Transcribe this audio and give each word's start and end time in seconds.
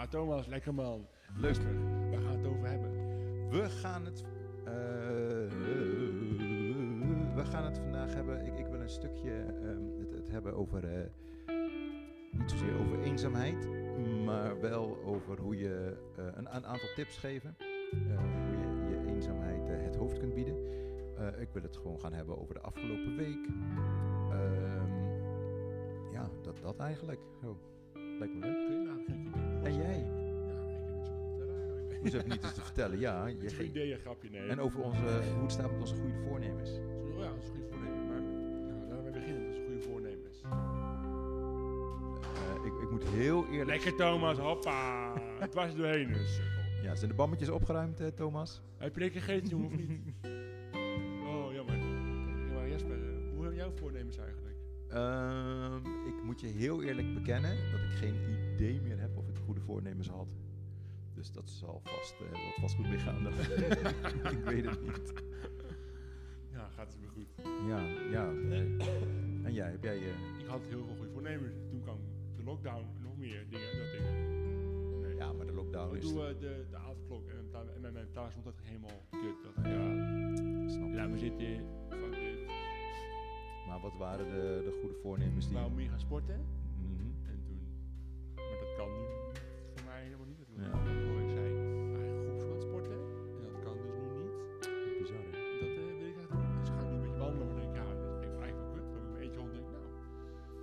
Ja, 0.00 0.06
Thomas, 0.06 0.46
lekker 0.46 0.74
man. 0.74 1.06
Leuk. 1.36 1.56
Waar 2.10 2.20
gaan 2.20 2.30
we 2.32 2.38
het 2.38 2.46
over 2.46 2.68
hebben? 2.68 2.90
We 3.50 3.70
gaan 3.70 4.04
het. 4.04 4.24
eh, 4.64 4.72
we 7.34 7.42
gaan 7.44 7.64
het 7.64 7.78
vandaag 7.78 8.14
hebben. 8.14 8.46
Ik, 8.46 8.58
ik 8.58 8.66
wil 8.66 8.80
een 8.80 8.88
stukje 8.90 9.32
ehm, 9.62 9.98
het, 9.98 10.10
het 10.12 10.30
hebben 10.30 10.54
over. 10.54 10.84
eh, 10.84 11.06
niet 12.30 12.50
zozeer 12.50 12.78
over 12.80 13.00
eenzaamheid, 13.02 13.68
maar 14.24 14.60
wel 14.60 15.02
over 15.04 15.40
hoe 15.40 15.56
je 15.58 15.96
eh, 16.16 16.24
een, 16.24 16.36
een 16.56 16.66
aantal 16.66 16.88
tips 16.94 17.16
geven. 17.18 17.56
hoe 17.58 18.50
je 18.50 18.88
je 18.90 19.12
eenzaamheid 19.14 19.68
het 19.68 19.96
hoofd 19.96 20.18
kunt 20.18 20.34
bieden. 20.34 20.56
Ik 21.38 21.48
wil 21.52 21.62
het 21.62 21.76
gewoon 21.76 22.00
gaan 22.00 22.12
hebben 22.12 22.38
over 22.40 22.54
de 22.54 22.60
afgelopen 22.60 23.16
week. 23.16 23.46
Ehm, 24.30 24.92
ja, 26.12 26.30
dat, 26.42 26.56
dat 26.62 26.78
eigenlijk. 26.78 27.20
Zo. 27.40 27.56
Lijkt 28.18 28.34
me 28.34 28.40
leuk. 28.40 29.39
En 29.62 29.76
jij? 29.76 29.98
Ik 30.00 30.66
heb 30.66 30.82
niet 30.82 30.82
zoveel 30.82 31.02
te 31.02 31.10
vertellen 31.30 31.54
eigenlijk. 31.54 32.00
Hoezo 32.00 32.16
heb 32.16 32.26
je 32.26 32.32
niet 32.32 32.44
iets 32.44 32.54
te 32.54 32.60
vertellen? 32.60 32.98
Ja, 32.98 33.26
je 33.26 33.64
idee, 33.64 33.92
een 33.92 33.98
grapje, 33.98 34.30
nee. 34.30 34.48
En 34.48 34.60
over 34.60 34.80
onze, 34.80 35.02
hoe 35.34 35.42
het 35.42 35.52
staat 35.52 35.70
met 35.70 35.80
onze 35.80 35.96
goede 35.96 36.18
voornemens. 36.28 36.70
Oh 36.70 37.18
ja, 37.18 37.28
dat 37.28 37.42
is 37.42 37.48
een 37.48 37.54
goede 37.54 37.66
voornemen. 37.70 38.06
Maar 38.06 38.20
nou, 38.20 38.88
laten 38.88 39.04
we 39.04 39.10
beginnen. 39.10 39.42
Dat 39.42 39.52
is 39.52 39.58
een 39.58 39.64
goede 39.64 39.80
voornemens. 39.80 40.42
Eh, 42.34 42.64
ik, 42.64 42.82
ik 42.82 42.90
moet 42.90 43.04
heel 43.04 43.46
eerlijk... 43.46 43.68
Lekker 43.68 43.94
Thomas, 43.96 44.38
hoppa. 44.38 45.12
Het 45.44 45.54
was 45.54 45.70
er 45.70 45.76
doorheen 45.76 46.12
dus. 46.12 46.40
Ja, 46.82 46.94
zijn 46.94 47.10
de 47.10 47.16
bammetjes 47.16 47.48
opgeruimd, 47.48 48.16
Thomas? 48.16 48.62
Heb 48.76 48.94
je 48.94 49.00
lekker 49.00 49.20
gegeten, 49.20 49.48
jongen, 49.48 49.66
of 49.66 49.76
niet? 49.76 49.90
Oh, 51.26 51.52
jammer. 51.52 51.76
Maar 52.54 52.68
Jesper, 52.68 52.92
eh, 52.92 53.34
hoe 53.34 53.44
heb 53.44 53.54
jouw 53.54 53.70
voornemens 53.70 54.16
eigenlijk? 54.16 54.56
Ehm, 54.88 55.76
ik 56.06 56.22
moet 56.24 56.40
je 56.40 56.46
heel 56.46 56.82
eerlijk 56.82 57.14
bekennen 57.14 57.56
dat 57.70 57.80
ik 57.80 57.90
geen 57.98 58.14
idee 58.54 58.80
meer 58.80 59.00
heb 59.00 59.09
voornemens 59.70 60.08
had. 60.08 60.28
Dus 61.14 61.32
dat 61.32 61.50
zal 61.50 61.80
vast, 61.84 62.14
eh, 62.20 62.30
dat 62.30 62.54
vast 62.60 62.74
goed 62.74 62.88
meegaan. 62.88 63.22
dan. 63.24 63.32
ik 64.38 64.44
weet 64.44 64.64
het 64.64 64.82
niet. 64.82 65.12
Ja, 66.52 66.68
gaat 66.68 66.86
het 66.92 66.98
weer 67.00 67.08
goed. 67.08 67.28
Ja, 67.68 67.78
ja. 68.10 68.32
eh, 68.32 68.60
en 69.46 69.52
jij, 69.52 69.70
heb 69.70 69.82
jij... 69.82 69.96
eh, 69.98 70.38
Ik 70.38 70.46
had 70.46 70.60
heel 70.68 70.84
veel 70.84 70.94
goede 70.96 71.12
voornemens. 71.12 71.54
Toen 71.70 71.80
kwam 71.82 71.98
de 72.36 72.42
lockdown 72.42 72.84
nog 73.02 73.16
meer 73.16 73.46
dingen. 73.50 73.76
Dat 73.78 73.92
ik, 73.94 74.00
nee. 75.02 75.14
ja, 75.16 75.32
maar 75.32 75.46
de 75.46 75.52
lockdown 75.52 75.96
is... 75.96 76.02
doe 76.12 76.26
eh, 76.26 76.38
de, 76.40 76.66
de 76.70 76.76
avondklok 76.76 77.28
en, 77.28 77.84
en 77.84 77.92
mijn 77.92 78.10
thuis 78.12 78.30
stond 78.30 78.44
dat 78.44 78.54
helemaal 78.62 79.04
kut. 79.10 79.42
Dat, 79.44 79.64
ik, 79.64 79.70
ja, 79.72 80.68
snap 80.68 80.92
laat 80.94 81.10
me 81.10 81.18
zitten, 81.18 81.64
fuck 81.88 82.12
dit. 82.14 82.46
Maar 83.66 83.80
wat 83.80 83.96
waren 83.96 84.26
de, 84.26 84.62
de 84.64 84.78
goede 84.80 84.94
voornemens 85.02 85.46
die... 85.48 85.56
wou 85.56 85.70
meer 85.72 85.88
gaan 85.90 86.00
sporten. 86.00 86.40
Helemaal 90.08 90.26
niet. 90.32 90.38
Dat 90.38 90.48
Ja. 90.64 90.70
hoor 91.08 91.20
ik 91.26 91.30
zei, 91.36 91.46
eigenlijk 91.98 92.22
groepsverband 92.26 92.62
sporten. 92.68 92.96
En 93.36 93.40
dat 93.46 93.56
kan 93.64 93.74
dus 93.82 93.94
nu 94.02 94.08
niet. 94.20 94.34
Bizar, 95.00 95.22
hè? 95.26 95.30
Dat 95.60 95.72
eh, 95.78 95.84
wil 96.00 96.08
ik 96.12 96.16
echt 96.22 96.30
doen. 96.34 96.46
Dus 96.60 96.68
ga 96.74 96.80
ik 96.84 96.88
nu 96.90 96.94
een 96.96 97.02
beetje 97.06 97.18
wandelen. 97.24 97.46
Maar 97.48 97.56
denk 97.60 97.68
ik, 97.70 97.76
ja, 97.80 97.86
dat 98.04 98.22
ik 98.28 98.34
eigenlijk 98.46 98.60
wel 98.64 98.72
kut. 98.76 98.86
Dan 98.94 99.02
loop 99.02 99.06
ik 99.06 99.12
mijn 99.14 99.22
eentje 99.24 99.40
rond 99.40 99.52
en 99.52 99.56
denk 99.60 99.70
nou, 99.74 99.86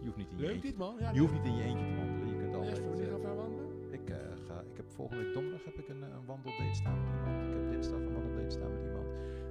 Je 0.01 0.05
hoeft 0.09 0.17
niet 0.21 0.29
in 0.31 0.37
je 0.37 0.43
leuk 0.45 0.53
eentje 0.55 0.69
dit 0.69 0.77
man. 0.83 0.93
Ja, 1.03 1.09
Je 1.17 1.19
hoeft 1.23 1.33
niet 1.37 1.45
in 1.51 1.55
je 1.59 1.63
eentje 1.69 1.85
te 1.91 1.95
wandelen. 2.01 2.27
Je 2.33 2.37
kunt 2.41 2.53
altijd. 2.55 2.69
Jesper, 2.71 2.89
wanneer 2.93 3.11
gaan 3.25 3.35
wandelen? 3.43 3.65
ik, 3.99 4.05
eh, 4.09 4.17
ga, 4.47 4.55
ik 4.71 4.77
heb 4.81 4.87
volgende 4.99 5.19
week 5.23 5.33
donderdag 5.37 5.63
heb 5.69 5.77
ik 5.83 5.87
een, 5.93 6.03
eh, 6.07 6.15
een 6.17 6.25
wandeldate 6.33 6.75
staan 6.81 6.97
met 7.03 7.09
iemand. 7.17 7.37
Ik 7.47 7.51
heb 7.57 7.65
dinsdag 7.73 7.99
een 8.07 8.13
wandeldate 8.19 8.49
staan 8.57 8.71
met 8.75 8.83
iemand. 8.89 9.07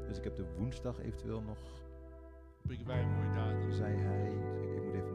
Dus 0.08 0.16
ik 0.20 0.24
heb 0.28 0.34
de 0.36 0.46
woensdag 0.58 0.96
eventueel 1.08 1.42
nog, 1.52 1.58
Prikken 2.66 2.86
wij 2.86 3.02
een 3.02 3.14
mooie 3.16 3.34
datum. 3.34 3.72
zei 3.72 3.94
hij. 3.96 4.26
Ik, 4.64 4.72
ik 4.76 4.82
moet 4.84 4.94
even. 4.94 5.14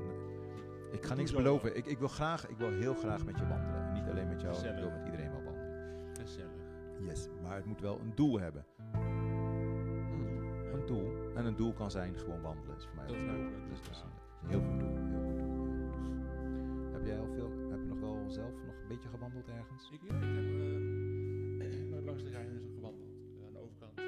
Ik 0.91 1.03
ga 1.05 1.13
niks 1.15 1.33
beloven. 1.33 1.75
Ik, 1.77 1.85
ik 1.85 1.99
wil 1.99 2.07
graag, 2.07 2.47
ik 2.49 2.57
wil 2.57 2.69
heel 2.69 2.93
graag 2.93 3.25
met 3.25 3.37
je 3.39 3.47
wandelen. 3.47 3.80
Alleen 4.11 4.27
met 4.27 4.41
jou, 4.41 4.55
ik 4.67 4.75
wil 4.75 4.89
met 4.91 5.05
iedereen 5.05 5.31
wel 5.31 5.43
wandelen. 5.43 6.15
Gezellig. 6.19 6.51
Yes, 6.99 7.29
maar 7.43 7.55
het 7.55 7.65
moet 7.65 7.81
wel 7.81 7.99
een 7.99 8.11
doel 8.15 8.39
hebben. 8.39 8.65
Een 10.73 10.85
doel. 10.85 11.33
En 11.35 11.45
een 11.45 11.55
doel 11.55 11.73
kan 11.73 11.91
zijn 11.91 12.17
gewoon 12.17 12.41
wandelen. 12.41 12.75
Is 12.77 12.85
voor 12.85 12.95
mij 12.95 13.07
Dat 13.07 13.15
een 13.15 13.27
doel. 13.27 13.67
Dus 13.69 13.81
dus, 13.81 13.87
dat 13.87 13.95
is 13.95 14.01
een 14.43 14.49
heel 14.49 14.61
goed 14.61 14.79
doel. 14.79 14.89
Heel 14.97 15.23
goed 15.25 15.37
doel. 15.37 15.55
doel. 15.55 16.91
Heb 16.91 17.05
jij 17.05 17.19
al 17.19 17.27
veel, 17.27 17.49
heb 17.69 17.79
je 17.81 17.87
nog 17.87 17.99
wel 17.99 18.29
zelf 18.29 18.53
nog 18.65 18.75
een 18.81 18.87
beetje 18.87 19.09
gewandeld 19.09 19.47
ergens? 19.47 19.89
Ik, 19.91 20.01
ja, 20.09 20.15
ik 21.65 21.71
heb 21.73 21.91
eh, 21.99 22.05
langs 22.05 22.23
de 22.23 22.29
Rijn 22.29 22.49
is 22.49 22.63
er 22.63 22.71
gewandeld. 22.75 23.09
Eh, 23.39 23.45
aan 23.45 23.53
de 23.53 23.59
overkant. 23.59 23.95
Dan 23.95 24.05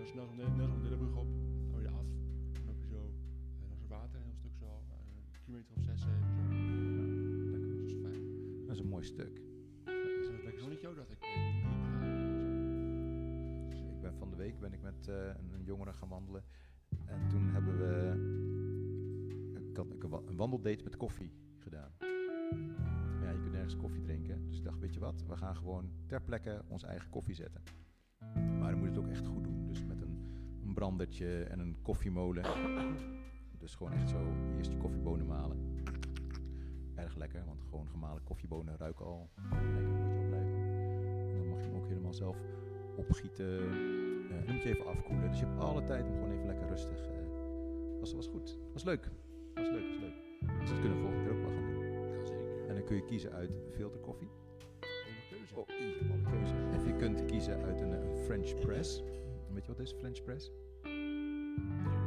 eh, 0.00 0.06
snel 0.06 0.26
net 0.36 0.70
om 0.70 0.82
de 0.82 0.96
brug 0.96 1.16
op. 1.16 1.28
Dan 1.70 1.80
je 1.82 1.88
af. 1.88 2.06
Dan 2.52 2.64
loop 2.66 2.80
je 2.82 2.88
zo 2.88 2.96
eh, 2.96 3.68
langs 3.68 3.80
het 3.80 3.88
water 3.88 4.16
een 4.20 4.24
heel 4.26 4.34
stuk 4.42 4.54
zo. 4.58 4.64
eh, 4.64 4.96
een 5.32 5.40
kilometer 5.44 5.72
of 5.76 5.82
zes, 5.82 6.00
zeven 6.00 6.37
mooi 8.98 9.10
stuk. 9.10 9.40
Is 10.54 10.60
zonnetje 10.60 10.94
dat 10.94 11.10
ik 11.10 11.18
eh, 11.20 11.28
ik 13.94 14.00
ben 14.00 14.14
van 14.14 14.30
de 14.30 14.36
week 14.36 14.60
ben 14.60 14.72
ik 14.72 14.82
met 14.82 15.08
eh, 15.08 15.14
een, 15.14 15.52
een 15.54 15.64
jongere 15.64 15.92
gaan 15.92 16.08
wandelen. 16.08 16.44
En 17.04 17.28
toen 17.28 17.48
hebben 17.48 17.78
we 17.78 18.12
ik 19.70 19.76
had, 19.76 19.86
een 20.28 20.36
wandeldate 20.36 20.84
met 20.84 20.96
koffie 20.96 21.32
gedaan. 21.58 21.92
Maar 21.98 23.22
ja, 23.22 23.30
je 23.30 23.38
kunt 23.40 23.52
nergens 23.52 23.76
koffie 23.76 24.02
drinken. 24.02 24.46
Dus 24.48 24.58
ik 24.58 24.64
dacht, 24.64 24.78
weet 24.78 24.94
je 24.94 25.00
wat, 25.00 25.24
we 25.26 25.36
gaan 25.36 25.56
gewoon 25.56 25.90
ter 26.06 26.22
plekke 26.22 26.62
onze 26.68 26.86
eigen 26.86 27.10
koffie 27.10 27.34
zetten. 27.34 27.62
Maar 28.34 28.70
dan 28.70 28.78
moet 28.78 28.88
je 28.88 28.94
het 28.94 28.98
ook 28.98 29.10
echt 29.10 29.26
goed 29.26 29.44
doen. 29.44 29.66
Dus 29.66 29.84
met 29.84 30.00
een, 30.00 30.24
een 30.62 30.74
brandertje 30.74 31.42
en 31.42 31.58
een 31.58 31.82
koffiemolen. 31.82 32.44
Dus 33.58 33.74
gewoon 33.74 33.92
echt 33.92 34.08
zo 34.08 34.32
eerst 34.56 34.70
je 34.70 34.76
koffiebonen 34.76 35.26
malen. 35.26 35.76
Erg 36.98 37.14
lekker, 37.16 37.44
want 37.44 37.62
gewoon 37.62 37.88
gemalen 37.88 38.22
koffiebonen 38.24 38.76
ruiken 38.76 39.04
al 39.04 39.30
lekker, 39.50 39.88
moet 39.88 40.08
je 40.08 40.18
al 40.18 40.26
blij 40.28 40.46
van. 40.50 40.60
En 41.28 41.36
dan 41.36 41.48
mag 41.48 41.58
je 41.58 41.66
hem 41.66 41.76
ook 41.76 41.88
helemaal 41.88 42.12
zelf 42.14 42.36
opgieten. 42.96 43.60
En 44.30 44.44
dan 44.44 44.54
moet 44.54 44.62
je 44.62 44.68
even 44.68 44.86
afkoelen. 44.86 45.30
Dus 45.30 45.40
je 45.40 45.46
hebt 45.46 45.60
alle 45.60 45.84
tijd 45.84 46.06
om 46.06 46.12
gewoon 46.12 46.32
even 46.32 46.46
lekker 46.46 46.68
rustig. 46.68 47.06
eh 47.06 47.28
was, 48.00 48.12
was 48.14 48.26
goed. 48.26 48.58
Was 48.72 48.84
leuk. 48.84 49.10
Was 49.54 49.68
leuk, 49.68 49.88
was 49.88 50.00
leuk. 50.00 50.14
Dus 50.60 50.68
dat 50.68 50.80
kunnen 50.80 50.98
we 50.98 51.04
volgende 51.04 51.24
keer 51.24 51.32
ook 51.36 51.42
wel 51.42 51.54
gaan 51.54 51.66
doen. 51.66 51.80
Ja, 52.18 52.24
zeker. 52.24 52.68
En 52.68 52.74
dan 52.74 52.84
kun 52.84 52.96
je 52.96 53.04
kiezen 53.04 53.32
uit 53.32 53.50
filterkoffie. 53.70 54.28
Oh, 55.54 55.66
alle 55.66 56.22
keuze. 56.30 56.54
Of 56.76 56.86
je 56.86 56.96
kunt 56.96 57.24
kiezen 57.24 57.64
uit 57.64 57.80
een, 57.80 58.16
French 58.16 58.54
press. 58.60 59.02
Weet 59.52 59.66
je 59.66 59.72
wat 59.72 59.80
is 59.80 59.92
French 59.92 60.22
press? 60.22 60.50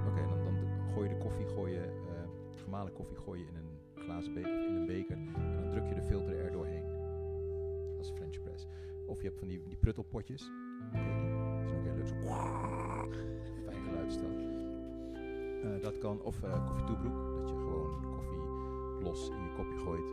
Oké, 0.07 0.27
dan, 0.27 0.43
dan 0.43 0.55
gooi 0.93 1.09
je 1.09 1.15
de 1.15 1.19
koffie, 1.19 1.47
gooi 1.47 1.73
je, 1.73 1.81
eh, 1.81 2.61
gemalen 2.63 2.93
koffie 2.93 3.17
gooi 3.17 3.39
je 3.39 3.45
in 3.47 3.55
een 3.55 3.70
glazen 4.01 4.33
beker 4.33 4.51
of 4.59 4.65
in 4.67 4.75
een 4.75 4.85
beker. 4.85 5.17
En 5.17 5.53
dan 5.61 5.69
druk 5.71 5.87
je 5.87 5.95
de 5.95 6.01
filter 6.01 6.39
er 6.45 6.51
doorheen. 6.51 6.83
Dat 7.97 8.05
is 8.05 8.11
French 8.15 8.41
press. 8.41 8.67
Of 9.05 9.21
je 9.21 9.27
hebt 9.27 9.39
van 9.39 9.47
die, 9.47 9.61
die 9.67 9.77
pruttelpotjes. 9.77 10.41
Die 10.91 11.01
zijn 11.67 11.77
ook 11.77 11.83
heel 11.83 11.95
leuk. 11.95 12.07
Zo 12.07 12.15
fijn 13.67 13.83
geluid 13.83 14.07
is 14.07 14.17
dat. 14.17 15.81
Dat 15.81 15.97
kan. 15.97 16.21
Of 16.21 16.43
eh 16.43 16.65
koffietoebroek. 16.67 17.13
Dat 17.37 17.49
je 17.49 17.55
gewoon 17.55 18.01
koffie 18.15 19.03
los 19.03 19.29
in 19.29 19.43
je 19.43 19.51
kopje 19.55 19.77
gooit. 19.77 20.05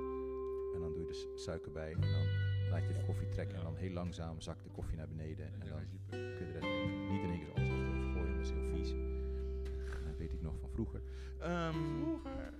En 0.74 0.80
dan 0.80 0.92
doe 0.94 1.06
je 1.06 1.12
s- 1.12 1.28
suiker 1.34 1.72
bij. 1.72 1.92
En 1.92 2.00
dan 2.00 2.26
laat 2.70 2.86
je 2.88 2.92
de 2.94 3.04
koffie 3.06 3.28
trekken. 3.28 3.56
En 3.56 3.62
dan 3.64 3.74
heel 3.76 3.92
langzaam 3.92 4.40
zakt 4.40 4.62
de 4.64 4.70
koffie 4.70 4.96
naar 4.96 5.08
beneden. 5.08 5.46
En 5.46 5.68
dan 5.68 5.78
kun 6.10 6.18
je 6.46 6.52
de 6.52 6.58
rest. 6.58 6.66
Niet 7.10 7.22
in 7.22 7.30
één 7.30 7.38
keer 7.38 7.52
alles 7.54 7.68
achterover 7.70 8.10
gooien, 8.12 8.36
dat 8.36 8.44
is 8.44 8.50
heel 8.50 8.68
vies. 8.74 8.90
Dat 10.06 10.16
weet 10.18 10.32
ik 10.32 10.42
nog 10.42 10.58
van 10.60 10.68
vroeger. 10.70 11.00
Ehm. 11.38 11.72
Vroeger. 12.02 12.52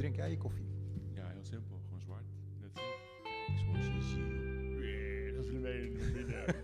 Drink 0.00 0.16
jij 0.16 0.30
je 0.30 0.36
koffie? 0.36 0.66
Ja, 1.12 1.28
heel 1.28 1.44
simpel. 1.44 1.80
Gewoon 1.84 2.00
zwart. 2.00 2.24
Net 2.60 2.70
zo. 2.74 2.82
Kijk, 3.22 3.58
zoals 3.58 3.86
je 3.86 4.02
ziel. 4.02 5.34
Dat 5.34 5.44
is 5.44 5.50
een 5.50 5.62
beetje 5.62 6.10
binnen. 6.16 6.48
Ik. 6.48 6.56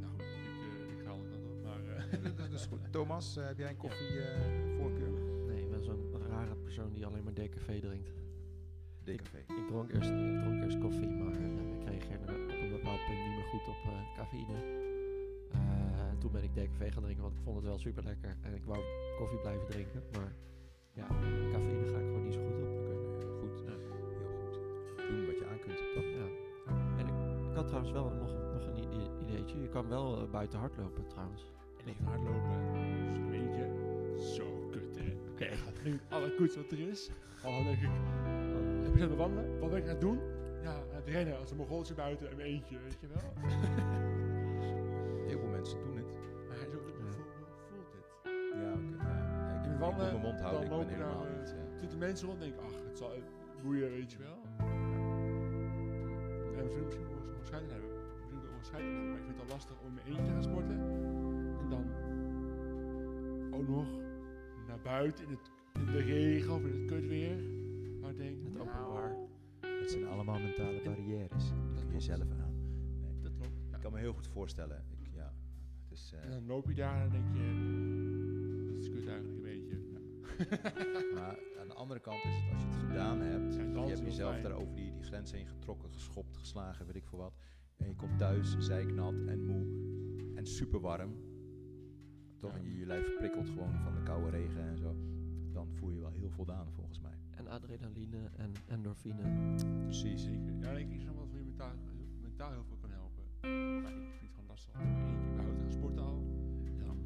Nou 0.00 0.14
ik, 0.18 0.28
eh, 1.78 2.12
ik 2.12 2.24
eh, 2.24 2.36
dat 2.36 2.52
is 2.52 2.66
goed. 2.66 2.92
Thomas, 2.92 3.36
eh, 3.36 3.46
heb 3.46 3.58
jij 3.58 3.70
een 3.70 3.76
koffievoorkeur? 3.76 5.10
Nee, 5.46 5.62
ik 5.62 5.70
ben 5.70 5.82
zo'n 5.84 6.22
rare 6.28 6.56
persoon 6.56 6.92
die 6.92 7.06
alleen 7.06 7.24
maar 7.24 7.34
decafé 7.34 7.80
drinkt. 7.80 8.10
Decafé. 9.04 9.38
Ik 9.38 9.66
dronk 9.68 9.92
eerst, 9.92 10.10
ik 10.10 10.40
dronk 10.40 10.62
eerst 10.62 10.78
koffie, 10.78 11.08
maar 11.08 11.32
eh, 11.32 11.44
ik 11.44 11.88
reageerde 11.88 12.32
op 12.32 12.50
een 12.62 12.70
bepaald 12.70 13.04
punt 13.06 13.18
niet 13.18 13.36
meer 13.36 13.44
goed 13.44 13.68
op 13.68 13.82
eh, 13.84 14.16
cafeïne. 14.16 14.95
Eh, 16.16 16.22
en 16.22 16.22
toen 16.22 16.32
ben 16.32 16.42
ik 16.42 16.54
decafé 16.54 16.90
gaan 16.90 17.02
drinken, 17.02 17.22
want 17.22 17.34
ik 17.34 17.42
vond 17.44 17.56
het 17.56 17.64
wel 17.64 17.78
super 17.78 18.04
lekker. 18.04 18.36
En 18.42 18.54
ik 18.54 18.64
wou 18.64 18.80
koffie 19.18 19.38
blijven 19.38 19.66
drinken, 19.66 20.02
maar 20.12 20.32
ja, 20.92 21.06
cafeïne 21.52 21.86
ga 21.86 21.98
ik 21.98 22.06
gewoon 22.06 22.24
niet 22.24 22.34
zo 22.34 22.40
goed 22.40 22.60
op. 22.62 22.72
Heel 23.20 23.36
goed. 23.40 23.62
Ja. 23.64 23.76
Heel 24.18 24.34
goed. 24.40 24.54
Doen 25.08 25.26
wat 25.26 25.38
je 25.38 25.46
aan 25.46 25.58
kunt, 25.58 25.78
toch? 25.94 26.04
Ja. 26.20 26.28
En 26.98 27.06
ik, 27.06 27.48
ik 27.50 27.56
had 27.56 27.66
trouwens 27.66 27.92
wel 27.92 28.10
nog, 28.10 28.32
nog 28.52 28.66
een 28.66 28.78
ideetje. 29.22 29.60
Je 29.60 29.68
kan 29.68 29.88
wel 29.88 30.22
eh, 30.22 30.30
buiten 30.30 30.58
hardlopen 30.58 31.06
trouwens. 31.06 31.52
en 31.80 31.88
even 31.88 32.04
hardlopen. 32.04 32.50
Een 32.50 33.32
eentje. 33.32 33.64
Zo 34.34 34.68
kut 34.70 34.96
hè. 34.98 35.16
Oké, 35.30 35.44
ik 35.44 35.58
ga 35.58 35.70
drinken 35.72 36.00
het 36.04 36.12
allerkoetste 36.12 36.60
wat 36.60 36.70
er 36.70 36.88
is. 36.88 37.10
Oh, 37.44 37.64
denk 37.64 37.80
ik. 37.80 37.90
Heb 38.82 38.92
je 38.92 38.98
zin 38.98 39.16
wandelen? 39.16 39.58
Wat 39.60 39.70
ben 39.70 39.78
ik 39.78 39.84
aan 39.84 39.90
het 39.90 40.00
doen? 40.00 40.20
Ja, 40.62 40.72
aan 40.72 40.84
het 40.90 41.06
rennen 41.06 41.38
als 41.38 41.50
een 41.50 41.56
Mongoolse 41.56 41.94
buiten 41.94 42.36
mijn 42.36 42.48
eentje, 42.48 42.78
weet 42.78 43.00
je 43.00 43.06
wel. 43.06 43.32
Heel 45.28 45.38
veel 45.38 45.48
mensen 45.48 45.78
doen 45.78 45.95
wandelen, 49.78 50.06
ik 50.06 50.12
moet 50.12 50.22
mijn 50.22 50.32
mond 50.34 50.40
houden, 50.40 50.62
ik 50.62 50.68
ben 50.86 50.88
helemaal 50.88 51.26
niet... 51.38 51.50
eh, 51.52 51.78
zitten 51.80 51.98
mensen 51.98 52.26
rond 52.28 52.40
en 52.42 52.48
denk 52.48 52.60
ik, 52.60 52.66
ach, 52.66 52.84
het 52.88 52.98
zal 52.98 53.12
eh, 53.12 53.18
boeien, 53.62 53.90
weet 53.90 54.12
je 54.12 54.18
wel. 54.18 54.38
En 56.56 56.64
misschien 56.64 56.84
misschien 56.84 57.06
wel 57.08 57.22
zo'n 57.34 57.44
scheiden 57.44 57.70
hebben. 57.72 57.90
Misschien 58.20 58.40
wel 58.40 58.50
scheiden 58.62 58.90
hebben, 58.92 59.10
maar 59.10 59.18
ik 59.20 59.24
vind 59.26 59.36
het 59.38 59.46
al 59.48 59.54
lastig 59.54 59.76
om 59.80 59.86
in 59.86 59.94
mijn 59.94 60.06
eentje 60.06 60.24
te 60.24 60.30
gaan 60.30 60.42
sporten. 60.42 60.78
En 61.60 61.68
dan 61.68 61.84
ook 63.54 63.68
nog 63.68 63.86
naar 64.66 64.80
buiten 64.82 65.24
in, 65.24 65.30
het, 65.30 65.50
in 65.74 65.86
de 65.86 66.02
regen 66.02 66.54
of 66.54 66.60
in 66.64 66.80
het 66.80 66.84
kutweer. 66.90 67.36
Maar 68.00 68.10
ik 68.10 68.16
denk, 68.16 68.36
Het 68.44 68.52
nou, 68.52 68.68
openbaar. 68.68 69.16
Het 69.60 69.90
zijn 69.90 70.06
allemaal 70.06 70.38
mentale 70.38 70.80
barrières. 70.84 71.44
Die 71.74 71.84
kun 71.84 71.92
je 71.94 72.00
zelf 72.00 72.20
aan. 72.40 72.54
Nee. 73.00 73.20
dat 73.22 73.32
klopt. 73.32 73.50
Ja. 73.70 73.76
Ik 73.76 73.82
kan 73.82 73.92
me 73.92 73.98
heel 73.98 74.12
goed 74.12 74.26
voorstellen. 74.28 74.84
Ik, 74.98 75.08
ja, 75.14 75.32
het 75.88 75.98
is, 75.98 76.12
eh, 76.14 76.24
En 76.24 76.30
dan 76.30 76.46
loop 76.46 76.68
je 76.68 76.74
daar 76.74 76.94
en 77.02 77.10
dan 77.10 77.10
denk 77.10 77.26
je, 77.36 77.40
maar 81.14 81.38
aan 81.60 81.68
de 81.68 81.74
andere 81.74 82.00
kant 82.00 82.24
is 82.24 82.34
het, 82.34 82.52
als 82.52 82.62
je 82.62 82.68
het 82.68 82.76
gedaan 82.76 83.20
hebt, 83.20 83.54
Ja, 83.54 83.62
je 83.62 83.88
hebt 83.88 83.98
jezelf 83.98 84.40
daar 84.40 84.52
over 84.52 84.74
die, 84.74 84.92
die 84.92 85.02
grens 85.02 85.32
heen 85.32 85.46
getrokken, 85.46 85.92
geschopt, 85.92 86.36
geslagen, 86.36 86.86
weet 86.86 86.96
ik 86.96 87.06
veel 87.06 87.18
wat. 87.18 87.34
En 87.76 87.88
je 87.88 87.94
komt 87.94 88.18
thuis, 88.18 88.56
zeiknat 88.58 89.14
en 89.26 89.46
moe 89.46 89.66
en 90.34 90.46
super 90.46 90.80
warm. 90.80 91.14
Toch? 92.38 92.52
Ja. 92.52 92.56
En 92.58 92.64
je, 92.64 92.78
je 92.78 92.86
lijf 92.86 93.16
prikkelt 93.16 93.48
gewoon 93.48 93.74
van 93.82 93.94
de 93.94 94.02
koude 94.02 94.30
regen 94.30 94.62
en 94.62 94.78
zo. 94.78 94.96
Dan 95.52 95.74
voel 95.74 95.90
je 95.90 96.00
wel 96.00 96.10
heel 96.10 96.30
voldaan 96.30 96.72
volgens 96.72 97.00
mij. 97.00 97.18
En 97.30 97.48
adrenaline 97.48 98.30
en 98.36 98.52
endorfine. 98.66 99.54
Precies. 99.82 100.22
Zeker. 100.22 100.56
Ja, 100.60 100.70
ik 100.70 100.88
denk 100.88 101.04
dat 101.06 101.14
wat 101.14 101.28
voor 101.28 101.38
je 101.38 101.44
mentaal, 101.44 101.72
mentaal 102.20 102.50
heel 102.50 102.64
veel 102.64 102.76
kan 102.76 102.90
helpen. 102.90 103.24
Maar 103.82 103.92
ik 103.92 103.98
vind 103.98 104.20
het 104.20 104.30
gewoon 104.30 104.46
lastig 104.46 104.74
om 104.74 104.80
eentje 104.80 105.04
überhaupt 105.30 105.56
te 105.56 105.62
gaan 105.62 105.72
sporten 105.72 106.04
al. 106.04 106.22
Dan 106.84 106.98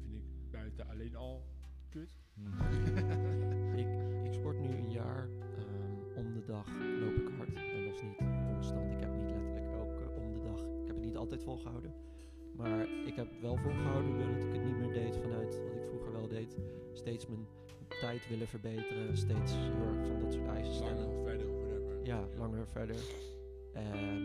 vind 0.00 0.14
ik 0.14 0.50
buiten 0.50 0.88
alleen 0.88 1.16
al 1.16 1.46
kut. 1.88 2.25
Ik, 3.82 3.86
ik 4.24 4.32
sport 4.32 4.58
nu 4.60 4.68
een 4.68 4.90
jaar. 4.90 5.28
ehm, 5.58 6.18
om 6.18 6.32
de 6.32 6.44
dag 6.46 6.66
loop 7.00 7.14
ik 7.14 7.28
hard. 7.36 7.48
En 7.54 7.84
dat 7.84 7.94
is 7.94 8.02
niet 8.02 8.16
constant. 8.52 8.92
Ik 8.92 9.00
heb 9.00 9.14
niet 9.14 9.30
letterlijk 9.30 9.72
elke 9.72 10.20
om 10.20 10.32
de 10.32 10.40
dag. 10.42 10.60
Ik 10.60 10.86
heb 10.86 10.96
het 10.96 11.04
niet 11.04 11.16
altijd 11.16 11.42
volgehouden. 11.42 11.92
Maar 12.56 12.86
ik 13.06 13.14
heb 13.14 13.28
wel 13.40 13.56
volgehouden 13.56 14.18
doordat 14.18 14.44
ik 14.44 14.52
het 14.52 14.64
niet 14.64 14.78
meer 14.78 14.92
deed 14.92 15.16
vanuit 15.16 15.62
wat 15.64 15.74
ik 15.76 15.86
vroeger 15.88 16.12
wel 16.12 16.28
deed. 16.28 16.56
Steeds 16.92 17.26
mijn 17.26 17.46
tijd 18.00 18.28
willen 18.28 18.48
verbeteren. 18.48 19.16
Steeds 19.16 19.52
heel 19.54 19.86
erg 19.86 20.06
van 20.06 20.20
dat 20.20 20.32
soort 20.32 20.48
eisen 20.48 20.74
stellen. 20.74 20.96
Langer 20.96 21.22
verder 21.24 21.48
of 21.50 21.60
whatever. 21.60 22.04
Ja, 22.04 22.24
langer 22.38 22.66
verder. 22.66 22.96
En, 23.72 24.18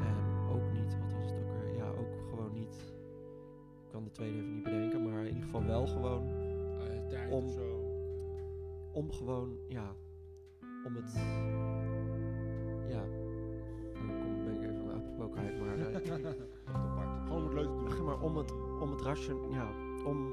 en 0.00 0.48
ook 0.52 0.72
niet, 0.72 0.98
wat 0.98 1.12
was 1.12 1.30
het 1.30 1.38
ook 1.40 1.52
weer? 1.62 1.76
Ja, 1.76 1.88
ook 1.88 2.28
gewoon 2.30 2.52
niet. 2.52 2.74
Ik 3.84 3.90
kan 3.90 4.04
de 4.04 4.10
tweede 4.10 4.36
even 4.36 4.54
niet 4.54 4.62
bedenken, 4.62 5.02
maar 5.10 5.20
in 5.20 5.26
ieder 5.26 5.42
geval 5.42 5.64
wel 5.64 5.86
gewoon 5.86 6.28
Eh, 6.28 6.41
Om- 7.32 7.50
om 8.92 9.12
gewoon, 9.12 9.56
ja, 9.68 9.94
om 10.84 10.94
het, 10.96 11.12
ja, 12.88 13.04
dan 13.92 14.20
kom, 14.20 14.44
ben 14.44 14.54
ik 14.54 14.70
even 14.70 14.92
apropos 14.94 15.30
kwijt, 15.32 15.60
maar, 15.60 15.78
eh, 15.78 15.96
Gewoon 17.26 17.42
wat 17.44 17.52
leuk 17.52 17.68
te 17.88 17.94
doen. 17.96 18.04
maar 18.04 18.20
om 18.20 18.36
het, 18.36 18.52
om 18.80 18.90
het 18.90 19.00
ration, 19.00 19.50
ja, 19.50 19.70
om, 20.04 20.32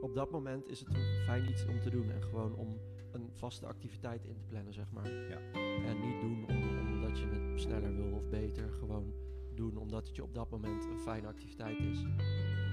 op 0.00 0.14
dat 0.14 0.30
moment 0.30 0.68
is 0.68 0.80
het 0.80 0.88
een 0.88 1.22
fijn 1.24 1.48
iets 1.48 1.66
om 1.66 1.80
te 1.80 1.90
doen 1.90 2.10
en 2.10 2.22
gewoon 2.22 2.54
om 2.54 2.78
een 3.12 3.28
vaste 3.32 3.66
activiteit 3.66 4.24
in 4.24 4.36
te 4.36 4.44
plannen, 4.44 4.72
zeg 4.74 4.90
maar. 4.90 5.08
Ja. 5.08 5.38
En 5.86 6.00
niet 6.00 6.20
doen 6.20 6.44
om, 6.48 6.88
omdat 6.94 7.18
je 7.18 7.26
het 7.26 7.60
sneller 7.60 7.94
wil 7.96 8.12
of 8.12 8.28
beter, 8.28 8.70
gewoon 8.72 9.12
doen 9.54 9.76
omdat 9.76 10.06
het 10.06 10.16
je 10.16 10.22
op 10.22 10.34
dat 10.34 10.50
moment 10.50 10.84
een 10.84 10.98
fijne 10.98 11.26
activiteit 11.26 11.78
is. 11.78 12.02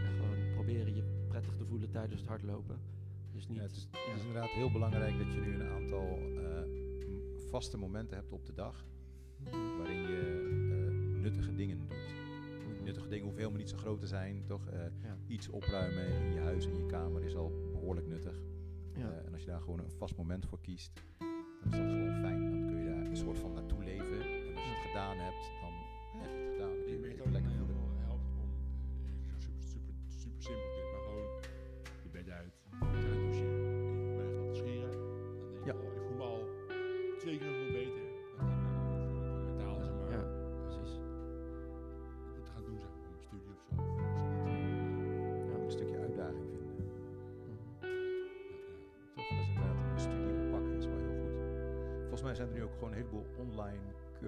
En 0.05 0.13
gewoon 0.19 0.53
proberen 0.53 0.95
je 0.95 1.03
prettig 1.27 1.55
te 1.55 1.65
voelen 1.65 1.89
tijdens 1.91 2.19
het 2.19 2.29
hardlopen. 2.29 2.79
Dus 3.37 3.47
niet, 3.47 3.57
Ja, 3.57 3.63
het, 3.63 3.71
is, 3.75 3.87
ja. 3.91 3.97
het 3.99 4.15
is 4.19 4.25
inderdaad 4.25 4.49
heel 4.49 4.71
belangrijk 4.71 5.17
dat 5.17 5.33
je 5.33 5.39
nu 5.39 5.53
een 5.53 5.67
aantal 5.69 6.19
eh, 6.37 6.61
vaste 7.49 7.77
momenten 7.77 8.17
hebt 8.17 8.31
op 8.31 8.45
de 8.45 8.53
dag. 8.53 8.85
Waarin 9.77 10.01
je 10.01 10.47
eh, 10.71 11.21
nuttige 11.21 11.55
dingen 11.55 11.77
doet. 11.77 11.95
Nuttige 12.83 13.07
dingen 13.07 13.23
hoeven 13.23 13.39
helemaal 13.41 13.61
niet 13.61 13.69
zo 13.69 13.77
groot 13.77 13.99
te 13.99 14.07
zijn, 14.07 14.43
toch? 14.45 14.67
Eh, 14.67 14.79
Ja. 15.03 15.17
Iets 15.27 15.49
opruimen 15.49 16.07
in 16.07 16.33
je 16.33 16.39
huis, 16.39 16.65
in 16.65 16.77
je 16.77 16.85
kamer 16.85 17.23
is 17.23 17.35
al 17.35 17.69
behoorlijk 17.71 18.07
nuttig. 18.07 18.41
Ja. 18.95 19.11
En 19.25 19.33
als 19.33 19.41
je 19.43 19.47
daar 19.49 19.61
gewoon 19.61 19.79
een 19.79 19.91
vast 19.91 20.15
moment 20.17 20.45
voor 20.45 20.59
kiest, 20.61 20.91
dan 21.17 21.71
is 21.71 21.77
dat 21.77 21.89
gewoon 21.89 22.19
fijn. 22.21 22.49
Dan 22.51 22.67
kun 22.67 22.77
je 22.77 22.85
daar 22.85 23.05
een 23.05 23.17
soort 23.17 23.37
van 23.37 23.53
naartoe 23.53 23.83
leven. 23.83 24.21
En 24.21 24.55
als 24.55 24.63
je 24.63 24.69
het 24.69 24.87
gedaan 24.87 25.17
hebt, 25.17 25.51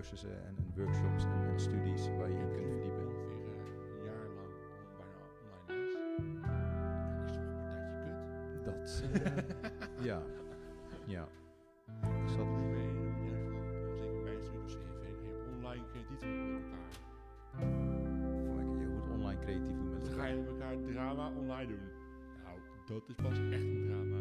cursussen 0.10 0.46
en, 0.46 0.56
en 0.58 0.72
workshops 0.76 1.24
en, 1.24 1.50
en 1.52 1.60
studies 1.60 2.08
waar 2.18 2.30
je 2.30 2.38
in 2.38 2.52
kunt 2.52 2.70
verdiepen. 2.72 3.08
Ongeveer 3.08 3.38
eh, 3.38 3.98
een 3.98 4.04
jaar 4.06 4.28
lang 4.38 4.52
bijna 4.98 5.22
online 5.42 5.64
les. 5.68 5.94
Ja, 6.64 7.26
is 7.26 7.32
toch 7.34 7.42
een 7.42 7.60
partijtje 7.62 8.00
kut? 8.04 8.20
Dat, 8.66 9.04
eh, 9.14 10.06
ja, 10.10 10.22
ja. 11.06 11.28
Zat, 12.26 12.38
doe 12.38 12.60
je 12.60 12.68
mee, 12.76 12.92
zeker 14.00 14.22
mijn 14.22 14.42
studie, 14.44 14.62
dus 14.64 14.76
even 15.08 15.24
heel 15.24 15.42
online 15.56 15.86
creatief 15.92 16.22
met 16.22 16.64
elkaar. 16.64 16.92
kun 18.56 18.80
je 18.80 18.86
heel 18.86 19.00
goed 19.00 19.10
online 19.14 19.40
creatief 19.40 19.78
doen 19.78 19.90
met 19.90 20.02
Dan 20.02 20.10
ga 20.10 20.16
elkaar. 20.16 20.30
je 20.30 20.38
met 20.38 20.48
elkaar 20.50 20.78
drama 20.92 21.32
online 21.38 21.68
doen. 21.68 21.86
Nou, 22.44 22.60
dat 22.86 23.10
is 23.10 23.16
pas 23.16 23.40
echt 23.40 23.64
een 23.64 23.86
drama. 23.88 24.18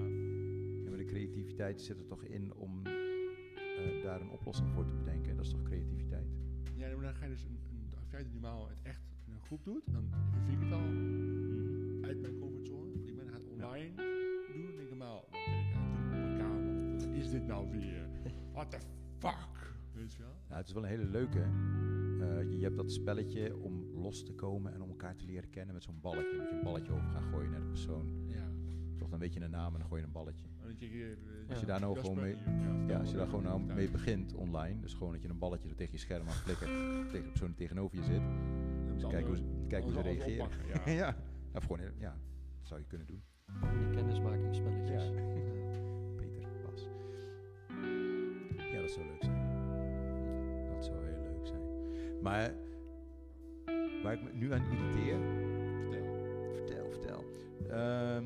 Ja, 0.85 0.89
maar 0.89 0.99
de 0.99 1.05
creativiteit 1.05 1.81
zit 1.81 1.99
er 1.99 2.07
toch 2.07 2.25
in 2.25 2.53
om 2.55 2.83
daar 4.09 4.21
een 4.21 4.31
oplossing 4.31 4.71
voor 4.71 4.87
te 4.87 4.95
bedenken. 4.95 5.37
Dat 5.37 5.45
is 5.45 5.51
toch 5.51 5.63
creativiteit? 5.63 6.27
Ja, 6.77 6.89
maar 6.95 7.05
dan 7.05 7.15
ga 7.15 7.25
je 7.25 7.31
dus 7.31 7.43
een, 7.43 7.59
een 7.71 7.85
activiteit 7.93 8.25
die 8.25 8.33
normaal 8.33 8.69
het 8.69 8.79
echt 8.83 9.01
in 9.27 9.33
een 9.33 9.41
groep 9.41 9.65
doet. 9.65 9.83
Dan 9.87 10.09
vind 10.47 10.63
ik 10.63 10.65
het 10.65 10.73
al 10.73 10.89
uit 12.09 12.21
mijn 12.21 12.39
comfortzone. 12.39 13.15
Dan 13.17 13.29
ga 13.29 13.35
het 13.35 13.49
online 13.49 13.95
doen. 14.53 14.67
Dan 14.67 14.77
denk 14.77 14.79
ik 14.79 14.89
normaal, 14.89 15.21
wat 15.21 15.31
ben 15.31 15.59
ik 15.59 15.75
aan 15.75 15.83
het 15.83 15.93
doen 15.93 16.03
op 16.03 16.11
mijn 16.11 16.39
kamer? 16.39 16.93
Wat 16.93 17.17
is 17.23 17.31
dit 17.31 17.47
nou 17.47 17.71
weer? 17.71 18.09
What 18.53 18.71
the 18.71 18.79
fuck? 19.19 19.75
Weet 19.93 20.13
je 20.13 20.23
wel? 20.23 20.35
Nou, 20.49 20.59
het 20.61 20.69
is 20.69 20.73
wel 20.73 20.83
een 20.83 20.89
hele 20.89 21.05
leuke. 21.05 21.41
Eh, 21.41 22.43
je, 22.51 22.57
je 22.59 22.65
hebt 22.65 22.77
dat 22.77 22.93
spelletje 22.93 23.57
om 23.57 23.85
los 23.95 24.25
te 24.25 24.33
komen 24.35 24.75
en 24.75 24.83
om 24.83 24.89
elkaar 24.89 25.17
te 25.17 25.25
leren 25.25 25.51
kennen 25.51 25.75
met 25.75 25.83
zo'n 25.83 26.01
balletje. 26.01 26.37
Moet 26.39 26.49
je 26.49 26.57
een 26.57 26.65
balletje 26.65 26.93
over 26.93 27.09
gaan 27.09 27.23
gooien 27.23 27.51
naar 27.51 27.61
de 27.61 27.67
persoon. 27.67 28.25
Ja. 28.27 28.49
Toch, 28.99 29.09
dan 29.09 29.19
weet 29.19 29.35
je 29.35 29.41
een 29.41 29.51
naam 29.51 29.73
en 29.73 29.79
dan 29.79 29.89
gooi 29.89 30.01
je 30.01 30.07
een 30.07 30.13
balletje. 30.13 30.45
Hier, 30.79 31.11
eh, 31.13 31.51
Als 31.51 31.61
je 31.61 31.67
daar 31.67 31.81
nou 31.81 31.99
gewoon 31.99 32.21
mee, 32.21 32.37
ja, 32.87 32.99
als 32.99 33.11
je 33.11 33.17
daar 33.17 33.27
gewoon 33.27 33.43
nou 33.45 33.61
mee 33.63 33.91
begint 33.91 34.35
online, 34.35 34.81
dus 34.81 34.95
gewoon 34.95 35.13
dat 35.13 35.23
je 35.23 35.29
een 35.29 35.39
balletje 35.39 35.69
er 35.69 35.75
tegen 35.75 35.93
je 35.93 35.99
scherm 35.99 36.27
aan 36.27 36.33
flikkert, 36.35 36.71
tegen 37.11 37.23
de 37.25 37.29
persoon 37.29 37.49
die 37.49 37.57
tegenover 37.57 37.97
je 37.97 38.03
zit, 38.05 38.21
Dan 38.21 38.95
dus 38.95 39.07
kijk 39.07 39.27
hoe, 39.27 39.37
kijk 39.69 39.83
hoe 39.83 39.93
ze 39.93 40.01
reageren. 40.01 40.45
oppakken, 40.45 40.67
Ja. 40.87 40.93
Ja. 41.07 41.17
Of 41.55 41.63
gewoon, 41.63 41.79
heel- 41.79 41.93
ja, 41.99 42.17
dat 42.59 42.67
zou 42.69 42.81
je 42.81 42.87
kunnen 42.87 43.07
doen. 43.07 43.23
Die 43.79 43.91
kennismakingsspelletjes. 43.91 45.03
Ja. 45.05 45.11
Ja. 45.11 45.21
Peter, 46.17 46.43
Bas. 46.65 46.89
Ja, 48.73 48.81
dat 48.81 48.91
zou 48.91 49.07
leuk 49.07 49.23
zijn. 49.23 49.37
Dat 50.75 50.85
zou 50.85 51.05
heel 51.07 51.21
leuk 51.23 51.47
zijn. 51.47 51.61
Maar 52.23 52.55
waar 54.03 54.13
ik 54.13 54.23
me 54.23 54.31
nu 54.33 54.53
aan 54.53 54.63
irriteer, 54.71 55.19
Vertel. 55.91 56.51
vertel, 56.53 56.91
vertel. 56.91 57.25
Ehm, 57.71 58.25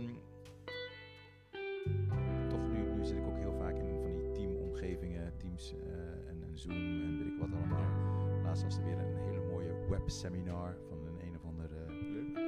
webseminar 10.12 10.76
van 10.88 10.98
een 11.06 11.26
een 11.26 11.36
of 11.36 11.44
andere 11.44 11.74
Leuk. 12.12 12.38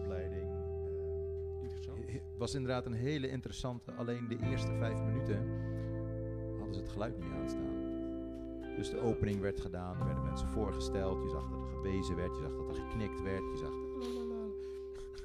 opleiding. 0.00 0.42
eh, 0.50 1.62
Interessant. 1.62 1.98
Het 2.10 2.38
was 2.38 2.54
inderdaad 2.54 2.86
een 2.86 2.92
hele 2.92 3.28
interessante. 3.28 3.92
Alleen 3.92 4.28
de 4.28 4.38
eerste 4.50 4.72
vijf 4.72 5.02
minuten 5.02 5.48
hadden 6.56 6.74
ze 6.74 6.80
het 6.80 6.88
geluid 6.88 7.16
niet 7.18 7.32
aanstaan. 7.32 7.76
Dus 8.76 8.90
de 8.90 9.00
opening 9.00 9.40
werd 9.40 9.60
gedaan, 9.60 9.98
er 9.98 10.04
werden 10.04 10.24
mensen 10.24 10.48
voorgesteld. 10.48 11.22
Je 11.22 11.28
zag 11.30 11.48
dat 11.50 11.60
er 11.60 11.68
gewezen 11.76 12.16
werd, 12.16 12.34
je 12.34 12.40
zag 12.42 12.56
dat 12.56 12.68
er 12.68 12.74
geknikt 12.82 13.22
werd, 13.22 13.42
je 13.42 13.56
zag. 13.56 13.72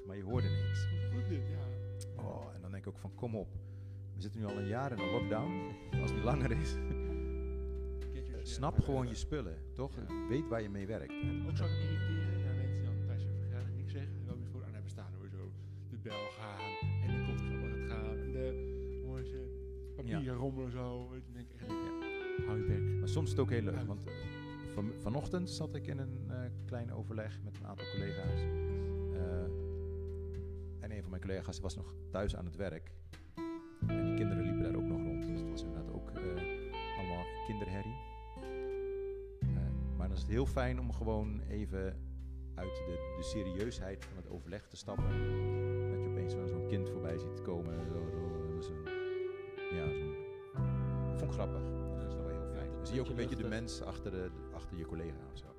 Maar 0.08 0.18
je 0.18 0.24
hoorde 0.24 0.48
niks. 0.48 0.88
Goed 1.14 1.30
dit, 1.30 1.48
ja. 1.50 2.24
Oh, 2.24 2.46
en 2.56 2.62
dan 2.62 2.72
denk 2.72 2.86
ik 2.86 2.90
ook 2.94 3.00
van 3.00 3.16
kom 3.16 3.36
op. 3.36 3.48
We 4.16 4.22
zitten 4.22 4.40
nu 4.42 4.46
al 4.48 4.58
een 4.58 4.68
jaar 4.68 4.92
in 4.92 5.00
een 5.00 5.12
lockdown. 5.12 5.52
Als 6.02 6.12
die 6.12 6.24
langer 6.24 6.52
is, 6.52 6.76
Snap 8.54 8.84
gewoon 8.84 9.08
je 9.08 9.16
spullen, 9.16 9.58
toch? 9.74 9.92
Weet 10.30 10.48
waar 10.48 10.62
je 10.62 10.70
mee 10.70 10.88
werkt. 10.88 11.12
En 11.12 11.48
ook 11.48 11.58
zou 11.58 11.70
ik 11.70 11.76
irriteren 11.76 12.44
naar 12.46 12.56
mensen 12.56 12.76
die 12.76 12.84
dan 12.84 13.06
thuis 13.06 13.24
en 13.24 13.34
gegaan 13.42 13.76
niks 13.76 13.92
zeggen. 13.92 14.14
En 14.20 14.26
dan 14.26 14.38
voor 14.52 14.62
ah, 14.62 14.68
aan 14.68 14.74
hebben 14.74 14.92
staan 14.92 15.14
hoor 15.18 15.30
zo. 15.30 15.52
De 15.90 15.98
bel 15.98 16.28
gaan 16.38 16.90
en 17.04 17.08
de 17.08 17.26
koffer 17.26 17.48
gaat 17.48 17.90
gaan. 17.90 18.18
En 18.18 18.32
de 18.32 19.02
mooie 19.06 19.48
papieren 19.96 20.24
ja. 20.24 20.34
rommelen 20.34 20.72
zo. 20.72 21.10
En 21.14 21.22
dan 21.24 21.34
denk 21.34 21.50
ik 21.50 21.62
echt, 21.62 21.70
ja. 21.70 22.46
hou 22.46 22.68
bek. 22.68 23.00
Maar 23.00 23.10
soms 23.10 23.26
is 23.26 23.32
het 23.32 23.40
ook 23.40 23.50
heel 23.50 23.62
leuk. 23.62 23.86
Want 23.86 24.08
eh, 24.08 24.14
van, 24.74 24.92
vanochtend 25.00 25.50
zat 25.50 25.76
ik 25.76 25.88
in 25.88 25.98
een 25.98 26.28
uh, 26.30 26.38
klein 26.66 26.94
overleg 26.94 27.40
met 27.44 27.58
een 27.58 27.68
aantal 27.68 27.86
collega's. 27.92 28.42
Eh, 29.14 29.44
en 30.80 30.92
een 30.92 31.02
van 31.02 31.10
mijn 31.10 31.22
collega's 31.22 31.60
was 31.60 31.76
nog 31.76 31.94
thuis 32.12 32.36
aan 32.36 32.46
het 32.46 32.56
werk. 32.56 32.92
En 33.88 34.06
die 34.06 34.16
kinderen 34.16 34.44
liepen 34.44 34.64
daar 34.64 34.76
ook 34.76 34.88
nog 34.88 35.02
rond. 35.02 35.28
Dus 35.28 35.40
het 35.40 35.50
was 35.50 35.64
inderdaad 35.64 35.94
ook 35.94 36.12
allemaal 36.98 37.26
kinderherrie 37.48 38.13
heel 40.34 40.46
fijn 40.46 40.80
om 40.80 40.94
gewoon 40.94 41.42
even 41.50 41.86
uit 42.56 42.76
de, 42.76 43.14
de 43.18 43.24
serieusheid 43.24 44.06
van 44.06 44.18
het 44.18 44.30
overleg 44.30 44.68
te 44.68 44.76
stappen. 44.76 45.08
Dat 45.92 46.02
je 46.04 46.08
opeens 46.10 46.34
zo- 46.34 46.48
zo'n 46.48 46.68
kind 46.68 46.90
voorbij 46.90 47.18
ziet 47.18 47.42
komen. 47.42 47.74
Zo, 47.86 48.00
zo, 48.62 48.74
ja, 49.76 49.86
dat 49.86 51.20
vond 51.20 51.22
ik 51.22 51.32
grappig. 51.32 51.62
Dat 52.00 52.08
is 52.08 52.16
wel 52.16 52.28
heel 52.28 52.48
fijn. 52.54 52.72
Dan 52.76 52.86
zie 52.86 52.96
je 52.96 53.02
ook 53.02 53.10
een 53.10 53.16
beetje 53.16 53.36
de 53.36 53.48
mens 53.48 53.82
achter, 53.82 54.12
de, 54.12 54.30
achter 54.54 54.78
je 54.78 54.86
collega 54.86 55.18
of 55.32 55.38
zo. 55.38 55.53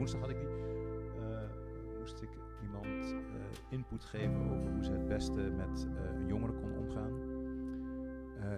Woensdag. 0.00 0.20
Had 0.20 0.30
ik 0.30 0.38
die. 0.38 0.48
eh, 0.48 1.98
moest 1.98 2.22
ik 2.22 2.28
iemand 2.62 2.86
eh, 2.86 3.18
input 3.70 4.04
geven 4.04 4.50
over 4.50 4.70
hoe 4.72 4.84
ze 4.84 4.92
het 4.92 5.06
beste 5.06 5.40
met 5.40 5.88
eh, 5.96 6.20
een 6.20 6.26
jongere 6.26 6.52
kon 6.52 6.76
omgaan. 6.76 7.38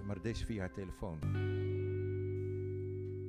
Maar 0.06 0.14
dat 0.14 0.24
deed 0.24 0.36
ze 0.36 0.44
via 0.46 0.58
haar 0.60 0.72
telefoon. 0.72 1.18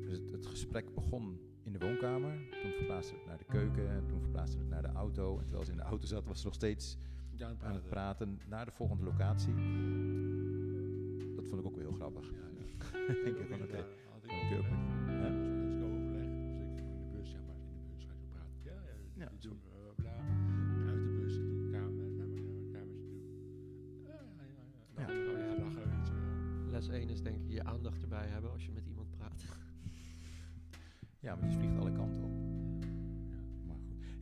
Dus 0.02 0.12
het, 0.18 0.32
het 0.32 0.46
gesprek 0.46 0.94
begon 0.96 1.40
in 1.64 1.72
de 1.74 1.80
woonkamer. 1.80 2.32
Toen 2.62 2.72
verplaatste 2.72 3.14
het 3.16 3.26
naar 3.26 3.38
de 3.38 3.44
keuken. 3.44 3.90
En 3.90 4.06
toen 4.08 4.22
verplaatste 4.22 4.58
het 4.58 4.70
naar 4.70 4.82
de 4.82 4.88
auto. 4.92 5.38
En 5.38 5.44
terwijl 5.44 5.66
ze 5.66 5.72
in 5.72 5.78
de 5.78 5.84
auto 5.84 6.06
zat, 6.06 6.26
was 6.26 6.40
ze 6.40 6.46
nog 6.46 6.54
steeds 6.56 6.98
Ja, 7.36 7.46
aan 7.46 7.52
het 7.54 7.64
aan 7.64 7.74
het 7.74 7.88
praten. 7.88 8.40
naar 8.48 8.66
de 8.66 8.72
volgende 8.72 9.04
locatie. 9.04 9.54
Dat 11.36 11.48
vond 11.48 11.60
ik 11.62 11.66
ook 11.68 11.76
wel 11.76 11.84
heel 11.86 11.92
grappig. 11.96 12.32
Ja, 12.32 12.38
ja. 12.58 13.14
Ik 13.30 13.48
denk 13.48 13.64
oké. 13.64 13.78
Ik 13.78 13.86
Oké, 14.16 14.56
ook 14.56 14.60
oké. 14.60 15.03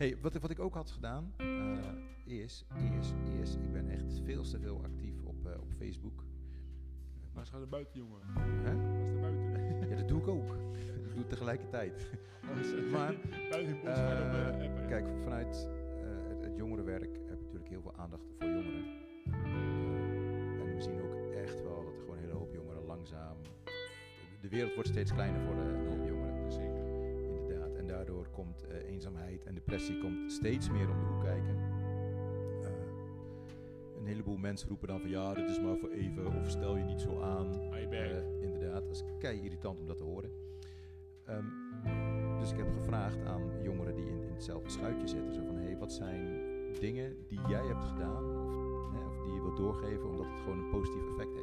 Hey, 0.01 0.17
wat, 0.22 0.34
wat 0.34 0.50
ik 0.50 0.60
ook 0.60 0.74
had 0.74 0.91
gedaan, 0.91 1.34
eh, 1.38 1.43
is, 2.24 2.65
is, 3.00 3.13
is, 3.41 3.55
ik 3.55 3.72
ben 3.72 3.89
echt 3.89 4.22
veel 4.24 4.43
te 4.43 4.60
veel 4.60 4.81
actief 4.84 5.22
op, 5.24 5.46
eh, 5.46 5.60
op 5.60 5.72
Facebook. 5.77 6.24
Maar 7.34 7.46
ze 7.46 7.51
gaan 7.51 7.60
naar 7.60 7.70
buiten, 7.70 7.98
jongen. 7.98 8.20
Hè? 8.63 8.75
Buiten. 9.22 9.89
Ja, 9.89 9.96
dat 9.96 10.08
doe 10.08 10.20
ik 10.20 10.27
ook. 10.27 10.55
ik 11.05 11.10
doe 11.10 11.17
het 11.17 11.29
tegelijkertijd. 11.29 11.93
Maar, 12.91 13.13
Eh. 13.84 14.88
Kijk, 14.88 15.05
vanuit 15.24 15.67
het, 16.29 16.43
het 16.43 16.55
jongerenwerk 16.55 17.15
heb 17.15 17.38
je 17.38 17.43
natuurlijk 17.43 17.70
heel 17.70 17.81
veel 17.81 17.96
aandacht 17.96 18.24
voor 18.38 18.48
jongeren. 18.48 18.86
En 20.60 20.75
we 20.75 20.81
zien 20.81 21.01
ook 21.01 21.34
echt 21.34 21.62
wel 21.62 21.84
dat 21.84 21.93
er 21.93 22.00
gewoon 22.00 22.15
een 22.15 22.24
hele 22.24 22.34
hoop 22.34 22.53
jongeren 22.53 22.84
langzaam... 22.84 23.38
De 24.41 24.50
wereld 24.50 24.74
wordt 24.74 24.89
steeds 24.89 25.13
kleiner 25.13 25.41
voor 25.41 25.55
eh, 25.55 26.00
daardoor 28.05 28.27
komt 28.31 28.65
eh, 28.67 28.89
eenzaamheid 28.89 29.43
en 29.43 29.53
depressie 29.53 29.98
komt 29.98 30.31
steeds 30.31 30.70
meer 30.70 30.89
om 30.89 31.00
de 31.00 31.05
hoek 31.05 31.24
kijken. 31.24 31.58
Eh, 32.63 32.70
een 33.98 34.05
heleboel 34.05 34.38
mensen 34.38 34.67
roepen 34.67 34.88
dan 34.88 35.00
van 35.00 35.10
ja, 35.10 35.34
dit 35.34 35.50
is 35.50 35.60
maar 35.60 35.77
voor 35.77 35.89
even 35.89 36.25
of 36.25 36.50
stel 36.50 36.77
je 36.77 36.84
niet 36.84 37.01
zo 37.01 37.22
aan. 37.22 37.72
Eh, 37.91 38.41
inderdaad, 38.41 38.84
dat 38.84 38.96
is 38.96 39.03
kei 39.20 39.41
irritant 39.43 39.79
om 39.79 39.88
dat 39.88 39.98
te 39.98 40.03
horen. 40.03 40.31
Ehm, 41.25 41.46
dus 42.39 42.51
ik 42.51 42.58
heb 42.58 42.72
gevraagd 42.72 43.25
aan 43.25 43.63
jongeren 43.63 43.96
die 43.96 44.05
in, 44.05 44.24
in 44.24 44.34
hetzelfde 44.34 44.70
schuitje 44.70 45.08
zitten. 45.08 45.34
Zo 45.34 45.46
van, 45.46 45.55
hé, 45.55 45.63
hey, 45.63 45.77
wat 45.77 45.93
zijn 45.93 46.41
dingen 46.79 47.15
die 47.27 47.39
jij 47.48 47.65
hebt 47.65 47.84
gedaan 47.84 48.24
of, 48.24 48.91
hè, 48.91 49.05
of 49.08 49.24
die 49.24 49.34
je 49.34 49.41
wilt 49.41 49.58
doorgeven 49.58 50.10
omdat 50.10 50.25
het 50.25 50.39
gewoon 50.39 50.60
een 50.60 50.70
positief 50.70 51.10
effect 51.10 51.34
heeft. 51.34 51.40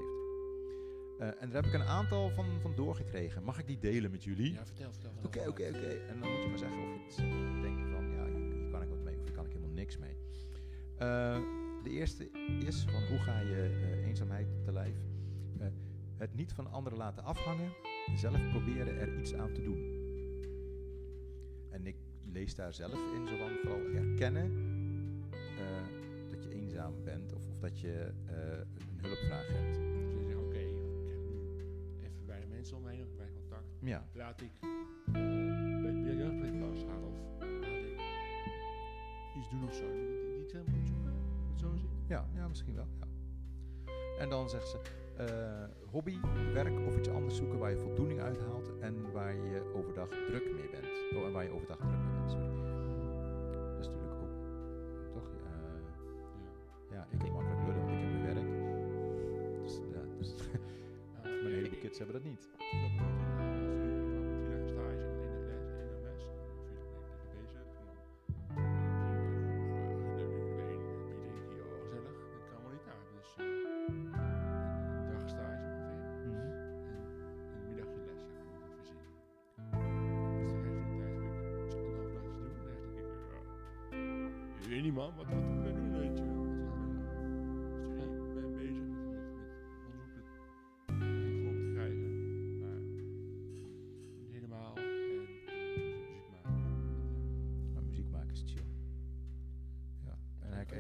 En 1.41 1.51
daar 1.51 1.63
heb 1.63 1.73
ik 1.73 1.81
een 1.81 1.87
aantal 1.87 2.31
van, 2.31 2.47
van 2.61 2.75
doorgekregen. 2.75 3.45
Mag 3.45 3.59
ik 3.59 3.67
die 3.67 3.79
delen 3.79 4.11
met 4.11 4.25
jullie? 4.25 4.53
Ja, 4.53 4.67
vertel, 4.67 4.93
vertel. 4.93 5.11
Oké, 5.23 5.39
oké, 5.39 5.69
oké. 5.69 5.89
En 6.09 6.21
dan 6.21 6.31
moet 6.31 6.43
je 6.43 6.49
maar 6.49 6.59
zeggen 6.59 6.79
of 6.79 7.17
je 7.17 7.23
het 7.23 7.63
denkt 7.63 7.91
van, 7.91 8.11
ja, 8.11 8.25
hier, 8.25 8.71
kan 8.71 8.83
ik 8.83 8.89
wat 8.89 9.03
mee 9.03 9.17
of 9.17 9.23
hier 9.23 9.33
kan 9.33 9.45
ik 9.45 9.53
helemaal 9.53 9.75
niks 9.75 9.99
mee. 9.99 10.17
Eh, 10.97 11.39
de 11.83 11.91
eerste 11.91 12.31
is 12.67 12.85
van 12.85 13.07
hoe 13.07 13.19
ga 13.19 13.41
je 13.41 13.63
eh, 13.63 14.07
eenzaamheid 14.07 14.47
te 14.65 14.73
lijf? 14.73 14.97
Eh, 15.59 15.67
het 16.17 16.35
niet 16.35 16.53
van 16.53 16.71
anderen 16.71 16.99
laten 16.99 17.25
afhangen, 17.25 17.73
zelf 18.15 18.49
proberen 18.51 18.99
er 18.99 19.19
iets 19.19 19.35
aan 19.35 19.53
te 19.53 19.63
doen. 19.63 19.97
En 21.71 21.87
ik 21.87 21.97
lees 22.33 22.55
daar 22.55 22.75
zelf 22.75 23.15
in, 23.15 23.29
zo 23.29 23.37
van 23.37 23.51
vooral 23.63 23.81
erkennen 23.95 24.51
eh, 25.33 26.31
dat 26.31 26.43
je 26.43 26.55
eenzaam 26.55 27.05
bent 27.05 27.33
of, 27.33 27.49
of 27.49 27.59
dat 27.59 27.81
je 27.81 28.13
een 28.27 28.99
hulpvraag 29.01 29.47
hebt. 29.49 29.79
Ja, 33.89 34.03
Laat 34.13 34.41
ik 34.41 34.51
bij 35.13 35.83
bij 35.83 35.93
de 35.93 36.17
jeugdpleegklas 36.17 36.85
gaan 36.89 37.05
of 37.05 37.15
laat 37.39 37.49
ik 37.49 38.01
iets 39.39 39.49
doen 39.51 39.65
of 39.65 39.75
zo. 39.75 39.85
Term 40.47 40.65
moet 40.71 40.87
zoeken, 40.89 41.13
moet 41.13 41.51
het 41.51 41.61
zo 41.61 41.77
zien. 41.77 41.91
Ja, 42.07 42.29
ja 42.35 42.49
misschien 42.49 42.75
wel. 42.75 42.87
Ja. 43.01 43.07
En 44.19 44.29
dan 44.29 44.49
zegt 44.51 44.69
ze: 44.69 44.79
eh, 45.17 45.91
hobby, 45.91 46.19
werk 46.53 46.87
of 46.87 46.97
iets 46.97 47.09
anders 47.09 47.37
zoeken 47.37 47.59
waar 47.59 47.71
je 47.71 47.77
voldoening 47.77 48.21
uit 48.21 48.39
haalt 48.39 48.79
en 48.81 49.13
waar 49.13 49.35
je 49.35 49.73
overdag 49.75 50.09
druk 50.09 50.45
mee 50.55 50.69
bent. 50.71 50.87
Oh, 51.17 51.27
en 51.27 51.33
waar 51.33 51.45
je 51.45 51.51
overdag 51.51 51.77
druk 51.77 51.91
mee 51.91 52.13
bent, 52.19 52.31
sorry. 52.31 52.47
Dat 53.53 53.79
is 53.81 53.87
natuurlijk 53.87 54.15
ook, 54.23 55.13
toch? 55.13 55.31
eh, 55.45 56.91
ja, 56.91 57.07
ik 57.11 57.21
heb 57.23 57.33
makkelijk 57.33 57.61
lullen, 57.67 57.81
want 57.81 57.93
ik 57.93 58.01
heb 58.01 58.11
mijn 58.11 58.35
werk. 58.35 58.51
Dus, 59.63 59.81
ja, 59.93 60.03
dus 60.19 60.35
Ja, 61.15 61.21
mijn 61.43 61.55
heleboel 61.55 61.79
kids 61.79 61.99
hebben 61.99 62.17
dat 62.17 62.25
niet. 62.25 62.49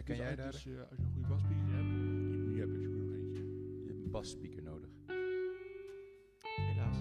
Herken 0.08 0.26
jij 0.26 0.36
daar? 0.36 0.52
Dus, 0.52 0.66
eh, 0.66 0.80
als 0.90 0.98
je 0.98 1.02
een 1.04 1.10
goede 1.12 1.28
basspeaker 1.28 1.74
hebt, 1.74 1.90
die 2.44 2.54
je 2.54 2.58
hebben, 2.58 2.82
zoek 2.82 2.92
er 2.92 2.98
nog 3.04 3.14
eentje. 3.14 3.42
Je 3.82 3.86
hebt 3.88 4.04
een 4.04 4.10
basspeaker 4.10 4.62
nodig. 4.62 4.88
Helaas. 6.56 6.96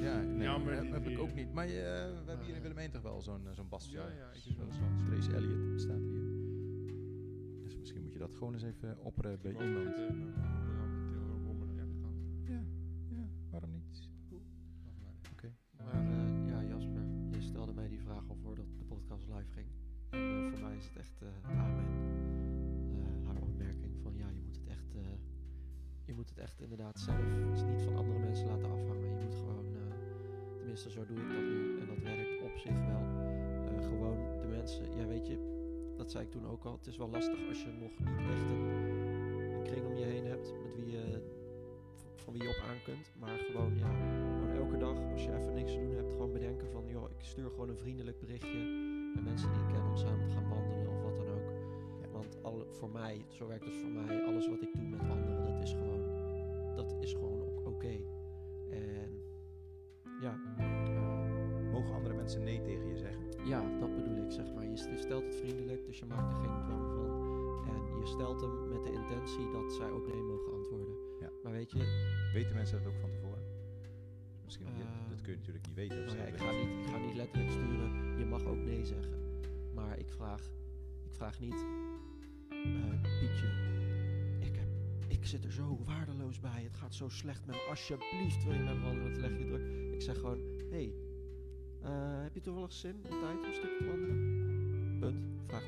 Ja, 0.00 0.20
nee, 0.22 0.42
Ja, 0.42 0.58
maar 0.58 0.74
heb, 0.74 0.90
heb 0.92 1.06
ik 1.06 1.18
ook 1.18 1.34
niet. 1.34 1.52
Maar 1.52 1.64
eh, 1.66 1.72
we 1.72 2.22
hebben 2.26 2.44
hier 2.46 2.54
in 2.56 2.62
Willem 2.62 2.78
1 2.78 2.90
toch 2.90 3.02
wel 3.02 3.20
zo'n 3.20 3.46
eh, 3.46 3.52
zo'n 3.54 3.68
bas. 3.68 3.90
Ja, 3.90 4.08
ja, 4.08 4.30
ik 4.32 4.40
zo'n- 4.40 4.54
heb. 4.70 5.06
Trace 5.06 5.32
Elliot 5.34 5.80
staat 5.80 6.00
hier. 6.00 6.22
Dus 7.62 7.76
misschien 7.78 8.02
moet 8.02 8.12
je 8.12 8.18
dat 8.18 8.34
gewoon 8.34 8.52
eens 8.52 8.62
even 8.62 8.98
opperen 9.04 9.38
bij 9.42 9.52
iemand. 9.52 9.96
Inderdaad 26.64 27.00
zelf, 27.00 27.26
dus 27.50 27.62
niet 27.62 27.82
van 27.82 27.96
andere 27.96 28.18
mensen 28.18 28.46
laten 28.46 28.70
afhangen. 28.70 29.08
Je 29.08 29.24
moet 29.24 29.34
gewoon, 29.34 29.66
eh, 29.74 30.56
tenminste 30.56 30.90
zo 30.90 31.06
doe 31.06 31.16
ik 31.16 31.28
dat 31.28 31.44
nu 31.52 31.80
en 31.80 31.86
dat 31.86 31.98
werkt 31.98 32.42
op 32.42 32.56
zich 32.64 32.78
wel. 32.92 33.04
Eh, 33.68 33.86
gewoon 33.88 34.18
de 34.40 34.46
mensen, 34.46 34.84
ja 34.96 35.06
weet 35.06 35.26
je, 35.26 35.36
dat 35.96 36.10
zei 36.10 36.24
ik 36.24 36.30
toen 36.30 36.46
ook 36.46 36.64
al. 36.64 36.76
Het 36.76 36.86
is 36.86 36.96
wel 36.96 37.08
lastig 37.08 37.48
als 37.48 37.62
je 37.62 37.70
nog 37.80 37.98
niet 37.98 38.28
echt 38.34 38.50
een, 38.50 38.64
een 39.54 39.62
kring 39.62 39.86
om 39.86 39.94
je 39.96 40.04
heen 40.04 40.26
hebt 40.26 40.52
met 40.62 40.76
wie 40.76 40.90
je, 40.90 41.22
van 42.14 42.32
wie 42.32 42.42
je 42.42 42.48
op 42.48 42.62
aan 42.68 42.82
kunt. 42.84 43.12
Maar 43.18 43.38
gewoon, 43.38 43.78
ja, 43.78 43.90
gewoon 44.32 44.56
elke 44.56 44.76
dag 44.76 44.96
als 45.12 45.24
je 45.24 45.36
even 45.36 45.54
niks 45.54 45.72
te 45.72 45.80
doen 45.80 45.94
hebt, 45.94 46.10
gewoon 46.10 46.32
bedenken 46.32 46.70
van, 46.70 46.84
joh, 46.88 47.10
ik 47.10 47.24
stuur 47.24 47.50
gewoon 47.50 47.68
een 47.68 47.78
vriendelijk 47.78 48.18
berichtje 48.20 48.58
met 49.14 49.24
mensen 49.24 49.52
die 49.52 49.62
ik 49.62 49.68
ken 49.68 49.84
om 49.90 49.96
samen 49.96 50.28
te 50.28 50.34
gaan 50.34 50.48
wandelen 50.48 50.88
of 50.88 51.02
wat 51.02 51.16
dan 51.16 51.28
ook. 51.28 51.50
Ja. 52.02 52.08
Want 52.12 52.42
alle, 52.42 52.66
voor 52.70 52.90
mij, 52.90 53.24
zo 53.28 53.46
werkt 53.46 53.64
het 53.64 53.76
voor 53.76 53.90
mij, 53.90 54.24
alles 54.24 54.48
wat 54.48 54.62
ik 54.62 54.72
doe 54.72 54.88
met 54.88 55.00
anderen, 55.00 55.23
mensen 62.38 62.54
nee 62.54 62.74
tegen 62.74 62.88
je 62.88 62.96
zeggen? 62.96 63.46
ja, 63.46 63.78
dat 63.80 63.96
bedoel 63.96 64.24
ik, 64.24 64.30
zeg 64.30 64.52
maar. 64.54 64.66
Je, 64.66 64.76
st- 64.76 64.90
je 64.90 64.96
stelt 64.96 65.24
het 65.24 65.34
vriendelijk, 65.36 65.86
dus 65.86 65.98
je 65.98 66.04
maakt 66.04 66.28
er 66.30 66.36
geen 66.36 66.62
dwang 66.64 66.84
van. 66.94 67.08
En 67.68 67.98
je 68.00 68.06
stelt 68.06 68.40
hem 68.40 68.68
met 68.68 68.82
de 68.84 68.92
intentie 68.92 69.50
dat 69.52 69.72
zij 69.72 69.90
ook 69.90 70.06
nee 70.06 70.22
mogen 70.22 70.52
antwoorden. 70.52 70.94
Ja. 71.20 71.30
Maar 71.42 71.52
weet 71.52 71.70
je, 71.70 71.78
Weten 72.32 72.54
mensen 72.54 72.78
dat 72.82 72.92
ook 72.92 72.98
van 73.00 73.10
tevoren? 73.10 73.42
Misschien, 74.44 74.66
ja, 74.66 74.82
Eh, 74.82 75.10
dat 75.10 75.20
kun 75.20 75.32
je 75.32 75.38
natuurlijk 75.38 75.66
niet 75.66 75.74
weten. 75.76 75.98
Of 75.98 76.06
nou 76.06 76.18
ja, 76.18 76.24
ik, 76.24 76.36
ga 76.36 76.50
niet, 76.50 76.68
ik 76.84 76.86
ga 76.92 76.98
niet 76.98 77.16
letterlijk 77.16 77.50
sturen, 77.50 78.18
je 78.18 78.24
mag 78.24 78.44
ook 78.44 78.62
nee 78.64 78.84
zeggen. 78.84 79.18
Maar 79.74 79.98
ik 79.98 80.10
vraag, 80.10 80.40
ik 81.04 81.12
vraag 81.14 81.40
niet, 81.40 81.66
eh, 82.48 83.02
Pietje, 83.20 83.48
ik, 84.40 84.54
heb, 84.56 84.68
ik 85.08 85.26
zit 85.26 85.44
er 85.44 85.52
zo 85.52 85.78
waardeloos 85.84 86.40
bij, 86.40 86.62
het 86.62 86.76
gaat 86.76 86.94
zo 86.94 87.08
slecht 87.08 87.46
met 87.46 87.54
me, 87.56 87.62
alsjeblieft 87.68 88.44
wil 88.44 88.52
je 88.52 88.62
met 88.62 88.74
me 88.76 88.82
wandelen, 88.82 89.10
wat 89.12 89.20
leg 89.20 89.38
je 89.38 89.44
druk. 89.44 89.92
Ik 89.92 90.02
zeg 90.02 90.16
gewoon, 90.18 90.38
hé, 90.70 90.76
hey, 90.76 90.94
heb 92.22 92.34
je 92.34 92.40
toevallig 92.40 92.72
zin 92.72 93.04
en 93.04 93.20
tijd 93.20 93.38
om 93.38 93.44
een 93.44 93.54
stukje 93.54 93.76
te 93.78 93.86
wandelen? 93.86 94.98
Punt. 94.98 95.26
Ja. 95.48 95.60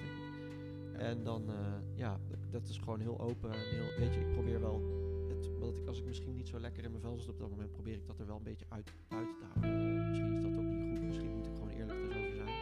En 0.98 1.22
dan, 1.24 1.50
eh, 1.50 1.98
ja, 1.98 2.20
dat 2.50 2.68
is 2.68 2.78
gewoon 2.78 3.00
heel 3.00 3.20
open 3.20 3.50
en 3.50 3.58
heel, 3.58 3.98
weet 3.98 4.14
je, 4.14 4.20
ik 4.20 4.32
probeer 4.32 4.60
wel, 4.60 4.82
het, 5.28 5.76
ik, 5.76 5.86
als 5.86 5.98
ik 5.98 6.06
misschien 6.06 6.34
niet 6.34 6.48
zo 6.48 6.60
lekker 6.60 6.84
in 6.84 6.90
mijn 6.90 7.02
vel 7.02 7.18
zit 7.18 7.28
op 7.28 7.38
dat 7.38 7.50
moment, 7.50 7.72
probeer 7.72 7.94
ik 7.94 8.06
dat 8.06 8.18
er 8.18 8.26
wel 8.26 8.36
een 8.36 8.42
beetje 8.42 8.66
uit, 8.68 8.92
buiten 9.08 9.36
te 9.36 9.44
houden. 9.44 10.08
Misschien 10.08 10.34
is 10.36 10.42
dat 10.42 10.56
ook 10.56 10.64
niet 10.64 10.90
goed, 10.90 11.02
misschien 11.02 11.36
moet 11.36 11.46
ik 11.46 11.52
gewoon 11.52 11.68
eerlijk 11.68 11.98
erover 11.98 12.34
zijn. 12.34 12.54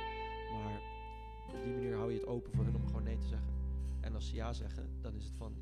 Maar 0.52 0.80
op 1.54 1.62
die 1.64 1.72
manier 1.72 1.94
hou 1.94 2.12
je 2.12 2.18
het 2.18 2.26
open 2.26 2.52
voor 2.52 2.64
hun 2.64 2.74
om 2.74 2.86
gewoon 2.86 3.02
nee 3.02 3.18
te 3.18 3.26
zeggen. 3.26 3.52
En 4.00 4.14
als 4.14 4.28
ze 4.28 4.34
ja 4.34 4.52
zeggen, 4.52 4.88
dan 5.00 5.14
is 5.14 5.24
het 5.24 5.36
van, 5.36 5.54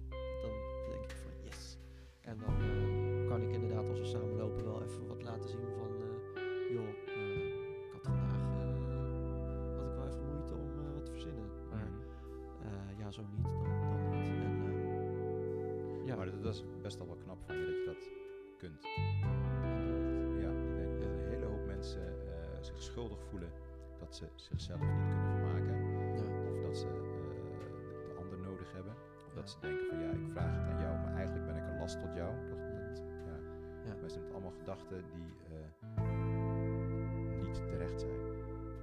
dan 0.43 0.51
denk 0.91 1.05
ik 1.05 1.17
van 1.17 1.31
yes. 1.45 1.79
En 2.21 2.39
dan 2.39 2.55
eh, 2.61 3.29
kan 3.29 3.43
ik 3.43 3.53
inderdaad 3.53 3.89
als 3.89 3.99
we 3.99 4.07
samen 4.07 4.37
lopen 4.37 4.65
wel 4.65 4.83
even 4.83 5.07
wat 5.07 5.23
laten 5.23 5.49
zien 5.49 5.61
van, 5.79 5.92
dat, 16.43 16.55
is 16.55 16.65
best 16.83 17.01
al 17.01 17.07
wel 17.07 17.17
knap 17.17 17.43
van 17.47 17.57
je 17.57 17.65
dat 17.67 17.75
je 17.77 17.85
dat 17.87 18.11
kunt. 18.59 18.83
Ja, 20.43 20.51
ik 20.51 20.77
denk 20.77 21.01
dat 21.01 21.11
een 21.19 21.29
hele 21.29 21.47
hoop 21.47 21.67
mensen 21.67 22.03
eh, 22.27 22.57
zich 22.61 22.83
schuldig 22.83 23.23
voelen 23.31 23.51
dat 23.99 24.17
ze 24.17 24.27
zichzelf 24.35 24.81
niet 24.81 25.05
kunnen 25.09 25.31
vermaken. 25.31 25.77
ja, 26.17 26.51
Of 26.53 26.61
dat 26.63 26.77
ze 26.79 26.87
eh, 26.87 26.93
de, 26.93 28.07
de 28.09 28.15
ander 28.21 28.39
nodig 28.39 28.73
hebben. 28.73 28.93
Of 29.27 29.33
dat 29.35 29.45
Ja. 29.45 29.51
ze 29.51 29.59
denken 29.61 29.87
van 29.87 29.99
ja, 29.99 30.11
ik 30.11 30.27
vraag 30.33 30.53
het 30.57 30.67
aan 30.75 30.81
jou, 30.83 30.95
maar 31.05 31.15
eigenlijk 31.15 31.47
ben 31.47 31.57
ik 31.57 31.63
een 31.69 31.79
last 31.79 32.01
tot 32.01 32.15
jou. 32.15 32.31
Dat, 32.49 32.59
dat, 32.59 32.99
ja. 33.27 33.37
Ja. 33.85 33.95
Maar 34.01 34.11
zijn 34.11 34.23
het 34.25 34.33
allemaal 34.33 34.55
gedachten 34.59 35.05
die 35.15 35.31
eh, 35.51 35.69
niet 37.43 37.55
terecht 37.55 38.01
zijn. 38.01 38.21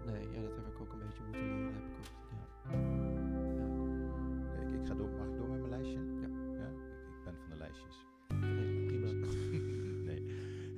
nee, 0.05 0.23
ja, 0.33 0.41
dat 0.41 0.55
heb 0.55 0.67
ik 0.73 0.79
ook 0.81 0.91
een 0.93 0.99
beetje 1.05 1.23
moeten 1.23 1.41
leren, 1.47 1.73
heb 1.73 1.83
ik 1.91 1.97
ook. 1.99 2.17
Oké, 4.47 4.61
ik, 4.67 4.81
ik 4.81 4.87
ga 4.87 4.93
door, 4.93 5.09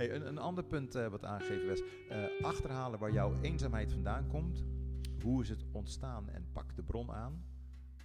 Hey, 0.02 0.16
een, 0.16 0.28
een 0.28 0.38
ander 0.38 0.64
punt 0.64 0.96
eh, 0.96 1.08
wat 1.08 1.26
aangegeven 1.26 1.68
was. 1.68 1.82
eh, 2.10 2.46
achterhalen 2.46 3.00
waar 3.00 3.12
jouw 3.12 3.34
eenzaamheid 3.42 3.92
vandaan 3.92 4.28
komt. 4.28 4.64
Hoe 5.24 5.42
is 5.42 5.50
het 5.50 5.66
ontstaan 5.72 6.30
en 6.30 6.46
pak 6.52 6.76
de 6.76 6.84
bron 6.84 7.12
aan. 7.12 7.44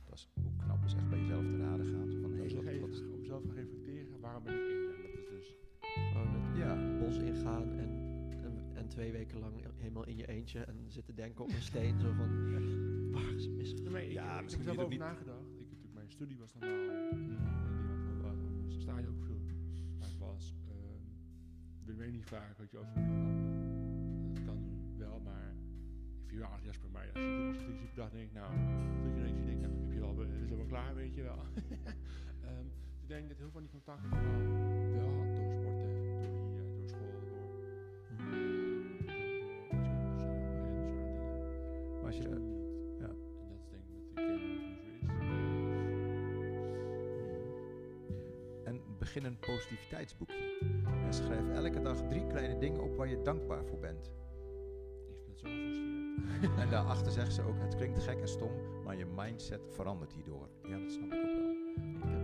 Dat 0.04 0.14
is 0.18 0.28
ook 0.46 0.58
knap, 0.58 0.84
is 0.84 0.94
echt 0.94 1.08
bij 1.08 1.18
jezelf 1.18 1.44
te 1.44 1.56
raden 1.56 1.86
gaan. 1.86 2.20
Van, 2.22 2.32
hey, 2.32 2.42
Dus 2.42 2.52
wat, 2.54 2.64
wat 2.80 2.88
is- 2.90 3.02
om 3.12 3.24
zelf 3.24 3.42
te 3.44 3.52
reflecteren, 3.52 4.20
waarom 4.20 4.42
ben 4.44 4.52
ik 4.54 4.60
eenzaam? 4.60 5.02
Dat 5.02 5.20
is 5.22 5.28
dus 5.28 5.54
Gewoon 6.12 6.34
het 6.34 6.56
ja, 6.56 6.98
bos 6.98 7.16
ingaan 7.18 7.62
en, 7.78 7.88
en, 8.44 8.70
en 8.74 8.88
twee 8.88 9.12
weken 9.12 9.38
lang 9.38 9.54
helemaal 9.76 10.06
in 10.06 10.16
je 10.16 10.26
eentje 10.28 10.60
en 10.60 10.84
zitten 10.88 11.14
denken 11.14 11.44
op 11.44 11.50
een 11.50 11.62
steen. 11.62 12.00
Zo 12.00 12.12
van, 12.12 12.28
waar 13.12 13.32
is 13.36 13.44
het 13.44 13.54
misgegaan? 13.56 13.84
Ja, 13.84 13.90
maar 13.92 14.02
ik, 14.02 14.12
Ja, 14.12 14.40
ik 14.40 14.50
heb 14.50 14.58
er 14.58 14.64
zelf 14.64 14.66
niet- 14.66 14.76
over 14.78 14.88
niet- 14.90 14.98
nagedacht. 14.98 15.50
Ik, 15.58 15.66
natuurlijk, 15.70 15.94
mijn 15.94 16.10
studie 16.10 16.38
was 16.38 16.52
normaal. 16.54 17.08
En 17.10 17.26
die 17.26 18.22
was 18.22 18.38
een 18.38 18.80
stage 18.80 19.08
ook 19.08 19.25
ik 21.96 22.02
weet 22.02 22.12
niet 22.12 22.24
vaak, 22.24 22.58
weet 22.58 22.70
je, 22.70 22.78
over 22.78 22.94
Dat 24.34 24.44
kan 24.44 24.62
nu 24.62 24.98
wel, 24.98 25.20
maar 25.20 25.54
ik 26.22 26.28
viel 26.28 26.44
aardig 26.44 26.64
Jasper, 26.64 26.90
maar 26.90 27.06
als 27.48 27.56
iets 27.56 27.82
op 27.82 27.94
dag 27.94 28.10
denkt, 28.10 28.32
nou, 28.32 28.52
dat 29.02 29.36
je 29.38 29.44
denkt, 29.44 29.60
nou, 29.60 29.72
heb 29.82 29.92
je 29.92 30.00
wel, 30.00 30.22
is 30.42 30.50
al 30.50 30.56
wel 30.56 30.66
klaar, 30.66 30.94
weet 30.94 31.14
je 31.14 31.22
wel. 31.22 31.38
Ehm, 32.46 32.64
dus 32.90 33.02
ik 33.02 33.08
denk 33.08 33.28
dat 33.28 33.36
heel 33.36 33.50
veel 33.50 33.60
van 33.60 33.62
die 33.62 33.70
contacten 33.70 34.10
ik 34.10 34.94
wel, 35.00 35.26
wel 35.26 35.35
begin 49.16 49.30
een 49.32 49.54
positiviteitsboekje. 49.54 50.58
En 51.04 51.14
schrijf 51.14 51.48
elke 51.54 51.80
dag 51.80 51.96
drie 52.08 52.26
kleine 52.26 52.58
dingen 52.58 52.82
op 52.82 52.96
waar 52.96 53.08
je 53.08 53.22
dankbaar 53.22 53.64
voor 53.64 53.78
bent. 53.78 54.10
Heeft. 55.42 55.42
En 56.60 56.70
daarachter 56.70 57.12
zegt 57.12 57.32
ze 57.32 57.42
ook, 57.42 57.58
het 57.58 57.76
klinkt 57.76 58.02
gek 58.02 58.20
en 58.20 58.28
stom, 58.28 58.50
maar 58.84 58.96
je 58.96 59.06
mindset 59.06 59.60
verandert 59.70 60.12
hierdoor. 60.12 60.48
Ja, 60.62 60.78
dat 60.78 60.90
snap 60.90 61.12
ik 61.12 61.18
ook 61.18 61.34
wel. 61.34 62.15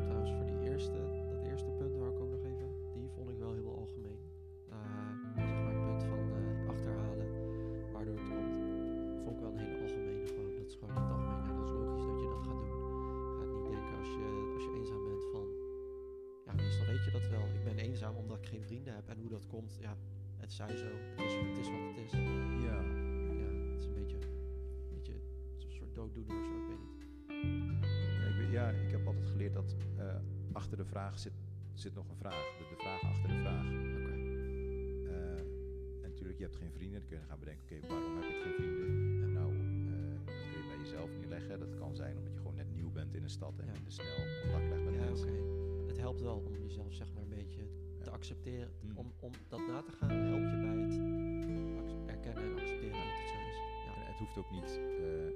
Komt, 19.52 19.76
ja, 19.80 19.96
het 20.36 20.52
zij 20.52 20.76
zo, 20.76 20.84
het 21.16 21.20
is, 21.26 21.32
het 21.34 21.58
is 21.58 21.70
wat 21.70 21.80
het 21.90 21.98
is. 22.06 22.12
Ja. 22.12 22.18
Ja, 22.70 23.48
het 23.72 23.78
is 23.80 23.86
een 23.86 23.94
beetje, 23.94 24.16
een 24.16 24.94
beetje 24.94 25.12
een 25.66 25.72
soort 25.72 25.94
dooddoener 25.94 26.38
of 26.38 26.44
zo, 26.46 26.52
ik 26.62 26.66
weet 26.68 26.78
niet. 26.84 27.00
Ja, 28.20 28.26
ik, 28.28 28.36
weet- 28.36 28.50
ja, 28.50 28.70
ik 28.70 28.90
heb 28.90 29.06
altijd 29.06 29.26
geleerd 29.26 29.52
dat 29.54 29.76
eh, 29.98 30.14
achter 30.52 30.76
de 30.76 30.84
vraag 30.84 31.18
zit, 31.18 31.32
zit 31.74 31.94
nog 31.94 32.08
een 32.08 32.16
vraag. 32.16 32.56
De, 32.58 32.64
de 32.70 32.76
vraag 32.76 33.02
achter 33.02 33.28
de 33.28 33.38
vraag. 33.38 33.66
Oké. 33.66 34.12
Eh, 35.12 35.38
en 36.04 36.08
natuurlijk, 36.10 36.38
je 36.38 36.44
hebt 36.44 36.56
geen 36.56 36.72
vrienden. 36.72 36.98
Dan 37.00 37.08
kun 37.08 37.18
je 37.18 37.24
gaan 37.24 37.38
bedenken, 37.38 37.64
oké, 37.76 37.86
waarom 37.88 38.14
heb 38.20 38.24
ik 38.30 38.40
geen 38.42 38.54
vrienden? 38.54 39.32
Nou, 39.32 39.50
eh, 39.52 40.16
dat 40.24 40.34
kun 40.50 40.60
je 40.62 40.66
bij 40.68 40.78
jezelf 40.78 41.10
neerleggen. 41.18 41.58
Dat 41.58 41.74
kan 41.74 41.94
zijn 41.94 42.16
omdat 42.16 42.32
je 42.32 42.38
gewoon 42.38 42.54
net 42.54 42.74
nieuw 42.74 42.90
bent 42.90 43.14
in 43.14 43.22
een 43.22 43.30
stad 43.30 43.58
en 43.58 43.66
Ja. 43.66 43.72
minder 43.72 43.92
snel 43.92 44.16
contact 44.42 44.68
legt 44.68 44.84
met 44.84 44.94
Ja, 44.94 45.04
mensen. 45.04 45.28
oké. 45.28 45.86
Het 45.86 45.98
helpt 45.98 46.20
wel 46.20 46.36
om 46.46 46.56
jezelf 46.62 46.92
zeg 46.94 47.12
maar 47.12 47.22
een 47.22 47.28
beetje. 47.28 47.62
Accepteren. 48.12 48.70
Mm. 48.80 48.96
Om, 48.96 49.12
om 49.20 49.32
dat 49.48 49.60
na 49.68 49.82
te 49.82 49.92
gaan 49.92 50.10
helpt 50.10 50.50
je 50.50 50.58
bij 50.66 50.76
het 50.82 50.94
erkennen 52.06 52.42
en 52.44 52.52
accepteren 52.60 52.96
dat 52.98 53.08
het 53.20 53.28
zo 53.32 53.38
is. 53.50 53.58
Ja. 53.86 53.92
En 53.94 54.06
het 54.06 54.18
hoeft 54.18 54.38
ook 54.38 54.50
niet, 54.50 54.70
eh, 55.04 55.28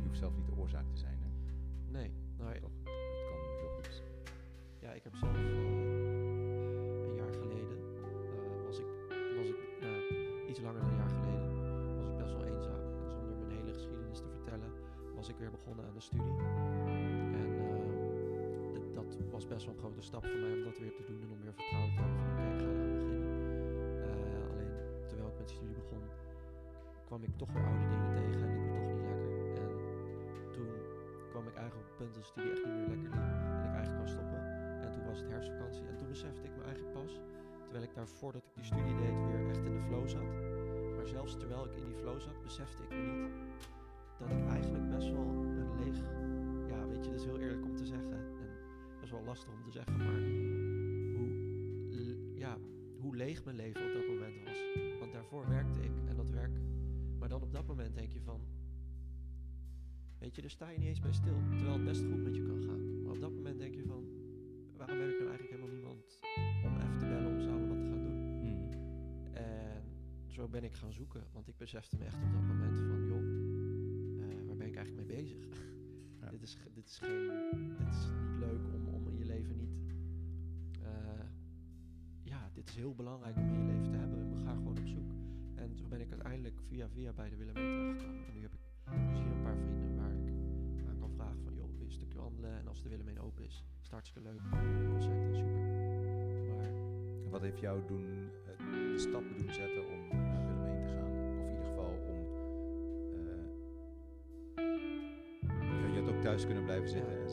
je 0.00 0.06
hoeft 0.06 0.18
zelf 0.18 0.36
niet 0.36 0.46
de 0.46 0.56
oorzaak 0.56 0.88
te 0.92 0.96
zijn. 0.96 1.18
Hè? 1.22 1.28
Nee, 1.98 2.12
nou 2.38 2.54
ja, 2.54 2.60
Toch? 2.60 2.70
Het 2.84 3.26
kan 3.28 3.38
heel 3.60 3.68
goed. 3.68 4.02
ja, 4.80 4.92
ik 4.92 5.02
heb 5.02 5.16
zelf 5.16 5.34
eh, 5.34 5.42
een 7.06 7.14
jaar 7.14 7.32
geleden, 7.32 7.78
eh, 7.96 8.64
was 8.66 8.78
ik, 8.78 8.86
was 9.36 9.48
ik 9.48 9.58
iets 10.48 10.60
langer 10.60 10.80
dan 10.80 10.90
een 10.90 10.96
jaar 10.96 11.14
geleden, 11.18 11.46
was 11.96 12.08
ik 12.08 12.16
best 12.16 12.32
wel 12.32 12.44
eenzaam. 12.44 12.82
En 13.02 13.10
zonder 13.10 13.36
mijn 13.36 13.50
hele 13.50 13.72
geschiedenis 13.72 14.18
te 14.18 14.30
vertellen, 14.30 14.70
was 15.14 15.28
ik 15.28 15.36
weer 15.38 15.50
begonnen 15.50 15.86
aan 15.86 15.94
de 15.94 16.00
studie. 16.00 16.34
Best 19.48 19.64
wel 19.64 19.74
een 19.74 19.80
grote 19.80 20.02
stap 20.02 20.26
voor 20.26 20.40
mij 20.40 20.52
om 20.52 20.64
dat 20.64 20.78
weer 20.78 20.94
te 20.94 21.04
doen 21.04 21.20
en 21.22 21.30
om 21.30 21.40
weer 21.40 21.54
vertrouwen 21.54 21.94
te 21.94 22.00
hebben 22.02 22.18
van 22.20 22.30
oké, 22.32 22.44
ik 22.54 22.60
ga 22.62 22.70
eraan 22.74 22.92
beginnen. 22.98 23.30
Eh, 24.08 24.50
alleen 24.50 24.72
terwijl 25.08 25.28
ik 25.32 25.38
met 25.38 25.50
studie 25.50 25.74
begon, 25.74 26.02
kwam 27.08 27.22
ik 27.22 27.34
toch 27.36 27.52
weer 27.52 27.66
oude 27.70 27.86
dingen 27.92 28.12
tegen 28.20 28.42
en 28.42 28.50
liep 28.54 28.64
het 28.66 28.74
toch 28.78 28.92
niet 28.94 29.08
lekker. 29.12 29.32
En 29.62 29.72
toen 30.54 30.70
kwam 31.30 31.44
ik 31.50 31.56
eigenlijk 31.62 31.82
op 31.84 31.88
het 31.90 31.98
punt 32.00 32.14
dat 32.14 32.24
studie 32.24 32.50
echt 32.54 32.64
niet 32.64 32.74
meer 32.78 32.90
lekker 32.94 33.10
liep 33.18 33.34
en 33.56 33.64
ik 33.68 33.74
eigenlijk 33.80 33.98
wou 34.02 34.08
stoppen. 34.16 34.40
En 34.84 34.90
toen 34.92 35.04
was 35.10 35.18
het 35.20 35.28
herfstvakantie 35.32 35.86
en 35.90 35.96
toen 35.96 36.08
besefte 36.14 36.42
ik 36.48 36.54
me 36.56 36.62
eigenlijk 36.70 36.92
pas, 36.98 37.12
terwijl 37.64 37.84
ik 37.88 37.94
daarvoor 37.94 38.32
dat 38.32 38.44
ik 38.48 38.54
die 38.58 38.68
studie 38.72 38.96
deed 39.04 39.18
weer 39.28 39.42
echt 39.52 39.64
in 39.68 39.74
de 39.78 39.84
flow 39.88 40.06
zat. 40.16 40.32
Maar 40.96 41.06
zelfs 41.16 41.32
terwijl 41.36 41.64
ik 41.68 41.74
in 41.80 41.84
die 41.90 41.98
flow 42.02 42.18
zat, 42.20 42.42
besefte 42.42 42.82
ik 42.82 42.90
me 42.90 43.02
niet 43.20 43.34
dat 44.18 44.30
ik 44.30 44.42
eigenlijk 44.56 44.86
best 44.96 45.10
wel 45.16 45.28
een 45.58 45.72
leeg... 45.80 45.98
Ja, 46.72 46.86
weet 46.86 47.04
je, 47.04 47.10
dat 47.10 47.20
is 47.20 47.26
heel 47.30 47.38
eerlijk 47.38 47.64
om 47.64 47.76
te 47.76 47.86
zeggen. 47.86 48.25
Best 49.06 49.18
wel 49.18 49.26
lastig 49.26 49.52
om 49.52 49.62
te 49.62 49.70
zeggen, 49.70 49.96
maar 49.96 50.20
hoe, 51.16 51.28
ja, 52.34 52.58
hoe 53.00 53.16
leeg 53.16 53.44
mijn 53.44 53.56
leven 53.56 53.86
op 53.86 53.92
dat 53.92 54.06
moment 54.06 54.44
was. 54.44 54.58
Want 54.98 55.12
daarvoor 55.12 55.48
werkte 55.48 55.82
ik 55.82 55.92
en 56.08 56.16
dat 56.16 56.30
werk... 56.30 56.60
Maar 57.18 57.28
dan 57.28 57.42
op 57.42 57.52
dat 57.52 57.66
moment 57.66 57.94
denk 57.94 58.12
je 58.12 58.20
van... 58.20 58.40
Weet 60.18 60.34
je, 60.34 60.40
daar 60.40 60.50
sta 60.50 60.68
je 60.68 60.78
niet 60.78 60.88
eens 60.88 61.00
bij 61.00 61.12
stil. 61.12 61.36
Terwijl 61.50 61.72
het 61.72 61.84
best 61.84 62.04
goed 62.04 62.22
met 62.22 62.34
je 62.36 62.42
kan 62.42 62.62
gaan. 62.62 63.02
Maar 63.02 63.12
op 63.12 63.20
dat 63.20 63.32
moment 63.32 63.58
denk 63.58 63.74
je 63.74 63.84
van... 63.84 64.04
Waarom 64.76 64.98
heb 64.98 65.08
ik 65.08 65.18
nou 65.18 65.28
eigenlijk 65.28 65.50
helemaal 65.50 65.74
niemand 65.74 66.18
om 66.64 66.76
even 66.76 66.98
te 66.98 67.06
bellen 67.06 67.32
om 67.32 67.40
samen 67.40 67.68
wat 67.68 67.78
te 67.78 67.86
gaan 67.86 68.02
doen? 68.02 68.38
Mhm. 68.38 68.72
En 69.32 69.82
zo 70.26 70.48
ben 70.48 70.64
ik 70.64 70.74
gaan 70.74 70.92
zoeken, 70.92 71.26
want 71.32 71.48
ik 71.48 71.56
besefte 71.56 71.96
me 71.96 72.04
echt 72.04 72.22
op 72.22 72.32
dat 72.32 72.42
moment 72.42 72.78
van, 72.78 73.06
joh, 73.06 73.24
eh, 74.30 74.46
waar 74.46 74.56
ben 74.56 74.66
ik 74.66 74.76
eigenlijk 74.76 75.06
mee 75.06 75.16
bezig? 75.16 75.46
Ja. 76.20 76.32
dit, 76.32 76.42
is, 76.42 76.56
dit, 76.74 76.86
is 76.86 76.98
geen, 76.98 77.78
dit 77.78 77.88
is 77.88 78.08
niet 78.08 78.38
leuk 78.38 78.75
dit 82.66 82.74
is 82.74 82.80
heel 82.80 82.94
belangrijk 82.94 83.36
om 83.36 83.48
in 83.48 83.58
je 83.58 83.64
leven 83.72 83.90
te 83.90 83.96
hebben. 83.96 84.30
We 84.38 84.44
gaan 84.44 84.56
gewoon 84.56 84.78
op 84.78 84.86
zoek. 84.86 85.10
En 85.54 85.74
toen 85.74 85.88
ben 85.88 86.00
ik 86.00 86.10
uiteindelijk 86.10 86.60
via 86.68 86.88
via 86.88 87.12
bij 87.12 87.28
de 87.30 87.36
Willemijn 87.36 87.66
terechtgekomen. 87.66 88.26
En 88.26 88.34
nu 88.34 88.40
heb 88.42 88.52
ik 88.52 88.60
dus 89.10 89.18
hier 89.18 89.32
een 89.32 89.42
paar 89.42 89.56
vrienden 89.56 89.96
waar 89.96 90.10
ik 90.10 90.88
aan 90.88 90.98
kan 90.98 91.10
vragen 91.10 91.42
van, 91.44 91.54
joh, 91.54 91.66
wil 91.70 91.78
je 91.78 91.84
een 91.84 91.90
stukje 91.92 92.18
wandelen? 92.18 92.58
En 92.58 92.68
als 92.68 92.82
de 92.82 92.88
Willemijn 92.88 93.20
open 93.20 93.44
is, 93.44 93.54
is 93.54 93.82
het 93.82 93.90
hartstikke 93.90 94.28
leuk. 94.28 94.40
Concerten, 94.90 95.34
super. 95.34 95.60
Maar 96.56 96.70
En 97.24 97.30
wat 97.30 97.40
heeft 97.40 97.60
jou 97.60 97.80
doen, 97.86 98.04
eh, 98.46 98.58
de 98.92 98.98
stappen 98.98 99.36
doen 99.36 99.52
zetten 99.52 99.82
om 99.88 100.08
naar 100.08 100.46
Willem 100.62 100.86
te 100.86 100.92
gaan? 100.92 101.10
Of 101.10 101.44
in 101.44 101.50
ieder 101.50 101.64
geval 101.64 101.92
om... 102.12 102.18
eh, 104.58 105.94
je 105.94 106.00
had 106.00 106.08
ook 106.14 106.20
thuis 106.22 106.44
kunnen 106.46 106.64
blijven 106.64 106.88
zitten 106.88 107.12
Ja. 107.12 107.20
en 107.22 107.28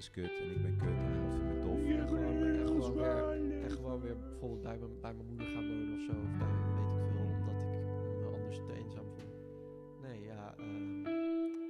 is 0.00 0.10
kut 0.10 0.30
en 0.42 0.50
ik 0.50 0.62
ben 0.62 0.76
kut 0.76 0.88
en 0.88 1.10
niemand 1.12 1.32
vindt 1.34 1.48
me 1.54 1.58
tof. 1.60 1.78
En 1.78 2.06
gewoon, 2.08 2.42
en 2.42 2.66
gewoon 2.66 2.94
weer, 2.94 3.62
en 3.62 3.70
gewoon 3.70 4.00
weer 4.00 4.16
bijvoorbeeld 4.18 4.62
bij 4.62 4.78
mijn, 4.78 5.00
bij 5.00 5.14
mijn 5.14 5.26
moeder 5.28 5.46
gaan 5.46 5.68
wonen 5.68 5.94
of 5.98 6.02
zo. 6.04 6.12
Of 6.12 6.38
bij 6.38 6.48
weet 6.74 6.90
ik 6.96 7.12
veel, 7.12 7.26
omdat 7.40 7.62
ik 7.62 7.68
me 8.20 8.26
anders 8.36 8.56
te 8.56 8.72
eenzaam 8.82 9.04
voel. 9.16 9.34
Nee, 10.02 10.22
ja. 10.24 10.54
ehm 10.58 11.02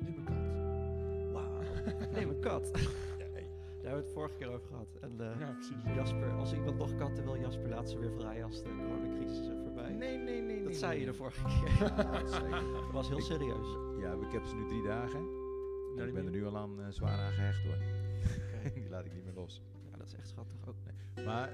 Nu 0.05 0.11
mijn 0.13 0.25
kat. 0.25 1.33
Wauw. 1.33 1.59
Nee, 2.15 2.27
mijn 2.27 2.41
kat. 2.41 2.73
Daar 2.73 3.91
hebben 3.91 4.01
we 4.01 4.09
het 4.09 4.13
vorige 4.13 4.35
keer 4.37 4.49
over 4.49 4.67
gehad. 4.69 4.97
En 5.01 5.13
eh, 5.21 5.41
Ja, 5.41 5.53
precies. 5.53 5.95
Jasper, 5.95 6.31
als 6.33 6.53
iemand 6.55 6.79
nog 6.79 6.95
katten 6.97 7.25
wil, 7.25 7.37
Jasper 7.39 7.69
laat 7.69 7.91
ze 7.91 7.99
weer 7.99 8.13
vrij 8.13 8.45
als 8.45 8.63
de 8.63 8.69
coronacrisis 8.77 9.39
is 9.49 9.57
voorbij. 9.65 9.93
Nee, 9.93 10.17
nee, 10.19 10.41
nee. 10.41 10.57
Dat 10.57 10.65
nee, 10.65 10.75
zei 10.75 10.91
nee. 10.91 11.01
je 11.01 11.07
de 11.07 11.15
vorige 11.15 11.43
keer. 11.45 11.87
Ja. 11.87 12.03
Dat 12.85 12.93
was 12.93 13.09
heel 13.09 13.19
Ik- 13.19 13.25
serieus. 13.25 13.77
Ja, 13.99 14.13
ik 14.13 14.33
heb 14.33 14.45
ze 14.45 14.55
nu 14.57 14.67
drie 14.67 14.83
dagen. 14.83 15.19
En 15.21 15.97
Ja, 15.97 16.05
ik 16.05 16.15
ben 16.15 16.25
er 16.25 16.31
nu 16.31 16.47
al 16.47 16.57
aan 16.59 16.81
eh, 16.81 16.87
zwaar 16.89 17.19
aan 17.19 17.33
gehecht 17.33 17.63
hoor. 17.65 17.77
die 18.75 18.89
laat 18.89 19.05
ik 19.05 19.13
niet 19.15 19.25
meer 19.25 19.35
los. 19.35 19.63
Ja, 19.91 19.97
dat 19.97 20.07
is 20.07 20.15
echt 20.15 20.29
schattig 20.29 20.57
ook. 20.69 20.77
Maar 21.25 21.51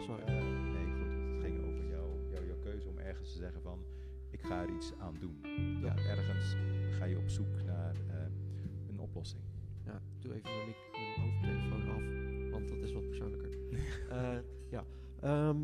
Sorry. 0.00 0.24
Nee, 0.24 0.86
goed. 0.92 1.10
Het 1.32 1.42
ging 1.44 1.64
over 1.64 1.86
jou, 1.88 2.30
jou, 2.30 2.46
jouw 2.46 2.58
keuze 2.58 2.88
om 2.88 2.98
ergens 2.98 3.32
te 3.32 3.38
zeggen 3.38 3.62
van... 3.62 3.84
ik 4.30 4.42
ga 4.42 4.62
er 4.62 4.74
iets 4.74 4.92
aan 4.98 5.16
doen. 5.20 5.38
Ja. 5.82 5.96
Ergens 5.96 6.56
ga 6.98 7.04
je 7.04 7.18
op 7.18 7.28
zoek 7.28 7.62
naar 7.66 7.94
eh, 7.94 8.26
een 8.88 9.00
oplossing. 9.00 9.42
Ja, 9.84 10.00
doe 10.18 10.34
even 10.34 10.50
mijn, 10.56 10.66
mic- 10.66 10.90
mijn 10.92 11.20
hoofdtelefoon 11.20 11.88
af, 11.90 12.50
want 12.50 12.68
dat 12.68 12.78
is 12.78 12.92
wat 12.92 13.06
persoonlijker. 13.06 13.54
Eh, 14.10 14.38
ja, 14.70 14.84
ehm, 15.20 15.56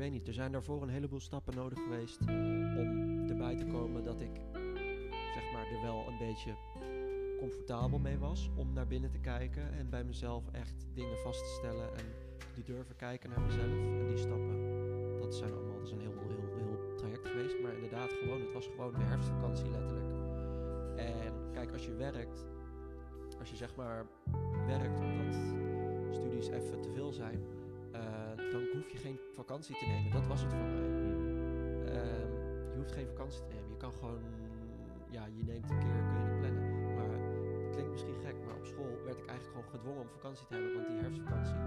weet 0.00 0.10
niet, 0.10 0.28
er 0.28 0.34
zijn 0.34 0.52
daarvoor 0.52 0.82
een 0.82 0.88
heleboel 0.88 1.20
stappen 1.20 1.54
nodig 1.54 1.78
geweest 1.78 2.20
om 2.76 3.28
erbij 3.28 3.56
te 3.56 3.66
komen 3.66 4.04
dat 4.04 4.20
ik, 4.20 4.40
zeg 5.34 5.52
maar, 5.52 5.66
er 5.66 5.82
wel 5.82 6.06
een 6.08 6.18
beetje 6.18 6.54
comfortabel 7.38 7.98
mee 7.98 8.18
was 8.18 8.50
om 8.56 8.72
naar 8.72 8.86
binnen 8.86 9.10
te 9.10 9.18
kijken 9.18 9.72
en 9.72 9.90
bij 9.90 10.04
mezelf 10.04 10.44
echt 10.52 10.86
dingen 10.94 11.18
vast 11.18 11.38
te 11.38 11.50
stellen 11.50 11.96
en 11.96 12.04
die 12.54 12.64
durven 12.64 12.96
kijken 12.96 13.30
naar 13.30 13.40
mezelf 13.40 13.64
en 13.64 14.08
die 14.08 14.16
stappen. 14.16 15.18
Dat 15.20 15.34
zijn 15.34 15.52
allemaal, 15.52 15.78
dat 15.78 15.86
is 15.86 15.92
een 15.92 16.00
heel, 16.00 16.18
heel, 16.28 16.56
heel 16.56 16.94
traject 16.96 17.28
geweest. 17.28 17.62
Maar 17.62 17.74
inderdaad, 17.74 18.12
gewoon, 18.12 18.40
het 18.40 18.52
was 18.52 18.66
gewoon 18.66 18.92
de 18.92 19.04
herfstvakantie 19.04 19.70
letterlijk. 19.70 20.10
En 20.96 21.32
kijk, 21.52 21.72
als 21.72 21.84
je 21.84 21.94
werkt, 21.94 22.46
als 23.38 23.50
je 23.50 23.56
zeg 23.56 23.76
maar 23.76 24.06
werkt 24.66 25.00
omdat 25.00 25.34
studies 26.10 26.48
even 26.48 26.80
te 26.80 26.90
veel 26.90 27.12
zijn, 27.12 27.40
eh, 27.40 27.59
dan 28.50 28.62
hoef 28.72 28.90
je 28.90 28.98
geen 28.98 29.18
vakantie 29.32 29.76
te 29.76 29.86
nemen. 29.86 30.10
Dat 30.10 30.26
was 30.26 30.42
het 30.42 30.52
voor 30.52 30.66
mij. 30.66 30.90
Ehm, 31.94 32.32
je 32.72 32.76
hoeft 32.76 32.92
geen 32.92 33.06
vakantie 33.06 33.40
te 33.40 33.48
nemen. 33.54 33.70
Je 33.70 33.76
kan 33.76 33.92
gewoon, 33.92 34.22
ja, 35.10 35.24
je 35.36 35.44
neemt 35.44 35.70
een 35.70 35.78
keer, 35.78 36.02
kun 36.10 36.20
je 36.22 36.28
het 36.28 36.38
plannen. 36.38 36.94
Maar 36.94 37.10
het 37.10 37.70
klinkt 37.70 37.90
misschien 37.90 38.18
gek, 38.24 38.36
maar 38.46 38.56
op 38.56 38.66
school 38.66 38.92
werd 39.04 39.18
ik 39.18 39.26
eigenlijk 39.26 39.56
gewoon 39.56 39.70
gedwongen 39.74 40.00
om 40.00 40.08
vakantie 40.08 40.46
te 40.46 40.54
hebben. 40.54 40.72
Want 40.74 40.86
die 40.88 40.98
herfstvakantie, 41.04 41.58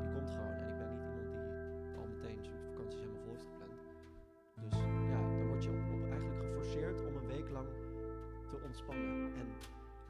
die 0.00 0.10
komt 0.14 0.30
gewoon. 0.30 0.56
En 0.62 0.68
ik 0.72 0.78
ben 0.78 0.90
niet 0.94 1.04
iemand 1.08 1.28
die 1.30 1.96
al 1.98 2.06
meteen 2.14 2.38
soort 2.48 2.64
vakanties 2.70 3.00
helemaal 3.00 3.22
vol 3.24 3.32
heeft 3.36 3.48
gepland. 3.50 3.78
Dus 4.64 4.76
ja, 5.12 5.20
dan 5.38 5.46
word 5.50 5.62
je 5.64 5.70
op, 5.70 5.84
op 5.96 6.04
eigenlijk 6.14 6.40
geforceerd 6.46 6.98
om 7.08 7.14
een 7.16 7.30
week 7.36 7.48
lang 7.50 7.68
te 8.50 8.56
ontspannen. 8.66 9.34
En 9.40 9.46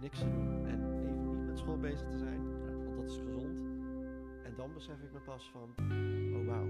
niks 0.05 0.19
te 0.19 0.31
doen. 0.31 0.67
En 0.73 0.79
even 1.05 1.31
niet 1.31 1.47
met 1.47 1.59
school 1.59 1.79
bezig 1.79 2.09
te 2.09 2.19
zijn, 2.19 2.41
want 2.85 2.97
dat 2.97 3.09
is 3.11 3.19
gezond. 3.29 3.76
Dan 4.57 4.73
besef 4.73 5.03
ik 5.03 5.13
me 5.13 5.19
pas 5.19 5.51
van, 5.51 5.69
oh 6.37 6.47
wauw. 6.47 6.69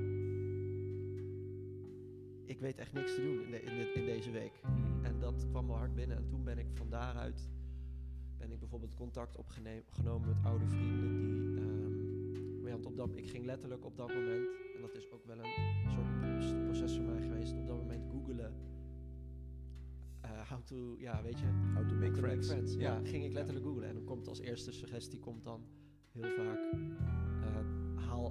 Ik 2.44 2.61
weet 2.61 2.79
echt 2.79 2.92
niks 2.92 3.14
te 3.14 3.20
doen 3.22 3.42
in, 3.44 3.51
de, 3.51 3.62
in, 3.62 3.94
in 3.94 4.05
deze 4.07 4.31
week. 4.31 4.61
En 5.03 5.18
dat 5.18 5.46
kwam 5.51 5.66
wel 5.66 5.77
hard 5.77 5.94
binnen. 5.94 6.16
En 6.16 6.27
toen 6.29 6.44
ben 6.44 6.59
ik 6.59 6.66
van 6.72 6.90
daaruit 6.90 7.49
ben 8.38 8.51
ik 8.53 8.59
bijvoorbeeld 8.59 8.94
contact 8.94 9.37
opgenomen 9.37 10.29
met 10.29 10.37
oude 10.44 10.66
vrienden 10.68 11.16
die. 12.62 12.70
want 12.70 12.87
op 12.87 12.96
dat, 12.96 13.16
ik 13.16 13.29
ging 13.31 13.44
letterlijk 13.44 13.85
op 13.85 13.96
dat 13.96 14.09
moment, 14.09 14.46
en 14.75 14.81
dat 14.81 14.94
is 14.94 15.11
ook 15.11 15.25
wel 15.27 15.38
een 15.38 15.92
soort 16.42 16.64
proces 16.64 16.96
voor 16.96 17.05
mij 17.05 17.22
geweest, 17.22 17.53
op 17.57 17.66
dat 17.66 17.77
moment 17.77 18.05
googelen. 18.11 18.55
eh, 20.20 20.51
how 20.51 20.62
to, 20.62 20.94
ja, 20.99 21.22
weet 21.22 21.38
je, 21.38 21.46
How 21.75 21.88
to 21.88 21.94
make 21.94 22.11
to 22.12 22.18
friends. 22.18 22.75
Ja, 22.75 22.81
Ja. 22.81 23.01
ging 23.05 23.25
ik 23.25 23.33
letterlijk 23.33 23.66
googlen. 23.66 23.88
En 23.88 23.94
dan 23.94 24.05
komt 24.05 24.29
als 24.29 24.40
eerste 24.40 24.72
suggestie 24.72 25.18
komt 25.18 25.44
dan 25.44 25.66
heel 26.12 26.31
vaak 26.31 26.59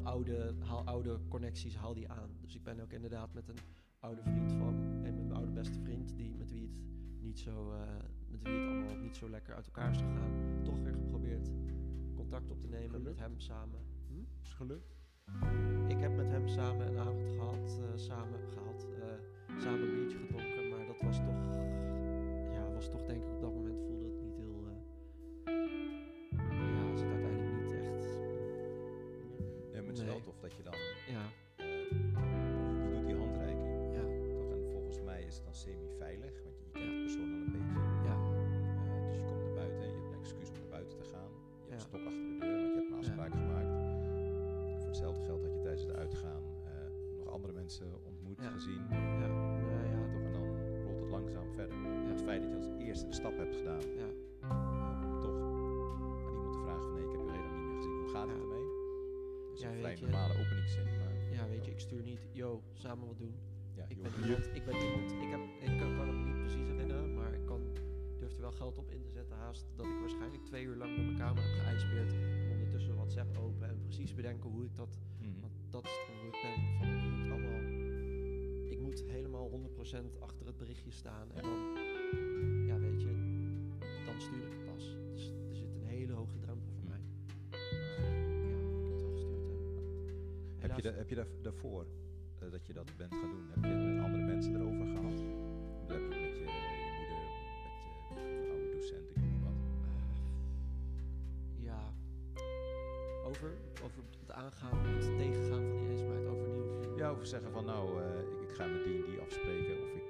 haal, 0.03 0.13
oude, 0.13 0.53
haal 0.59 0.85
oude 0.85 1.19
connecties, 1.27 1.75
haal 1.75 1.93
die 1.93 2.09
aan. 2.09 2.29
Dus 2.41 2.55
ik 2.55 2.63
ben 2.63 2.79
ook 2.79 2.91
inderdaad 2.91 3.33
met 3.33 3.49
een 3.49 3.59
oude 3.99 4.21
vriend 4.21 4.51
van 4.51 4.73
en 5.03 5.15
mijn 5.15 5.31
oude 5.31 5.51
beste 5.51 5.79
vriend, 5.79 6.17
die 6.17 6.35
met 6.35 6.51
wie 6.51 6.61
het 6.61 6.79
niet 7.21 7.39
zo, 7.39 7.71
eh, 7.71 7.79
met 8.27 8.41
wie 8.41 8.53
het 8.53 8.67
allemaal 8.67 8.95
niet 8.95 9.15
zo 9.15 9.29
lekker 9.29 9.55
uit 9.55 9.65
elkaar 9.65 9.91
is 9.91 9.97
gegaan, 9.97 10.63
toch 10.63 10.79
weer 10.79 10.93
geprobeerd 10.93 11.51
contact 12.15 12.51
op 12.51 12.59
te 12.59 12.67
nemen 12.67 13.01
met 13.01 13.19
hem 13.19 13.39
samen. 13.39 13.79
Hm? 14.07 14.19
Is 14.41 14.47
het 14.47 14.57
gelukt? 14.57 14.95
Ik 15.87 15.99
heb 15.99 16.15
met 16.15 16.29
hem 16.29 16.47
samen 16.47 16.87
een 16.87 16.97
avond 16.97 17.29
gehad, 17.29 17.79
eh, 17.79 17.97
samen 17.97 18.39
gehad, 18.53 18.87
eh, 18.99 19.59
samen 19.59 19.81
een 19.81 19.93
biertje 19.93 20.17
gedronken, 20.17 20.69
maar 20.69 20.85
dat 20.85 21.01
was 21.01 21.17
toch, 21.17 21.53
ja, 22.51 22.71
was 22.73 22.89
toch 22.89 23.05
denk 23.05 23.23
ik 23.23 23.29
op 23.29 23.41
dat 23.41 23.54
stap 52.95 53.37
hebt 53.37 53.55
gedaan, 53.55 53.81
ja, 53.97 54.07
eh, 54.41 55.19
toch 55.21 55.35
aan 56.25 56.33
iemand 56.33 56.53
te 56.53 56.59
vragen 56.63 56.81
van 56.83 56.93
nee, 56.95 57.03
ik 57.05 57.11
heb 57.11 57.21
je 57.21 57.31
helemaal 57.31 57.55
niet 57.55 57.65
meer 57.67 57.75
gezien. 57.75 57.95
Hoe 57.99 58.09
gaat 58.09 58.27
het 58.27 58.37
ermee? 58.41 58.65
Dat 59.49 59.57
is 59.57 59.61
een 59.63 59.79
vrij 59.79 59.97
normale 60.01 60.33
openingszin, 60.39 60.83
maar 60.83 61.13
ja, 61.31 61.47
weet 61.47 61.65
je, 61.65 61.71
ik 61.71 61.79
stuur 61.79 62.03
niet, 62.03 62.19
yo, 62.31 62.61
samen 62.73 63.07
wat 63.07 63.17
doen. 63.17 63.35
ja, 63.75 63.85
Ik 63.87 64.01
ben 64.01 64.11
iemand, 64.23 64.45
ik 64.53 64.65
ben 64.65 64.75
iemand, 64.87 65.11
ik, 65.11 65.29
heb, 65.35 65.41
ik 65.69 65.77
kan, 65.79 65.95
kan 65.97 66.07
het 66.07 66.25
niet 66.25 66.39
precies 66.39 66.67
herinneren, 66.67 67.13
maar 67.13 67.33
ik 67.33 67.45
kan, 67.45 67.61
durf 68.19 68.35
er 68.35 68.41
wel 68.41 68.51
geld 68.51 68.77
op 68.77 68.91
in 68.91 69.01
te 69.01 69.11
zetten 69.11 69.35
haast 69.37 69.65
dat 69.75 69.85
ik 69.85 69.99
waarschijnlijk 69.99 70.43
twee 70.45 70.63
uur 70.63 70.75
lang 70.75 70.95
door 70.95 71.05
mijn 71.05 71.17
kamer 71.17 71.43
heb 71.43 71.61
geijsbeerd 71.63 72.11
en 72.13 72.49
ondertussen 72.51 72.95
WhatsApp 72.95 73.37
open 73.37 73.67
en 73.69 73.81
precies 73.83 74.13
bedenken 74.13 74.49
hoe 74.49 74.63
ik 74.65 74.75
dat, 74.75 74.97
Mhm. 75.19 75.39
want 75.41 75.53
dat 75.69 75.83
is 75.85 75.97
hoe 76.21 76.27
ik 76.27 76.39
ben, 76.41 76.77
van 76.77 76.87
ik 76.87 77.03
moet 77.17 77.31
allemaal, 77.31 77.61
ik 78.71 78.79
moet 78.79 79.03
helemaal 79.07 79.49
100% 79.49 80.19
achter 80.19 80.45
het 80.45 80.57
berichtje 80.57 80.91
staan 80.91 81.31
en 81.33 81.41
dan, 81.41 81.75
stuur 84.25 84.45
ik 84.45 84.65
pas. 84.65 84.83
Dus 85.13 85.23
er 85.49 85.55
zit 85.55 85.73
een 85.75 85.85
hele 85.85 86.13
hoge 86.13 86.37
drempel 86.37 86.71
voor 86.73 86.87
mij. 86.89 87.01
Dus, 87.49 87.59
ja, 87.89 88.07
ik 88.07 88.69
heb 88.69 88.91
het 88.91 89.01
al 89.03 89.11
gestuurd. 89.11 89.49
Heb 90.57 90.79
je, 90.79 90.91
heb 90.91 91.09
je, 91.09 91.25
daarvoor 91.41 91.85
eh, 92.39 92.51
dat 92.51 92.67
je 92.67 92.73
dat 92.73 92.89
bent 92.97 93.13
gaan 93.13 93.29
doen, 93.29 93.45
heb 93.49 93.63
je 93.63 93.69
het 93.69 93.93
met 93.93 94.03
andere 94.03 94.23
mensen 94.23 94.55
erover 94.55 94.87
gehad? 94.87 95.19
Of 95.83 95.89
heb 95.91 96.01
je 96.01 96.19
met 96.25 96.35
je, 96.37 96.45
moeder, 96.97 97.23
eh, 98.09 98.15
met 98.15 98.27
je 98.29 98.49
oude 98.51 98.69
docent, 98.75 99.09
ik 99.09 99.15
noem 99.15 99.41
wat? 99.43 99.59
Eh, 101.57 101.63
ja, 101.63 101.93
over, 103.25 103.51
over 103.83 104.01
het 104.19 104.31
aangaan, 104.31 104.77
het 104.85 105.17
tegengaan 105.17 105.63
van 105.69 105.77
die 105.77 105.89
eenzaamheid, 105.89 106.27
over 106.27 106.47
nieuw. 106.47 106.97
Ja, 106.97 107.09
over 107.09 107.25
zeggen 107.25 107.51
van 107.51 107.65
nou, 107.65 108.01
ik, 108.03 108.49
ik, 108.49 108.55
ga 108.55 108.65
met 108.65 108.83
die 108.83 109.03
en 109.03 109.09
die 109.11 109.19
afspreken 109.19 109.75
of 109.83 109.93
ik... 110.01 110.09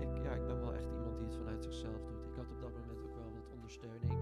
ik 0.00 0.22
ja, 0.24 0.32
ik 0.34 0.46
ben 0.46 0.60
wel 0.60 0.74
echt 0.74 0.90
iemand 0.92 1.18
die 1.18 1.26
het 1.26 1.36
vanuit 1.36 1.62
zichzelf 1.62 2.05
ook 3.66 4.15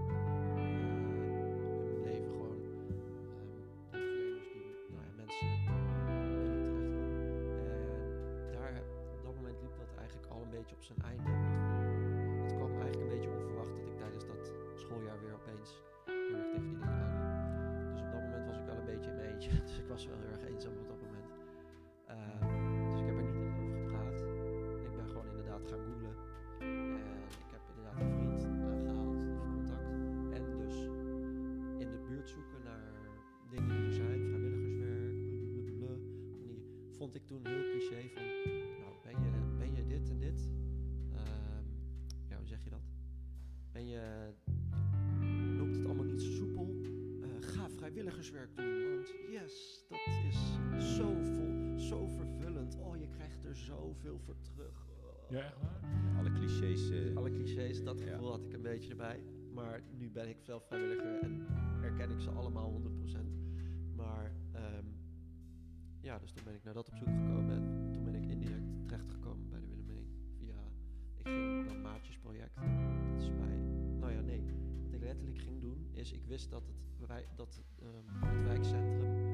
vond 37.05 37.17
ik 37.17 37.25
toen 37.25 37.45
heel 37.47 37.63
cliché 37.71 38.09
van, 38.13 38.23
nou 38.79 38.93
ben 39.03 39.23
je, 39.23 39.55
ben 39.57 39.75
je 39.75 39.85
dit 39.85 40.09
en 40.09 40.19
dit? 40.19 40.49
Ehm, 41.13 41.65
ja, 42.29 42.37
hoe 42.37 42.47
zeg 42.47 42.63
je 42.63 42.69
dat? 42.69 42.81
Ben 43.71 43.87
je, 43.87 44.31
loopt 45.57 45.75
het 45.75 45.85
allemaal 45.85 46.05
niet 46.05 46.21
zo 46.21 46.31
soepel? 46.31 46.75
Eh, 47.21 47.29
ga 47.47 47.69
vrijwilligerswerk 47.69 48.55
doen, 48.55 48.83
want 48.95 49.07
yes, 49.29 49.85
dat 49.89 49.99
is 50.27 50.95
zo 50.95 51.13
vol, 51.23 51.79
zo 51.79 52.07
vervullend. 52.07 52.75
Oh, 52.79 52.97
je 52.97 53.07
krijgt 53.09 53.43
er 53.45 53.55
zoveel 53.55 54.19
voor 54.19 54.35
terug. 54.41 54.87
Oh. 55.03 55.29
Ja, 55.31 55.45
echt 55.45 55.61
waar? 55.61 55.79
alle 56.17 56.31
clichés... 56.31 56.89
eh, 56.89 57.15
Alle 57.15 57.29
clichés, 57.31 57.83
dat 57.83 57.99
Ja. 57.99 58.05
gevoel 58.05 58.31
had 58.31 58.43
ik 58.45 58.53
een 58.53 58.61
beetje 58.61 58.89
erbij. 58.89 59.23
Maar 59.53 59.81
nu 59.97 60.09
ben 60.09 60.29
ik 60.29 60.37
zelf 60.41 60.65
vrijwilliger 60.67 61.19
en 61.21 61.45
herken 61.81 62.09
ik 62.11 62.19
ze 62.19 62.29
allemaal 62.29 62.71
100%. 62.71 63.17
Maar 63.95 64.31
ehm, 64.51 64.85
ja, 66.05 66.19
dus 66.19 66.31
toen 66.31 66.43
ben 66.43 66.53
ik 66.53 66.63
naar 66.63 66.73
dat 66.73 66.87
op 66.87 66.95
zoek 66.95 67.07
gekomen. 67.07 67.55
En 67.55 67.91
toen 67.91 68.03
ben 68.03 68.15
ik 68.15 68.25
indirect 68.25 68.87
terechtgekomen 68.87 69.49
bij 69.49 69.59
de 69.59 69.67
Willemijn. 69.67 70.07
Via, 70.37 70.55
ik 71.15 71.27
ging 71.27 71.69
een 71.69 71.81
maatjesproject. 71.81 72.55
Dat 73.11 73.21
is 73.21 73.35
bij, 73.35 73.57
nou 73.99 74.11
ja, 74.11 74.21
nee. 74.21 74.43
Wat 74.83 74.93
ik 74.93 75.01
letterlijk 75.01 75.37
ging 75.37 75.61
doen, 75.61 75.89
is 75.91 76.11
ik 76.11 76.25
wist 76.25 76.49
dat 76.49 76.63
het, 76.67 77.07
wij, 77.07 77.27
dat 77.35 77.61
ehm, 77.79 78.25
het 78.25 78.43
wijkcentrum, 78.47 79.24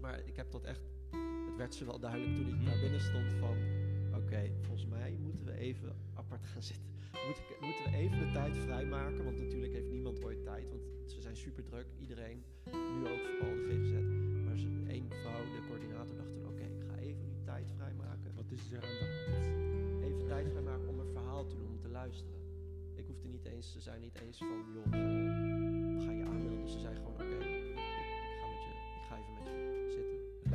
maar 0.00 0.20
ik 0.24 0.36
heb 0.36 0.50
dat 0.50 0.64
echt, 0.64 0.80
het 1.46 1.56
werd 1.56 1.74
ze 1.74 1.84
wel 1.84 1.98
duidelijk 1.98 2.34
toen 2.34 2.48
ik 2.48 2.60
naar 2.60 2.80
binnen 2.80 3.00
stond 3.00 3.32
van, 3.32 3.56
oké, 4.14 4.50
volgens 4.60 4.86
mij 4.86 5.16
moeten 5.20 5.44
we 5.44 5.54
even 5.56 5.96
apart 6.14 6.46
gaan 6.46 6.62
zitten. 6.62 6.92
Moet 7.26 7.38
ik, 7.38 7.60
moeten 7.60 7.84
we 7.84 7.96
even 7.96 8.18
de 8.18 8.32
tijd 8.32 8.56
vrijmaken, 8.56 9.24
want 9.24 9.38
natuurlijk 9.38 9.72
heeft 9.72 9.90
niemand 9.90 10.24
ooit 10.24 10.42
tijd, 10.42 10.68
want 10.68 10.82
ze 11.06 11.20
zijn 11.20 11.36
super 11.36 11.64
druk, 11.64 11.86
iedereen, 11.98 12.44
nu 12.64 13.08
ook 13.12 13.24
vooral 13.38 13.54
de 13.54 13.64
GGZ. 13.68 13.92
Maar 14.44 14.58
ze, 14.58 14.68
één 14.88 15.10
vrouw, 15.10 15.44
de 15.44 15.66
coördinator, 15.68 16.16
dacht 16.16 16.32
toen, 16.32 16.46
oké, 16.46 16.62
ik 16.62 16.84
ga 16.88 16.96
even 16.96 17.26
nu 17.26 17.34
tijd 17.44 17.72
vrijmaken 17.76 18.34
Wat 18.34 18.50
is 18.50 18.72
er 18.72 18.82
aan 18.82 18.98
de 18.98 19.30
hand? 19.30 20.04
even 20.04 20.26
tijd 20.26 20.48
vrijmaken 20.50 20.88
om 20.88 20.98
een 20.98 21.12
verhaal 21.12 21.46
te 21.46 21.56
doen, 21.56 21.68
om 21.68 21.80
te 21.80 21.88
luisteren. 21.88 22.40
Ik 22.94 23.06
hoefde 23.06 23.28
niet 23.28 23.44
eens, 23.44 23.72
ze 23.72 23.80
zijn 23.80 24.00
niet 24.00 24.20
eens 24.20 24.38
van, 24.38 24.64
joh, 24.74 25.23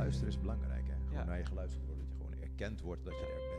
Luisteren 0.10 0.34
is 0.34 0.40
belangrijk, 0.40 0.88
hè? 0.88 0.94
Gewoon 1.08 1.20
Ja. 1.20 1.24
naar 1.26 1.38
je 1.38 1.46
geluisterd 1.46 1.86
worden, 1.86 2.04
dat 2.06 2.12
je 2.18 2.18
gewoon 2.26 2.42
erkend 2.42 2.82
wordt 2.82 3.04
dat 3.04 3.14
je 3.14 3.20
er 3.26 3.50
bent. 3.50 3.59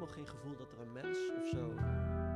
Helemaal 0.00 0.18
geen 0.24 0.34
gevoel 0.36 0.56
dat 0.56 0.72
er 0.72 0.80
een 0.80 0.92
mens 0.92 1.18
of 1.38 1.46
zo, 1.48 1.74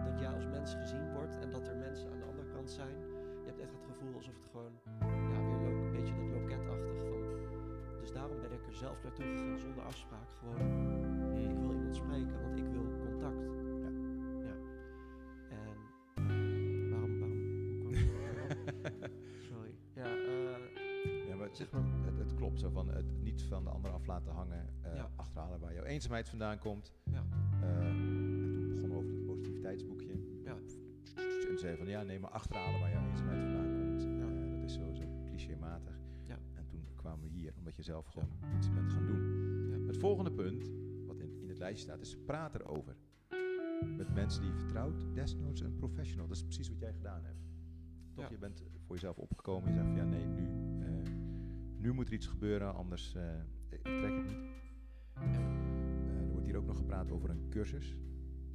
dat 0.05 0.19
jij 0.21 0.33
als 0.35 0.47
mens 0.47 0.75
gezien 0.75 1.13
wordt 1.13 1.37
en 1.41 1.51
dat 1.51 1.69
er 1.69 1.77
mensen 1.77 2.11
aan 2.13 2.19
de 2.19 2.25
andere 2.25 2.49
kant 2.53 2.71
zijn. 2.71 2.97
Je 3.43 3.47
hebt 3.51 3.61
echt 3.61 3.73
het 3.73 3.85
gevoel 3.85 4.15
alsof 4.15 4.35
het 4.35 4.47
gewoon, 4.51 4.73
ja, 5.33 5.39
weer 5.47 5.73
een 5.73 5.91
beetje 5.93 6.15
dat 6.15 6.31
loketachtig 6.41 6.99
van. 7.09 7.21
Dus 8.01 8.13
daarom 8.13 8.41
ben 8.41 8.53
ik 8.53 8.67
er 8.67 8.75
zelf 8.75 9.03
naartoe 9.03 9.25
gegaan 9.27 9.59
zonder 9.59 9.85
afspraak. 9.85 10.29
Gewoon, 10.39 10.61
ik 11.37 11.59
wil 11.59 11.73
iemand 11.73 11.97
spreken, 11.97 12.43
want 12.43 12.59
ik 12.59 12.67
wil 12.67 12.87
contact. 12.99 13.45
Ja. 13.85 13.91
ja. 14.49 14.55
En 15.49 15.77
waarom, 16.91 17.19
waarom, 17.19 17.19
kwam 17.19 17.89
ik? 17.89 18.11
Sorry. 19.51 19.75
Ja, 19.95 20.05
eh, 20.05 21.29
Ja, 21.29 21.37
maar 21.37 21.47
het, 21.47 21.57
Zeg 21.57 21.71
maar- 21.71 21.83
het, 22.05 22.19
het 22.19 22.35
klopt 22.35 22.61
zo 22.61 22.71
van 22.71 22.89
het 22.89 23.23
niet 23.23 23.43
van 23.43 23.65
de 23.65 23.71
ander 23.71 23.91
af 23.91 24.07
laten 24.07 24.33
hangen, 24.33 24.69
eh, 24.83 24.95
Ja. 24.97 25.11
achterhalen 25.17 25.61
waar 25.61 25.75
jouw 25.75 25.85
eenzaamheid 25.85 26.29
vandaan 26.29 26.59
komt. 26.59 26.93
Eh, 27.65 27.87
en 27.87 28.55
toen 28.55 28.69
begonnen 28.69 28.91
we 28.91 28.97
over 28.97 29.15
het 29.15 29.25
positiviteitsboekje. 29.25 30.15
Ja. 30.45 30.57
En 31.51 31.59
zei 31.59 31.77
van 31.77 31.87
ja, 31.87 32.03
nee, 32.03 32.19
maar 32.19 32.31
achterhalen 32.31 32.81
waar 32.81 32.91
jouw 32.91 33.09
eenzaamheid 33.09 33.41
vandaan 33.43 33.73
komt. 33.73 34.03
Ja. 34.03 34.43
eh, 34.43 34.51
dat 34.51 34.63
is 34.63 34.75
zo, 34.75 34.93
zo 34.93 35.03
clichématig. 35.25 35.99
Ja. 36.23 36.39
En 36.55 36.67
toen 36.67 36.87
kwamen 36.95 37.23
we 37.23 37.29
hier, 37.29 37.53
omdat 37.57 37.77
je 37.77 37.83
zelf 37.83 38.07
gewoon 38.07 38.29
iets 38.57 38.73
bent 38.73 38.93
gaan 38.93 39.07
doen. 39.07 39.23
Ja. 39.71 39.87
Het 39.87 39.97
volgende 39.97 40.33
punt, 40.33 40.73
wat 41.07 41.19
in, 41.19 41.41
in 41.41 41.49
het 41.49 41.59
lijstje 41.59 41.85
staat, 41.85 42.01
is 42.01 42.17
praat 42.25 42.55
erover. 42.55 42.97
Met 43.97 44.15
mensen 44.15 44.43
die 44.43 44.51
je 44.51 44.57
vertrouwt, 44.57 45.15
desnoods 45.15 45.61
een 45.61 45.77
professional. 45.77 46.27
Dat 46.27 46.37
is 46.37 46.43
precies 46.43 46.69
wat 46.69 46.79
jij 46.79 46.93
gedaan 46.93 47.25
hebt. 47.25 47.45
Toch, 48.15 48.31
je 48.31 48.39
bent 48.39 48.63
voor 48.87 48.95
jezelf 48.95 49.17
opgekomen. 49.19 49.69
Je 49.69 49.75
zegt 49.75 49.87
van 49.87 49.97
ja, 49.97 50.05
nee, 50.05 50.27
nu, 50.27 50.47
eh, 50.81 51.13
nu 51.77 51.93
moet 51.93 52.09
er 52.09 52.15
iets 52.15 52.27
gebeuren, 52.27 52.75
anders 52.75 53.15
eh, 53.15 53.23
ik 53.69 53.83
trek 53.83 54.17
het 54.17 54.27
niet. 54.27 54.54
Hier 56.55 56.63
ook 56.63 56.69
nog 56.69 56.77
gepraat 56.77 57.11
over 57.11 57.31
een 57.31 57.47
cursus. 57.51 57.97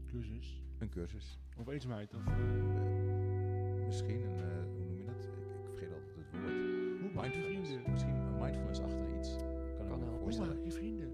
Cursus. 0.05 0.63
Een 0.77 0.89
cursus. 0.89 1.39
Of 1.57 1.67
eenzaamheid. 1.67 2.13
Of, 2.15 2.27
eh, 2.27 2.33
Eh, 2.33 3.85
misschien 3.85 4.21
een, 4.21 4.35
eh, 4.35 4.63
hoe 4.75 4.85
noem 4.85 4.97
je 4.97 5.03
dat? 5.05 5.23
Ik, 5.23 5.31
ik 5.63 5.69
vergeet 5.69 5.91
altijd 5.93 6.15
het 6.15 6.31
woord. 6.31 6.53
hoe 7.01 7.11
maak 7.13 7.25
je 7.25 7.37
Mindfulness. 7.37 7.69
vrienden? 7.71 7.91
Misschien 7.91 8.15
een 8.15 8.37
mindfulness 8.39 8.79
achter 8.81 9.17
iets. 9.17 9.35
Kan, 9.37 9.45
ik 9.47 9.75
Kan 9.77 9.85
me 9.85 9.91
helpen. 9.91 10.07
Hoe 10.09 10.19
voorstellen. 10.19 10.55
maak 10.55 10.63
je 10.65 10.71
vrienden? 10.71 11.09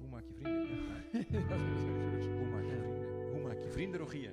Hoe 0.00 0.08
maak 0.10 0.24
je 0.28 0.34
vrienden? 0.34 0.68
Hoe 2.40 2.48
maak 2.54 2.62
je 2.64 2.76
vrienden? 2.80 3.30
Hoe 3.32 3.40
maak 3.42 3.58
je 3.62 3.70
vrienden, 3.70 4.00
Rogier? 4.00 4.32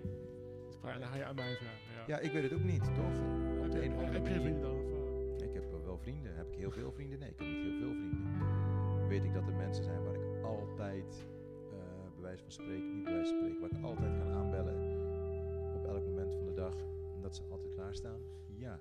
Dat 0.82 1.04
ga 1.10 1.15
je 1.15 1.26
aan 1.26 1.36
mij 1.36 1.56
vragen. 1.56 1.88
Ja. 1.96 2.04
Ja, 2.08 2.20
ik 2.20 2.32
weet 2.32 2.44
het 2.44 2.54
ook 2.54 2.63
niet, 2.63 2.84
toch? 2.96 3.15
op 3.65 3.72
de 3.72 3.84
een 3.84 3.92
of 3.94 3.98
andere 3.98 4.18
Heb 4.18 4.28
je 4.28 4.34
geen 4.34 4.42
manier. 4.42 4.42
vrienden 4.42 4.62
dan? 4.62 4.78
Of? 5.34 5.42
Ik 5.44 5.54
heb 5.54 5.72
wel- 5.84 5.98
vrienden. 5.98 6.36
Heb 6.36 6.48
ik 6.48 6.56
heel 6.56 6.72
veel 6.72 6.92
vrienden? 6.92 7.20
Nee, 7.20 7.30
ik 7.30 7.39
heb 7.39 7.48
niet 7.48 7.63
heel 7.65 7.78
veel 7.80 7.94
vrienden. 7.94 9.08
Weet 9.08 9.24
ik 9.24 9.34
dat 9.34 9.48
er 9.48 9.56
mensen 9.56 9.84
zijn 9.84 10.04
waar 10.04 10.13
ik 10.15 10.44
altijd, 10.44 11.28
van 12.38 12.52
spreken, 12.52 12.96
niet 12.96 13.04
bij 13.04 13.26
spreken, 13.26 13.60
waar 13.60 13.70
ik 13.72 13.84
altijd 13.84 14.18
kan 14.18 14.32
aanbellen 14.32 14.76
op 15.76 15.86
elk 15.86 16.06
moment 16.06 16.34
van 16.34 16.46
de 16.46 16.54
dag. 16.54 16.76
En 17.15 17.22
dat 17.22 17.36
ze 17.36 17.42
altijd 17.50 17.74
klaarstaan? 17.74 18.22
Ja. 18.58 18.80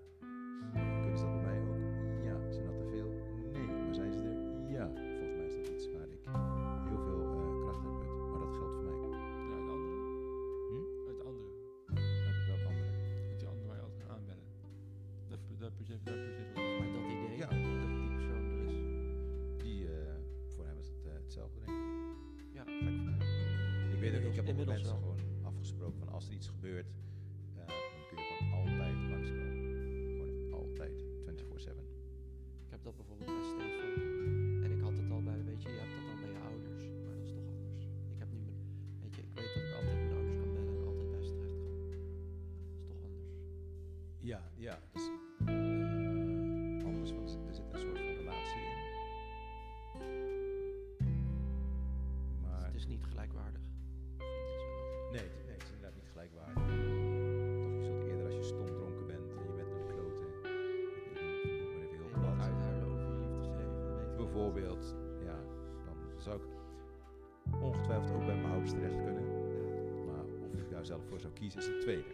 Zelf 70.88 71.02
voor 71.08 71.20
zou 71.20 71.32
kiezen 71.32 71.60
is 71.60 71.66
het 71.66 71.80
tweede. 71.80 72.04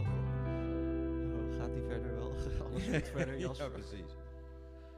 Oh, 0.00 1.58
gaat 1.58 1.72
die 1.74 1.82
verder 1.82 2.14
wel? 2.14 2.30
Alles 2.66 2.84
goed 2.88 3.08
verder, 3.08 3.34
ja, 3.38 3.40
Jasper? 3.40 3.70
precies. 3.70 4.16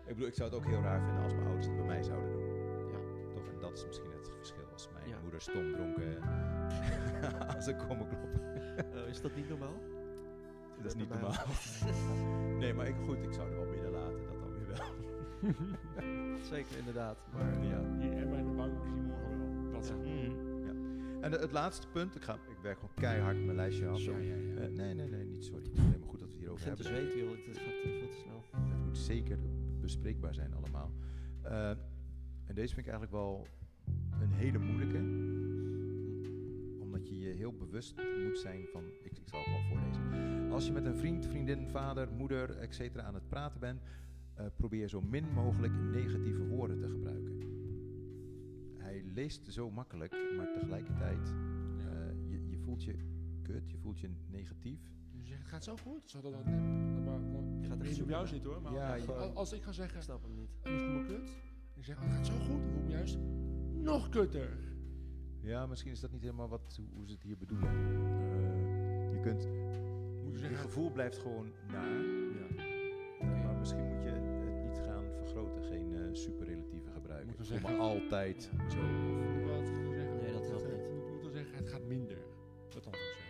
Ik 0.07 0.15
bedoel, 0.15 0.27
ik 0.27 0.35
zou 0.35 0.51
het 0.51 0.59
ook 0.59 0.67
heel 0.67 0.81
raar 0.81 1.01
vinden 1.05 1.23
als 1.23 1.33
mijn 1.33 1.45
ouders 1.47 1.67
het 1.67 1.77
bij 1.77 1.85
mij 1.87 2.03
zouden 2.03 2.33
doen. 2.33 2.47
Ja. 2.93 2.99
Toch? 3.35 3.49
En 3.53 3.59
dat 3.61 3.73
is 3.79 3.87
misschien 3.87 4.11
het 4.11 4.31
verschil. 4.37 4.65
Als 4.73 4.89
mijn 4.93 5.09
Ja. 5.09 5.17
moeder 5.23 5.41
stom 5.41 5.73
dronken 5.73 6.17
als 7.57 7.67
een 7.67 7.77
komme 7.87 8.07
kloppen. 8.07 8.41
Oh, 9.03 9.09
is 9.09 9.21
dat 9.21 9.35
niet 9.37 9.49
normaal? 9.49 9.75
Dat 10.77 10.85
is 10.87 10.95
niet 10.95 11.09
normaal. 11.09 11.33
Nee, 12.59 12.75
maar 12.75 12.87
ik, 12.87 12.95
goed, 13.05 13.23
ik 13.23 13.33
zou 13.33 13.51
er 13.51 13.57
wel 13.57 13.71
binnen 13.71 13.91
laten. 13.91 14.25
Dat 14.27 14.41
dan 14.41 14.53
weer 14.53 14.67
wel. 14.67 16.37
Zeker, 16.43 16.79
inderdaad. 16.79 17.17
Maar 17.33 17.65
Ja. 17.65 17.81
Hier 17.99 18.13
en 18.17 18.31
bij 18.31 18.43
de 18.43 18.51
bank, 18.57 18.83
die 18.83 18.93
morgen 18.93 19.39
wel. 19.39 19.73
Dat 19.73 19.87
zijn. 19.87 20.07
Ja. 20.07 20.53
En 21.25 21.33
het 21.33 21.53
laatste 21.53 21.87
punt, 21.89 22.17
ik, 22.17 22.23
ga, 22.23 22.35
ik 22.35 22.59
werk 22.63 22.79
gewoon 22.79 22.95
keihard 22.95 23.45
mijn 23.45 23.57
lijstje 23.57 23.87
af. 23.87 24.01
Ja, 24.01 24.19
ja, 24.19 24.35
ja. 24.35 24.61
Eh, 24.61 24.69
nee, 24.69 24.95
nee, 24.95 25.09
nee, 25.09 25.25
niet 25.25 25.45
sorry. 25.45 25.67
Nee, 25.73 25.99
maar 25.99 26.09
goed 26.09 26.21
dat 26.21 26.29
we 26.29 26.35
het 26.35 26.35
hierover 26.35 26.67
hebben. 26.67 26.87
joh. 27.17 27.31
Het 27.47 27.59
gaat 27.59 27.75
veel 27.83 28.09
te 28.09 28.17
snel. 28.23 28.45
Het 28.51 28.85
moet 28.85 28.99
zeker 28.99 29.39
bespreekbaar 29.81 30.35
zijn 30.35 30.55
allemaal. 30.55 30.93
Eh, 31.43 31.71
en 32.45 32.55
deze 32.55 32.75
vind 32.75 32.87
ik 32.87 32.93
eigenlijk 32.93 33.13
wel 33.13 33.47
een 34.21 34.33
hele 34.33 34.59
moeilijke. 34.59 34.99
Omdat 36.81 37.09
je 37.09 37.19
je 37.19 37.31
heel 37.35 37.53
bewust 37.53 37.95
moet 38.27 38.39
zijn 38.39 38.67
van... 38.73 38.85
Ik, 39.03 39.19
ik 39.19 39.29
zal 39.29 39.39
het 39.39 39.49
wel 39.49 39.63
voorlezen. 39.69 40.53
Als 40.53 40.67
je 40.67 40.73
met 40.73 40.85
een 40.85 40.97
vriend, 40.97 41.27
vriendin, 41.27 41.69
vader, 41.69 42.09
moeder, 42.13 42.59
etc. 42.59 42.99
aan 42.99 43.15
het 43.15 43.29
praten 43.29 43.61
bent... 43.61 43.81
eh, 44.35 44.47
probeer 44.57 44.89
zo 44.89 45.01
min 45.01 45.33
mogelijk 45.33 45.73
negatieve 45.73 46.47
woorden 46.47 46.79
te 46.79 46.89
gebruiken. 46.89 47.34
Leest 49.15 49.53
zo 49.53 49.71
makkelijk, 49.71 50.13
maar 50.37 50.53
tegelijkertijd... 50.53 51.29
Ja. 51.79 51.91
eh, 51.91 52.31
je, 52.31 52.49
je 52.49 52.59
voelt 52.59 52.85
je 52.85 52.95
kut, 53.43 53.71
je 53.71 53.79
voelt 53.79 53.99
je 54.01 54.11
negatief. 54.31 54.81
Je 55.11 55.25
zegt, 55.25 55.39
het 55.41 55.49
gaat 55.49 55.65
zo 55.65 55.77
goed. 55.77 56.11
Zou 56.11 56.23
dat 56.23 56.33
dan 56.33 56.43
net? 56.45 57.05
Maar, 57.05 57.21
maar, 57.21 57.43
Je 57.61 57.67
gaat 57.67 57.77
ik 57.77 57.81
echt 57.81 57.81
weet 57.81 57.91
niet 57.91 58.03
op 58.03 58.09
jou 58.09 58.21
naar- 58.23 58.29
zit 58.29 58.45
hoor. 58.45 58.63
Maar 58.63 58.73
Ja, 58.73 58.95
als, 58.95 59.05
je- 59.05 59.13
als- 59.13 59.53
ik 59.53 59.63
ga 59.63 59.69
Ik 59.69 59.75
zeggen, 59.75 60.03
snap 60.03 60.23
hem 60.23 60.35
niet. 60.35 60.51
ik 60.63 60.71
voel 60.81 60.89
me 61.01 61.05
kut. 61.07 61.29
En 61.75 61.81
ik 61.81 61.85
zeg, 61.85 61.99
het 62.01 62.11
gaat 62.13 62.27
zo 62.27 62.33
goed. 62.39 62.49
Dan 62.61 62.71
voel 62.71 62.79
ik 62.79 62.85
me 62.85 62.91
juist 62.91 63.19
nog 63.73 64.09
kutter. 64.09 64.59
Ja, 65.41 65.67
misschien 65.67 65.93
is 65.93 66.01
dat 66.01 66.13
niet 66.13 66.23
helemaal 66.23 66.49
wat, 66.49 66.75
hoe, 66.77 66.87
hoe 66.95 67.07
ze 67.07 67.13
het 67.13 67.23
hier 67.23 67.37
bedoelen. 67.39 67.69
Eh, 67.69 69.13
je 69.13 69.21
kunt 69.23 69.47
Moet 69.47 70.27
je 70.27 70.33
Je 70.33 70.39
zeggen, 70.39 70.59
gevoel 70.59 70.91
blijft 70.93 71.19
gewoon 71.19 71.47
naar. 71.73 71.91
ja. 71.93 72.64
Ik 77.45 77.51
zeggen- 77.51 77.73
me 77.77 77.83
altijd 77.83 78.43
zo. 78.69 78.77
Moet 78.83 79.39
ik 79.41 79.45
wel 79.47 79.57
het 79.57 79.67
zeggen? 79.67 80.17
Nee, 80.23 80.33
dat 80.33 80.47
helpt 80.47 80.67
niet. 80.67 80.87
Ik 80.87 81.13
moet 81.13 81.21
wel 81.23 81.31
zeggen, 81.31 81.55
het 81.57 81.69
gaat 81.69 81.83
minder. 81.87 82.17
Dat 82.69 82.85
dan 82.85 82.93
zeggen. 82.95 83.23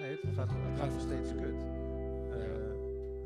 Nee, 0.00 0.18
het 0.22 0.34
gaat, 0.34 0.48
het 0.50 0.78
gaat 0.80 0.90
nog 0.90 1.00
steeds 1.00 1.30
kut. 1.34 1.54
Eh, 2.30 2.42
Ja. 2.42 2.74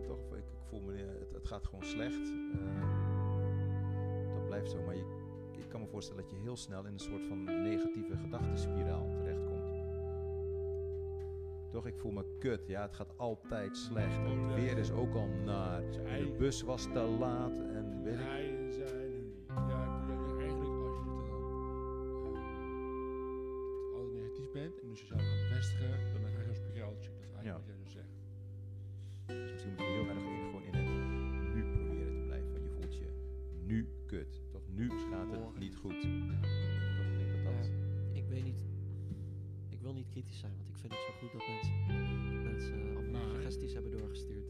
Toch, 0.07 0.19
ik, 0.33 0.39
ik 0.39 0.65
voel 0.69 0.81
me, 0.81 0.93
eh, 0.93 1.01
het, 1.21 1.33
het 1.33 1.47
gaat 1.47 1.67
gewoon 1.67 1.85
slecht. 1.85 2.33
Eh, 2.55 4.35
dat 4.35 4.47
blijft 4.47 4.71
zo. 4.71 4.83
Maar 4.83 4.97
je, 4.97 5.05
ik 5.59 5.69
kan 5.69 5.81
me 5.81 5.87
voorstellen 5.87 6.23
dat 6.23 6.31
je 6.31 6.37
heel 6.37 6.57
snel 6.57 6.85
in 6.85 6.93
een 6.93 6.99
soort 6.99 7.25
van 7.27 7.45
negatieve 7.45 8.17
gedachtenspiraal 8.17 9.09
terechtkomt. 9.17 9.79
Toch, 11.71 11.87
ik 11.87 11.99
voel 11.99 12.13
me 12.13 12.25
kut. 12.39 12.67
Ja, 12.67 12.83
het 12.83 12.95
gaat 12.95 13.13
altijd 13.17 13.77
slecht. 13.77 14.17
Oh, 14.19 14.47
Het 14.49 14.55
weer 14.63 14.79
is 14.79 14.91
ook 14.91 15.15
al 15.15 15.29
naar. 15.45 15.83
De 15.91 16.35
bus 16.39 16.63
was 16.63 16.83
te 16.83 17.01
laat 17.01 17.59
en 17.59 18.03
weet 18.03 18.19
ik 18.19 18.60
nu 34.81 34.89
gaat 35.11 35.31
het 35.31 35.39
morgen 35.41 35.61
niet 35.61 35.77
goed. 35.77 35.93
Ik 35.93 36.03
denk 37.19 37.33
dat 37.45 37.53
dat... 37.55 37.71
Ik 38.13 38.25
weet 38.29 38.45
niet. 38.45 38.61
Ik 39.69 39.81
wil 39.81 39.93
niet 39.93 40.09
kritisch 40.09 40.39
zijn, 40.39 40.53
want 40.57 40.69
ik 40.69 40.77
vind 40.77 40.93
het 40.93 41.03
zo 41.03 41.13
goed 41.21 41.33
dat 41.33 41.43
mensen, 41.49 42.43
mensen 42.43 42.97
allemaal 42.97 43.11
Maar- 43.23 43.31
suggesties 43.35 43.73
hebben 43.73 43.91
doorgestuurd. 43.99 44.47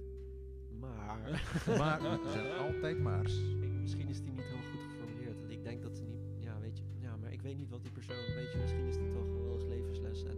Maar 0.78 1.43
Maar 1.78 2.03
er 2.05 2.31
zijn 2.31 2.57
altijd 2.66 2.99
maars. 3.01 3.39
ik- 3.61 3.81
misschien 3.81 4.09
is 4.09 4.20
die 4.22 4.33
niet 4.33 4.45
heel 4.45 4.64
goed 4.70 4.81
geformuleerd. 4.81 5.43
En 5.43 5.51
ik 5.51 5.62
denk 5.62 5.83
dat 5.83 5.97
ze 5.97 6.03
niet. 6.05 6.22
Ja, 6.39 6.61
weet 6.61 6.76
je. 6.78 6.85
Ja, 7.01 7.16
maar 7.16 7.33
ik 7.33 7.43
weet 7.43 7.57
niet 7.57 7.68
wat 7.70 7.83
die 7.83 7.93
persoon. 7.93 8.16
Weet 8.35 8.53
je, 8.53 8.59
misschien 8.59 8.87
is 8.87 8.97
dit 8.97 9.12
toch 9.12 9.26
wel 9.43 9.55
eens 9.55 9.64
levensles. 9.64 10.24
En 10.24 10.37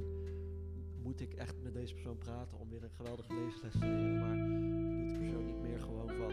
moet 1.03 1.21
ik 1.21 1.33
echt 1.35 1.63
met 1.63 1.75
deze 1.75 1.93
persoon 1.95 2.19
praten 2.19 2.59
om 2.59 2.69
weer 2.69 2.83
een 2.83 2.91
geweldige 2.91 3.35
levensles 3.35 3.73
te 3.73 3.79
leren. 3.79 4.19
Maar 4.21 4.37
doet 4.37 5.11
de 5.13 5.19
persoon 5.19 5.47
niet 5.47 5.63
meer 5.63 5.81
gewoon 5.81 6.09
van. 6.09 6.33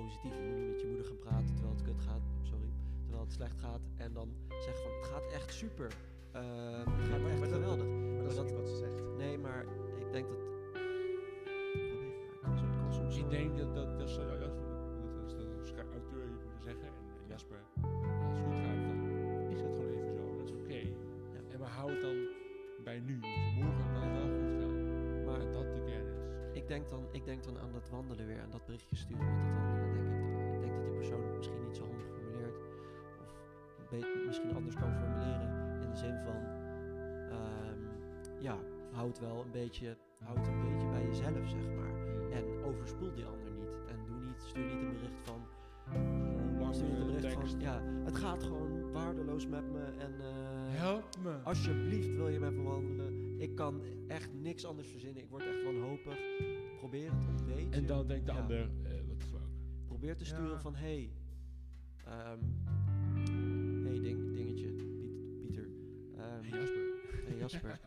Positief. 0.00 0.34
Je 0.38 0.44
moet 0.48 0.56
niet 0.58 0.68
met 0.72 0.80
je 0.80 0.86
moeder 0.86 1.06
gaan 1.06 1.18
praten 1.26 1.52
terwijl 1.54 1.74
het 1.76 1.82
kut 1.88 2.00
gaat. 2.08 2.24
Sorry. 2.42 2.70
Terwijl 3.02 3.24
het 3.24 3.32
slecht 3.32 3.58
gaat. 3.60 3.80
En 3.96 4.12
dan 4.12 4.28
zeggen 4.66 4.82
van 4.82 4.92
het 4.98 5.06
gaat 5.12 5.26
echt 5.38 5.52
super. 5.62 5.88
Eh, 6.32 6.42
het 6.96 7.04
gaat 7.10 7.20
maar- 7.20 7.30
echt 7.30 7.38
maar 7.40 7.48
dat- 7.48 7.58
geweldig. 7.58 7.86
Maar 7.86 8.22
dat 8.22 8.30
is 8.30 8.36
dat- 8.36 8.44
niet 8.46 8.56
wat 8.56 8.68
ze 8.68 8.76
zegt. 8.76 8.98
Nee, 9.16 9.38
maar 9.38 9.62
ik 10.04 10.12
denk 10.12 10.26
dat. 10.28 10.36
Probeer- 12.42 13.16
Ik 13.18 13.30
denk 13.30 13.56
dat 13.58 13.74
dat, 13.74 13.86
dat 13.98 13.98
dat 13.98 14.08
dat 14.08 15.66
schra- 15.66 15.90
auteur 15.92 16.22
hier 16.26 16.38
moeten 16.42 16.62
zeggen 16.62 16.84
en, 16.86 16.92
en 17.22 17.28
Jasper, 17.28 17.60
als 17.82 18.38
het 18.38 18.38
goed 18.44 18.54
gaat, 18.64 18.80
dan 18.86 18.98
is 19.54 19.60
het 19.60 19.70
gewoon 19.76 19.90
even 19.92 20.14
zo. 20.18 20.36
Dat 20.38 20.46
is 20.48 20.52
oké. 20.52 20.74
Ja. 21.34 21.40
En 21.52 21.58
maar 21.60 21.68
hou 21.78 21.90
het 21.92 22.00
dan 22.02 22.16
bij 22.84 22.98
nu. 23.00 23.20
Dus 23.20 23.54
morgen 23.62 23.84
kan 23.92 24.02
het 24.02 24.12
wel 24.18 24.30
goed 24.38 24.52
gaan. 24.60 25.24
Maar 25.24 25.52
dat 25.52 25.74
de 25.74 25.82
kern 25.86 26.06
is. 26.06 26.16
Ik 26.60 26.66
denk, 26.68 26.88
dan, 26.88 27.02
ik 27.12 27.24
denk 27.24 27.44
dan 27.44 27.58
aan 27.58 27.72
dat 27.72 27.88
wandelen 27.90 28.26
weer, 28.26 28.40
aan 28.40 28.50
dat 28.50 28.64
berichtje 28.64 28.96
sturen 28.96 29.24
met 29.24 29.44
dat 29.44 29.54
wandelen, 29.54 29.87
Misschien 34.26 34.54
anders 34.54 34.74
kan 34.76 34.92
formuleren. 34.94 35.80
In 35.82 35.90
de 35.90 35.96
zin 35.96 36.18
van, 36.24 36.42
ehm, 37.30 37.78
ja, 38.40 38.56
houd 38.92 39.18
wel 39.18 39.40
een 39.44 39.50
beetje, 39.50 39.96
houd 40.24 40.46
een 40.46 40.60
beetje 40.60 40.88
bij 40.88 41.04
jezelf, 41.06 41.48
zeg 41.48 41.74
maar. 41.76 42.06
En 42.30 42.44
overspoel 42.64 43.12
die 43.14 43.24
ander 43.24 43.50
niet. 43.52 43.80
En 43.88 43.96
doe 44.06 44.20
niet, 44.20 44.42
stuur 44.42 44.64
niet 44.64 44.72
een 44.82 44.92
bericht 44.92 45.20
van, 45.22 45.40
Zo'n 46.58 46.74
stuur 46.74 46.88
niet 46.88 46.98
een 46.98 47.14
bericht 47.14 47.32
van, 47.50 47.60
ja, 47.60 47.82
het 48.04 48.16
gaat 48.18 48.42
gewoon 48.42 48.92
waardeloos 48.92 49.46
met 49.46 49.72
me 49.72 49.80
en... 49.84 50.20
eh, 50.20 50.80
Help 50.80 51.04
me. 51.22 51.30
Alsjeblieft 51.44 52.14
wil 52.14 52.28
je 52.28 52.38
me 52.40 52.62
wandelen. 52.62 53.40
Ik 53.40 53.54
kan 53.54 53.82
echt 54.08 54.32
niks 54.34 54.64
anders 54.66 54.88
verzinnen. 54.88 55.22
Ik 55.22 55.28
word 55.30 55.42
echt 55.46 55.64
wanhopig. 55.64 56.18
Probeer 56.78 57.10
het 57.12 57.24
een 57.40 57.46
beetje. 57.46 57.70
En 57.80 57.86
dan 57.86 58.06
denkt 58.06 58.26
de 58.26 58.32
Ja. 58.32 58.38
ander, 58.40 58.58
eh, 58.60 58.92
wat 59.08 59.16
is. 59.18 59.32
Probeer 59.86 60.16
te 60.16 60.24
Ja. 60.24 60.30
sturen 60.30 60.60
van, 60.60 60.74
hey, 60.74 61.10
ehm, 62.04 62.38
Jasper. 67.50 67.80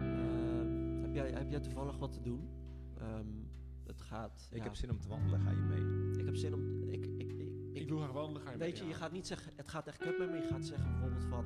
Ehm, 0.00 1.00
heb, 1.02 1.14
jij, 1.14 1.30
heb 1.30 1.50
jij 1.50 1.60
toevallig 1.60 1.98
wat 1.98 2.12
te 2.12 2.20
doen? 2.22 2.48
Ehm, 2.98 3.26
het 3.86 4.00
gaat. 4.00 4.48
Ik 4.50 4.56
ja, 4.58 4.62
heb 4.64 4.74
zin 4.74 4.90
om 4.90 5.00
te 5.00 5.08
wandelen, 5.08 5.40
ga 5.40 5.50
je 5.50 5.56
mee? 5.56 6.18
ik 6.18 6.24
heb 6.24 6.36
zin 6.36 6.54
om. 6.54 6.88
Ik, 6.88 7.06
ik, 7.06 7.32
ik, 7.32 7.32
Ik 7.72 7.82
ik- 7.82 7.88
wil 7.88 7.98
graag 7.98 8.12
wandelen, 8.12 8.42
ga 8.42 8.50
je 8.50 8.58
weet 8.58 8.68
mee? 8.72 8.76
je, 8.78 8.84
je 8.84 8.90
Ja. 8.90 8.96
gaat 8.96 9.12
niet 9.12 9.26
zeggen, 9.26 9.52
het 9.56 9.68
gaat 9.68 9.86
echt 9.86 9.98
kut 9.98 10.18
met 10.18 10.30
me. 10.30 10.36
Je 10.36 10.42
gaat 10.46 10.64
zeggen 10.64 10.90
bijvoorbeeld 10.90 11.24
van. 11.24 11.44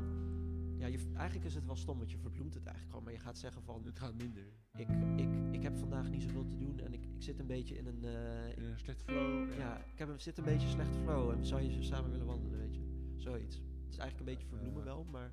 Ja, 0.79 0.87
je, 0.87 0.99
eigenlijk 1.15 1.47
is 1.47 1.55
het 1.55 1.67
wel 1.67 1.77
stom, 1.77 1.99
want 1.99 2.11
je 2.11 2.19
verbloemt 2.19 2.55
het 2.55 2.63
eigenlijk 2.65 2.89
gewoon. 2.89 3.05
Maar 3.05 3.13
je 3.13 3.19
gaat 3.19 3.39
zeggen 3.39 3.63
van. 3.63 3.85
Het 3.85 3.99
gaat 3.99 4.15
minder. 4.15 4.43
Ik, 4.77 4.89
ik, 5.17 5.29
ik 5.55 5.63
heb 5.63 5.77
vandaag 5.77 6.11
niet 6.11 6.23
zoveel 6.23 6.47
te 6.47 6.57
doen 6.57 6.81
en 6.81 6.93
ik, 6.93 7.05
ik 7.05 7.23
zit 7.23 7.39
een 7.39 7.47
beetje 7.47 7.77
in 7.77 7.87
een. 7.87 8.05
eh, 8.05 8.57
In 8.57 8.65
een 8.65 8.79
slecht 8.79 9.03
flow. 9.03 9.53
ja, 9.59 9.77
ik 9.93 9.99
heb 9.99 10.09
een, 10.09 10.21
zit 10.21 10.39
een 10.39 10.45
beetje 10.45 10.69
slechte 10.69 10.99
flow 10.99 11.31
en 11.31 11.45
zou 11.45 11.63
je 11.63 11.83
samen 11.83 12.11
willen 12.11 12.27
wandelen, 12.27 12.59
weet 12.59 12.75
je? 12.75 12.83
Zoiets. 13.17 13.57
Het 13.57 13.95
is 13.95 13.99
eigenlijk 13.99 14.19
een 14.19 14.37
beetje 14.37 14.49
verbloemen 14.49 14.85
wel, 14.85 15.05
maar 15.05 15.33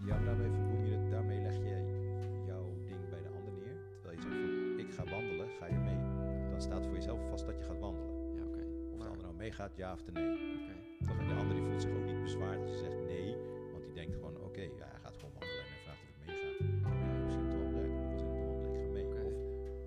Ja, 0.00 0.16
maar 0.16 0.24
daarmee 0.24 0.50
verbloem 0.50 0.84
je 0.84 0.92
het. 0.96 1.10
Daarmee 1.10 1.40
leg 1.40 1.56
je 1.56 1.76
jouw 2.46 2.74
ding 2.86 3.08
bij 3.10 3.22
de 3.22 3.28
ander 3.28 3.52
neer. 3.52 3.76
Terwijl 4.00 4.14
je 4.16 4.22
zegt 4.22 4.34
van, 4.34 4.78
ik 4.78 4.90
ga 4.92 5.04
wandelen, 5.04 5.48
ga 5.58 5.66
je 5.66 5.78
mee? 5.78 6.00
Dan 6.50 6.60
staat 6.60 6.86
voor 6.86 6.94
jezelf 6.94 7.28
vast 7.28 7.46
dat 7.46 7.58
je 7.58 7.64
gaat 7.64 7.78
wandelen. 7.78 8.34
ja, 8.36 8.44
oké. 8.44 8.64
Of 8.92 8.98
de 8.98 9.04
ander 9.04 9.22
nou 9.22 9.34
meegaat, 9.34 9.76
ja 9.76 9.92
of 9.92 10.12
nee. 10.12 10.32
Oké. 11.02 11.26
De 11.28 11.34
ander 11.34 11.54
die 11.54 11.64
voelt 11.64 11.82
zich 11.82 11.90
ook 11.90 12.04
niet 12.04 12.22
bezwaard 12.22 12.60
als 12.60 12.70
je 12.70 12.78
zegt 12.78 13.04
nee. 13.06 13.36
Want 13.72 13.84
die 13.84 13.94
denkt 13.94 14.14
gewoon, 14.14 14.36
oké, 14.36 14.60
ja, 14.60 14.86
hij 14.92 15.00
gaat 15.02 15.16
gewoon 15.16 15.34
wandelen 15.38 15.64
en 15.64 15.70
hij 15.72 15.80
vraagt 15.84 16.02
of 16.02 16.08
ik 16.08 16.18
meega. 16.26 16.46
Ja, 16.98 17.22
misschien 17.24 17.48
ja, 17.48 17.56
ik 17.56 18.02
wel 18.02 18.18
zin 18.18 18.28
om 18.28 18.36
te 18.36 18.46
wandelen, 18.46 18.74
ik 18.74 18.82
ga 18.82 18.92
mee. 18.92 19.10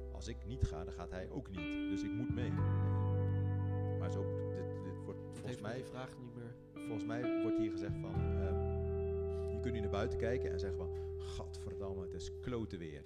Of 0.08 0.16
als 0.16 0.28
ik 0.28 0.46
niet 0.46 0.64
ga, 0.64 0.84
dan 0.84 0.94
gaat 0.94 1.12
hij 1.12 1.30
ook 1.30 1.50
niet. 1.50 1.90
Dus 1.90 2.04
ik 2.04 2.12
moet 2.12 2.34
mee. 2.36 2.50
Nee. 2.50 3.98
Maar 4.00 4.12
zo, 4.12 4.24
dit, 4.56 4.84
dit 4.84 5.04
wordt 5.06 5.20
volgens 5.32 5.62
mij 5.62 5.84
vraag 5.84 6.10
niet 6.20 6.36
meer. 6.36 6.54
volgens 6.74 7.06
mij 7.06 7.42
wordt 7.42 7.58
hier 7.58 7.72
gezegd 7.72 7.98
van, 8.02 8.14
kunt 9.66 9.74
nu 9.78 9.80
naar 9.84 9.90
buiten 10.00 10.18
kijken 10.20 10.52
en 10.52 10.60
zeggen 10.60 10.78
van, 10.78 10.90
gadverdamme, 11.18 12.02
het 12.02 12.14
is 12.14 12.32
klote 12.42 12.78
weer. 12.78 13.04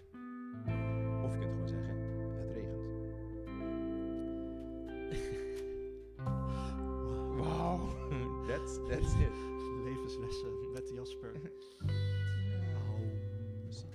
Of 1.23 1.33
je 1.33 1.39
kunt 1.39 1.51
gewoon 1.51 1.67
zeggen, 1.67 1.95
het 2.39 2.51
regent. 2.51 2.83
Wow, 7.37 7.89
that's, 8.47 8.79
that's 8.87 9.13
it. 9.13 9.37
Levenslessen 9.83 10.71
met 10.73 10.89
Jasper. 10.89 11.31
Precies. 13.63 13.85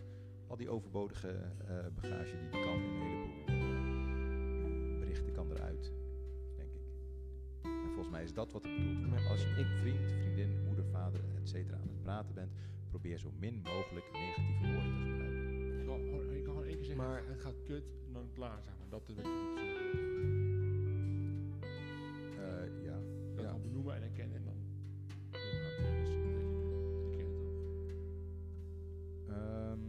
Al 0.46 0.56
die 0.56 0.68
overbodige 0.70 1.28
eh, 1.28 1.86
bagage 1.94 2.36
die 2.38 2.48
kan 2.62 2.74
in 2.74 2.84
een 2.84 3.00
heleboel 3.00 3.44
eh, 4.94 4.98
berichten 4.98 5.32
kan 5.32 5.50
eruit, 5.50 5.92
denk 6.56 6.72
ik. 6.72 6.80
En 7.62 7.84
volgens 7.86 8.10
mij 8.10 8.22
is 8.22 8.32
dat 8.34 8.52
wat 8.52 8.62
het 8.62 8.72
bedoelt. 8.76 9.10
Maar 9.10 9.26
Als 9.30 9.42
je 9.42 9.48
ik- 9.48 9.56
een 9.58 9.76
vriend, 9.78 10.12
vriendin, 10.12 10.62
moeder, 10.66 10.73
vader, 10.94 11.20
et 11.40 11.48
cetera 11.48 11.76
aan 11.76 11.88
het 11.88 12.02
praten 12.02 12.34
bent, 12.34 12.52
probeer 12.88 13.18
zo 13.18 13.30
min 13.38 13.54
mogelijk 13.62 14.06
negatieve 14.12 14.72
woorden 14.72 14.92
te 14.94 15.00
gebruiken. 15.10 15.78
Je 15.78 15.84
kan 15.86 15.98
gewoon- 16.00 16.34
je 16.36 16.42
kan 16.42 16.52
gewoon 16.54 16.64
één 16.68 16.76
keer 16.76 16.84
zeggen, 16.84 17.04
Maar- 17.04 17.22
het 17.26 17.40
gaat 17.40 17.62
kut, 17.64 17.84
en 18.06 18.12
dan 18.12 18.28
klaar 18.32 18.62
zeg 18.62 18.72
maar. 18.78 18.88
Dat 18.88 19.08
is 19.08 19.14
wat 19.14 19.24
je 19.24 19.30
moet 19.30 19.58
zeggen. 19.58 19.82
Eh, 22.44 22.84
ja. 22.84 22.98
Dat 23.34 23.44
Ja. 23.44 23.50
kan 23.50 23.62
benoemen 23.62 23.94
en 23.94 24.02
erkennen 24.02 24.36
en 24.36 24.44
dan. 24.44 24.56
Ja, 25.30 25.68
toch? 25.78 26.12
Ehm, 29.28 29.80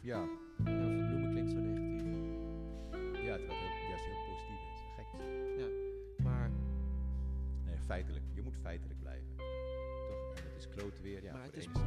ja. 0.00 0.18
Ja, 0.64 0.86
verbloemen 0.98 1.30
klinkt 1.30 1.50
zo 1.50 1.58
negatief. 1.60 2.04
ja, 3.28 3.36
terwijl 3.36 3.58
het 3.58 3.74
heel, 3.78 3.88
juist 3.88 4.04
heel 4.04 4.24
positief 4.28 4.60
is. 4.74 4.80
Gek 4.96 5.06
is 5.20 5.60
dat. 5.60 6.24
Maar, 6.24 6.50
Nee, 7.64 7.76
feitelijk. 7.78 8.24
Je 8.34 8.42
moet 8.42 8.56
feitelijk 8.56 9.00
klote 11.52 11.85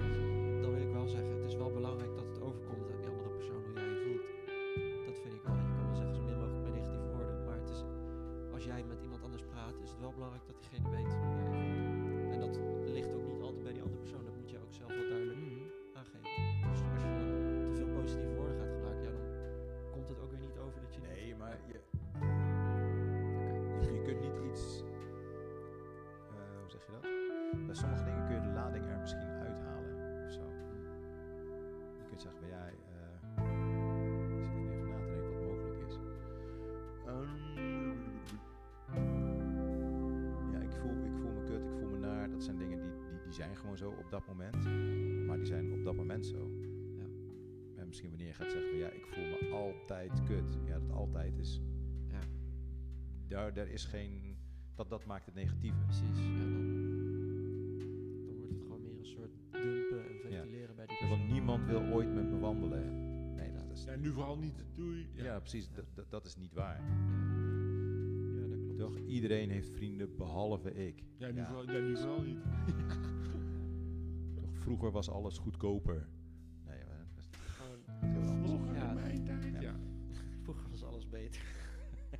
zijn 43.45 43.55
gewoon 43.55 43.77
zo 43.77 43.89
op 43.89 44.09
dat 44.09 44.27
moment. 44.27 44.63
Maar 45.25 45.37
die 45.37 45.45
zijn 45.45 45.73
op 45.73 45.83
dat 45.83 45.95
moment 45.95 46.25
zo. 46.25 46.51
Ja. 46.97 47.05
En 47.75 47.87
misschien 47.87 48.09
wanneer 48.09 48.27
je 48.27 48.33
gaat 48.33 48.51
zeggen, 48.51 48.69
van 48.69 48.79
ja, 48.79 48.89
ik 48.89 49.05
voel 49.05 49.23
me 49.23 49.55
altijd 49.55 50.23
kut. 50.23 50.57
Ja, 50.65 50.79
dat 50.79 50.91
altijd 50.91 51.37
is 51.37 51.61
Ja, 52.07 52.19
daar, 53.27 53.53
daar 53.53 53.67
is 53.67 53.85
geen. 53.85 54.37
Dat, 54.75 54.89
dat 54.89 55.05
maakt 55.05 55.25
het 55.25 55.35
negatieve. 55.35 55.77
precies. 55.85 56.17
Ja, 56.19 56.37
dan, 56.37 56.51
dan 58.25 58.35
wordt 58.37 58.51
het 58.51 58.61
gewoon 58.61 58.81
meer 58.81 58.97
een 58.99 59.05
soort 59.05 59.31
dumpen 59.51 59.99
en 60.09 60.19
ventileren 60.21 60.75
bij 60.75 60.85
die 60.85 60.95
Ja, 60.99 61.07
Want 61.07 61.19
persoon. 61.19 61.33
niemand 61.33 61.65
wil 61.65 61.81
ooit 61.81 62.13
met 62.13 62.29
me 62.31 62.39
wandelen. 62.39 63.07
Nee, 63.35 63.51
dat 63.51 63.69
is. 63.71 63.83
Ja, 63.83 63.95
nu 63.95 64.11
vooral 64.11 64.37
niet. 64.37 64.65
Doei. 64.75 65.07
Ja, 65.13 65.39
precies. 65.39 65.69
Dat, 66.09 66.25
is 66.25 66.35
niet 66.35 66.53
waar. 66.53 66.81
Ja, 68.41 68.47
dat 68.47 68.59
klopt. 68.63 68.77
Toch? 68.77 68.97
Iedereen 69.07 69.49
heeft 69.49 69.69
vrienden 69.69 70.15
behalve 70.15 70.73
ik. 70.87 71.03
Ja, 71.17 71.27
nu, 71.27 71.35
Ja. 71.35 71.45
Vooral, 71.45 71.71
ja, 71.71 71.79
nu 71.79 71.97
vooral 71.97 72.21
niet. 72.21 72.37
Vroeger 74.59 74.91
was 74.91 75.09
alles 75.09 75.37
goedkoper. 75.37 76.07
Nee, 76.65 76.79
maar 76.85 76.97
dat 76.97 78.23
is 78.23 78.29
Gewoon. 78.29 78.43
Vroeger 78.45 78.75
Ja. 78.75 78.87
in 78.89 78.93
mijn 78.95 79.23
tijd. 79.23 79.43
Ja. 79.53 79.61
Ja. 79.61 79.75
vroeger 80.43 80.69
was 80.69 80.83
alles 80.83 81.09
beter. 81.09 81.41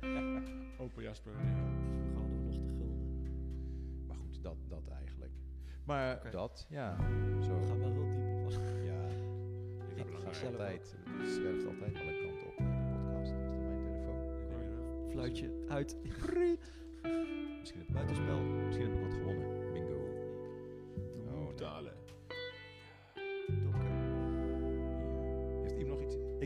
Opa 0.80 1.00
Jasper. 1.02 1.32
Ja. 1.32 1.38
Vroeger 1.38 2.14
hadden 2.20 2.36
we 2.38 2.44
nog 2.44 2.62
de 2.64 2.72
gulden. 2.76 4.06
Maar 4.06 4.16
goed, 4.16 4.42
dat, 4.42 4.56
dat 4.68 4.88
eigenlijk. 4.88 5.32
Maar 5.84 6.16
Oké. 6.16 6.30
dat, 6.30 6.66
ja. 6.70 6.96
We 6.96 7.42
Zo. 7.42 7.60
gaan 7.60 7.78
wel 7.78 7.92
heel 7.92 8.08
diep 8.14 8.44
op. 8.44 8.84
Ja. 8.84 8.98
Ik 10.04 10.06
ga 10.10 10.32
zelf 10.32 10.52
altijd. 10.52 10.96
Het 11.08 11.28
zwerft 11.30 11.66
altijd 11.66 11.94
alle 11.94 12.18
kanten 12.26 12.46
op 12.46 12.58
naar 12.58 12.70
die 12.78 12.98
podcast. 12.98 13.32
Is 13.32 13.38
dat 13.38 13.48
mijn 13.50 13.82
telefoon? 13.82 15.04
Niet. 15.04 15.12
Fluitje 15.12 15.64
uit. 15.68 15.96
Misschien 17.60 17.78
heb, 17.80 17.88
ik, 17.88 17.94
Buitenspel. 17.94 18.40
misschien 18.40 18.86
heb 18.86 18.96
ik 18.96 19.02
wat 19.02 19.12
gewonnen. 19.14 19.29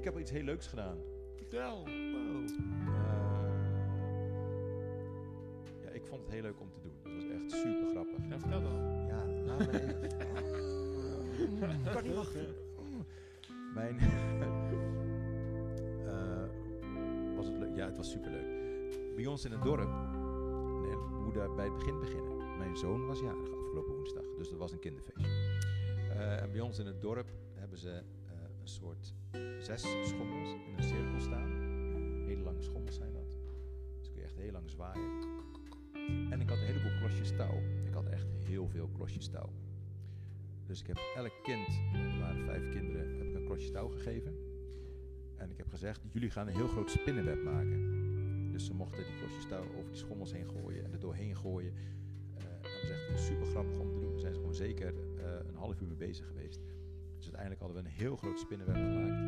Ik 0.04 0.10
heb 0.12 0.20
iets 0.20 0.30
heel 0.30 0.42
leuks 0.42 0.66
gedaan. 0.66 0.98
Vertel. 1.36 1.84
Wow. 1.84 1.88
Eh, 1.88 1.94
ja, 5.84 5.90
ik 5.90 6.06
vond 6.06 6.22
het 6.22 6.30
heel 6.30 6.42
leuk 6.42 6.60
om 6.60 6.70
te 6.70 6.80
doen. 6.80 6.92
Het 7.02 7.14
was 7.14 7.24
echt 7.30 7.50
super 7.50 7.90
grappig. 7.90 8.28
Ja, 8.28 8.38
vertel 8.38 8.62
dan. 8.62 9.06
Ja, 9.06 9.26
laat 9.26 9.58
me 9.58 9.82
even. 9.82 10.00
kan 11.92 12.02
niet 12.02 12.14
wachten. 12.14 12.46
Mijn. 13.74 13.98
eh, 16.08 16.46
was 17.36 17.46
het 17.46 17.58
leuk? 17.58 17.76
Ja, 17.76 17.86
het 17.86 17.96
was 17.96 18.10
super 18.10 18.30
leuk. 18.30 18.48
Bij 19.16 19.26
ons 19.26 19.44
in 19.44 19.52
het 19.52 19.62
dorp. 19.62 19.90
Moeten 21.22 21.54
bij 21.54 21.64
het 21.64 21.74
begin 21.74 21.98
beginnen. 21.98 22.58
Mijn 22.58 22.76
zoon 22.76 23.06
was 23.06 23.20
jarig 23.20 23.52
afgelopen 23.52 23.94
woensdag, 23.94 24.24
dus 24.36 24.48
dat 24.48 24.58
was 24.58 24.72
een 24.72 24.78
kinderfeestje. 24.78 25.58
Eh, 26.10 26.42
en 26.42 26.52
bij 26.52 26.60
ons 26.60 26.78
in 26.78 26.86
het 26.86 27.00
dorp 27.00 27.28
hebben 27.54 27.78
ze 27.78 27.90
eh, 27.90 28.02
een 28.60 28.68
soort 28.68 29.14
zes 29.60 29.82
schommels 30.02 30.48
in 30.52 30.74
een 30.76 30.82
cirkel 30.82 31.20
staan. 31.20 31.50
Hele 32.26 32.42
lange 32.42 32.62
schommels 32.62 32.94
zijn 32.94 33.12
dat. 33.12 33.36
Dus 33.98 34.08
kun 34.08 34.18
je 34.18 34.24
echt 34.24 34.36
heel 34.36 34.52
lang 34.52 34.70
zwaaien. 34.70 35.10
En 36.30 36.40
ik 36.40 36.48
had 36.48 36.58
een 36.58 36.64
heleboel 36.64 36.98
klosjes 36.98 37.36
touw. 37.36 37.62
Ik 37.86 37.92
had 37.92 38.06
echt 38.06 38.26
heel 38.44 38.68
veel 38.68 38.88
klosjes 38.88 39.28
touw. 39.28 39.50
Dus 40.66 40.80
ik 40.80 40.86
heb 40.86 40.98
elk 41.16 41.32
kind, 41.42 41.68
er 41.92 42.18
waren 42.20 42.44
vijf 42.44 42.72
kinderen, 42.72 43.16
heb 43.18 43.26
ik 43.26 43.34
een 43.34 43.44
klosje 43.44 43.70
touw 43.70 43.88
gegeven. 43.88 44.34
En 45.36 45.50
ik 45.50 45.56
heb 45.56 45.68
gezegd, 45.68 46.00
jullie 46.12 46.30
gaan 46.30 46.46
een 46.46 46.54
heel 46.54 46.68
groot 46.68 46.90
spinnenweb 46.90 47.42
maken. 47.42 47.92
Dus 48.52 48.64
ze 48.64 48.74
mochten 48.74 49.04
die 49.04 49.18
klosjes 49.18 49.46
touw 49.48 49.64
over 49.76 49.90
die 49.90 49.96
schommels 49.96 50.32
heen 50.32 50.46
gooien 50.46 50.84
en 50.84 50.92
er 50.92 51.00
doorheen 51.00 51.36
gooien. 51.36 51.72
Eh, 52.34 52.44
en 52.44 52.62
dat 52.62 52.80
was 52.80 52.90
echt 52.90 53.20
super 53.20 53.46
grappig 53.46 53.78
om 53.78 53.92
te 53.92 53.98
doen. 53.98 54.10
Daar 54.10 54.20
zijn 54.20 54.32
ze 54.32 54.38
gewoon 54.38 54.54
zeker 54.54 54.94
eh, 55.16 55.48
een 55.48 55.54
half 55.54 55.80
uur 55.80 55.86
mee 55.86 55.96
bezig 55.96 56.26
geweest 56.26 56.60
uiteindelijk 57.34 57.60
hadden 57.60 57.82
we 57.82 57.88
een 57.88 58.04
heel 58.04 58.16
groot 58.16 58.38
spinnenweb 58.38 58.76
gemaakt. 58.76 59.18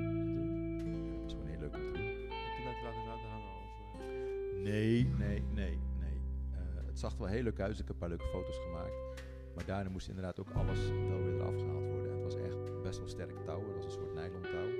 Dat 1.12 1.22
was 1.22 1.32
gewoon 1.32 1.46
heel 1.46 1.58
leuk 1.58 1.74
om 1.74 1.82
te 1.82 1.92
doen. 1.92 2.06
Heb 2.06 2.54
toen 2.56 2.64
dat 2.64 2.82
laten 2.82 3.04
laten 3.10 3.28
hangen? 3.34 3.54
Eh? 3.56 4.62
Nee, 4.62 5.06
nee, 5.18 5.42
nee, 5.54 5.78
nee. 6.00 6.18
Eh, 6.52 6.86
het 6.86 6.98
zag 6.98 7.12
er 7.12 7.18
wel 7.18 7.28
heel 7.28 7.42
leuk 7.42 7.60
uit. 7.60 7.70
Dus 7.70 7.80
ik 7.80 7.86
heb 7.86 7.94
een 7.94 8.00
paar 8.00 8.08
leuke 8.08 8.24
foto's 8.24 8.58
gemaakt. 8.58 9.24
Maar 9.54 9.64
daarna 9.64 9.90
moest 9.90 10.08
inderdaad 10.08 10.40
ook 10.40 10.50
alles 10.50 10.88
wel 10.88 11.22
weer 11.22 11.34
eraf 11.34 11.56
gehaald 11.56 11.88
worden. 11.88 12.12
Het 12.12 12.22
was 12.22 12.36
echt 12.36 12.82
best 12.82 12.98
wel 12.98 13.08
sterk 13.08 13.44
touw. 13.44 13.64
Dat 13.64 13.74
was 13.74 13.84
een 13.84 13.90
soort 13.90 14.14
nylon 14.14 14.42
touw. 14.42 14.70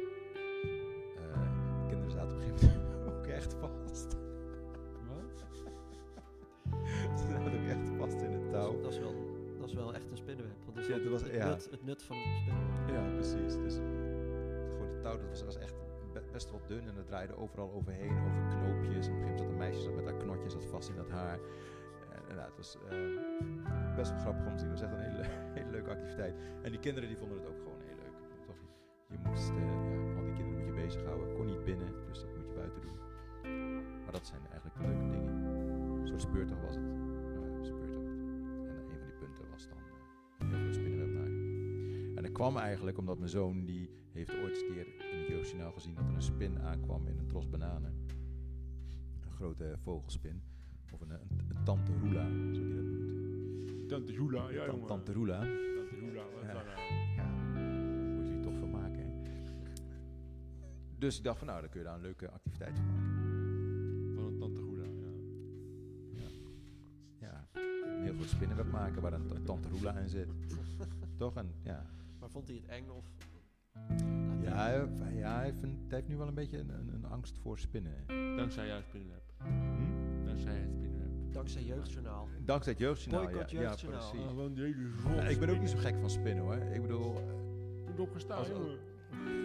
Eh, 1.23 1.89
kinderen 1.89 2.11
zaten 2.11 2.35
op 2.35 2.43
een 2.43 2.59
gegeven 2.59 2.83
moment 2.83 3.07
ook 3.17 3.27
echt 3.27 3.55
vast. 3.55 4.26
Wel 9.77 9.95
echt 9.95 10.11
een 10.11 10.17
spinnenweb. 10.17 10.57
Want 10.65 10.77
dat 10.77 10.87
Ja, 10.87 10.99
dat 10.99 11.11
was- 11.13 11.23
het, 11.23 11.33
ja. 11.33 11.49
nut, 11.49 11.69
het 11.71 11.85
nut 11.85 12.03
van 12.03 12.17
een 12.17 12.37
spinnenweb. 12.43 12.89
Ja, 12.95 13.03
precies. 13.15 13.55
Dus 13.65 13.75
gewoon 14.73 14.89
het 14.89 15.03
touw 15.03 15.17
dat 15.19 15.29
was, 15.29 15.43
was 15.45 15.59
echt 15.59 15.75
be- 16.13 16.23
best 16.33 16.51
wel 16.51 16.61
dun 16.67 16.81
en 16.89 16.97
het 16.97 17.07
draaide 17.07 17.37
overal 17.37 17.73
overheen, 17.73 18.11
over 18.27 18.43
knoopjes. 18.57 19.07
En 19.07 19.13
op 19.13 19.19
een 19.21 19.27
gegeven 19.27 19.27
moment 19.27 19.39
zat 19.41 19.49
een 19.49 19.57
meisje 19.57 19.81
zat 19.83 19.95
met 19.95 20.05
haar 20.05 20.17
knotjes 20.17 20.53
zat 20.53 20.65
vast 20.65 20.89
in 20.89 20.97
dat 20.97 21.11
haar. 21.11 21.39
En, 22.13 22.21
en 22.29 22.35
ja, 22.37 22.45
het 22.45 22.57
was 22.57 22.77
eh, 22.91 23.97
best 23.97 24.11
wel 24.11 24.21
grappig 24.21 24.47
om 24.47 24.53
te 24.53 24.59
zien. 24.59 24.71
Het 24.71 24.81
was 24.81 24.89
echt 24.89 24.99
een 24.99 25.11
hele, 25.11 25.25
hele 25.59 25.71
leuke 25.71 25.91
activiteit. 25.91 26.35
En 26.63 26.71
die 26.71 26.81
kinderen 26.81 27.09
die 27.09 27.19
vonden 27.19 27.39
het 27.39 27.47
ook 27.49 27.59
gewoon 27.59 27.81
heel 27.87 27.97
leuk. 28.05 28.17
Toch, 28.47 28.57
je 29.07 29.19
moest, 29.29 29.49
eh, 29.51 29.57
ja, 29.57 30.17
al 30.19 30.25
die 30.25 30.33
kinderen 30.33 30.59
moet 30.65 30.67
je 30.77 30.83
bezighouden. 30.83 31.35
Kon 31.35 31.47
niet 31.47 31.65
binnen, 31.65 31.89
dus 32.09 32.21
dat 32.21 32.29
moet 32.37 32.47
je 32.47 32.53
buiten 32.55 32.81
doen. 32.81 32.99
Maar 34.05 34.13
dat 34.13 34.27
zijn 34.27 34.41
eigenlijk 34.51 34.77
de 34.79 34.83
leuke 34.87 35.09
dingen. 35.17 35.35
Een 36.01 36.07
soort 36.09 36.21
speurtocht 36.21 36.63
was 36.65 36.75
het. 36.75 36.85
Kwam 42.37 42.57
eigenlijk 42.57 42.99
omdat 42.99 43.19
mijn 43.19 43.31
zoon, 43.31 43.65
die 43.65 43.91
heeft 44.13 44.31
ooit 44.31 44.49
eens 44.51 44.61
een 44.61 44.73
keer 44.75 44.87
in 45.13 45.19
het 45.19 45.29
jeugdjournaal 45.29 45.73
gezien 45.73 45.95
dat 45.95 46.09
er 46.09 46.15
een 46.15 46.23
spin 46.23 46.59
aankwam 46.61 47.07
in 47.07 47.19
een 47.19 47.27
tros 47.27 47.49
bananen. 47.49 47.93
Een 49.25 49.31
grote 49.31 49.75
vogelspin. 49.83 50.43
Of 50.93 51.01
een, 51.01 51.11
een, 51.11 51.21
een 51.49 51.63
tante 51.65 51.93
roula, 52.01 52.29
zo 52.55 52.61
die 52.63 52.75
dat 52.75 52.85
noemt. 52.85 53.89
Tante 53.89 54.13
Jula, 54.13 54.49
ja 54.51 54.67
jongen. 54.67 54.87
tante 54.87 55.13
roula. 55.13 55.39
Tante 55.39 55.55
wat 56.35 56.43
Ja. 56.43 56.53
nou? 56.53 56.67
Ja, 57.17 57.27
moet 58.17 58.29
je 58.29 58.41
toch 58.43 58.59
van 58.59 58.71
maken. 58.71 58.99
Hè? 58.99 59.23
Dus 60.99 61.19
ik 61.19 61.25
dacht 61.25 61.39
van 61.39 61.47
nou, 61.47 61.61
dan 61.61 61.71
kun 61.71 61.81
je 61.81 61.87
daar 61.87 61.95
een 61.97 62.01
leuke 62.03 62.31
activiteit 62.31 62.79
van 62.79 62.87
maken. 62.87 64.15
Van 64.15 64.25
een 64.25 64.39
Tante 64.39 64.61
Jula, 64.61 64.85
ja. 64.85 65.13
Ja, 67.19 67.49
een 67.55 68.03
heel 68.03 68.15
groot 68.15 68.29
spinnenweb 68.29 68.71
maken 68.71 69.03
waar 69.03 69.13
een 69.13 69.27
ta- 69.27 69.41
tante 69.45 69.69
roula 69.69 69.99
in 69.99 70.09
zit. 70.09 70.29
toch? 71.19 71.37
En 71.37 71.51
ja, 71.63 71.87
Maar 72.27 72.35
vond 72.35 72.49
hij 72.49 72.57
het 72.57 72.67
eng 72.67 72.89
of... 72.89 73.05
ja, 74.43 74.55
hij, 74.57 75.15
ja 75.15 75.37
hij, 75.39 75.53
vindt, 75.55 75.77
hij 75.89 75.97
heeft 75.97 76.09
nu 76.09 76.17
wel 76.17 76.29
een 76.29 76.35
beetje 76.35 76.59
een, 76.59 76.69
een, 76.71 76.91
een 76.95 77.05
angst 77.05 77.39
voor 77.39 77.59
spinnen. 77.59 77.93
Dankzij 78.37 78.67
jouw 78.67 78.81
spinnenweb. 78.81 79.23
Hm? 79.39 80.25
Dankzij 80.25 80.53
het 80.55 80.73
spinnenweb. 80.73 81.33
Dankzij 81.33 81.63
Jeugdjournaal. 81.63 82.29
Dankzij 82.45 82.73
het 82.73 82.81
jeugdjournaal, 82.81 83.23
ja, 83.23 83.29
Boycott 83.31 83.51
ja, 83.51 83.61
Jeugdjournaal. 83.61 84.11
precies. 84.11 85.05
Ah, 85.07 85.17
Ja, 85.17 85.23
ik 85.23 85.39
ben 85.39 85.49
ook 85.49 85.59
niet 85.61 85.69
zo 85.71 85.79
gek 85.79 85.95
van 86.01 86.11
spinnen 86.11 86.45
hoor. 86.45 86.55
Ik 86.57 86.83
bedoel, 86.83 87.15
eh, 87.17 87.23
Moet 87.87 88.01
opgestaan, 88.01 88.39
Als- 88.39 88.51
als- 88.51 88.59
jongen. 88.59 88.79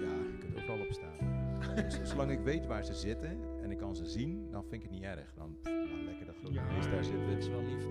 ja, 0.02 0.14
je 0.32 0.38
kunt 0.40 0.56
overal 0.56 0.80
op 0.86 0.92
staan. 0.92 1.90
Z- 1.92 2.02
Zolang 2.10 2.32
ik 2.32 2.40
weet 2.40 2.66
waar 2.66 2.84
ze 2.86 2.94
zitten 2.94 3.38
en 3.64 3.72
ik 3.72 3.78
kan 3.78 3.96
ze 3.96 4.06
zien, 4.06 4.52
dan 4.52 4.62
vind 4.62 4.74
ik 4.74 4.82
het 4.82 4.92
niet 4.92 5.04
erg. 5.04 5.34
Dan 5.34 5.56
pff, 5.62 5.72
nou, 5.74 6.04
lekker 6.04 6.26
dat 6.26 6.36
grote 6.36 6.54
Ja, 6.54 6.68
beest 6.68 6.84
daar 6.88 6.96
Dat 6.96 7.06
zitten. 7.06 7.38
is 7.38 7.48
wel 7.48 7.64
lief. 7.64 7.84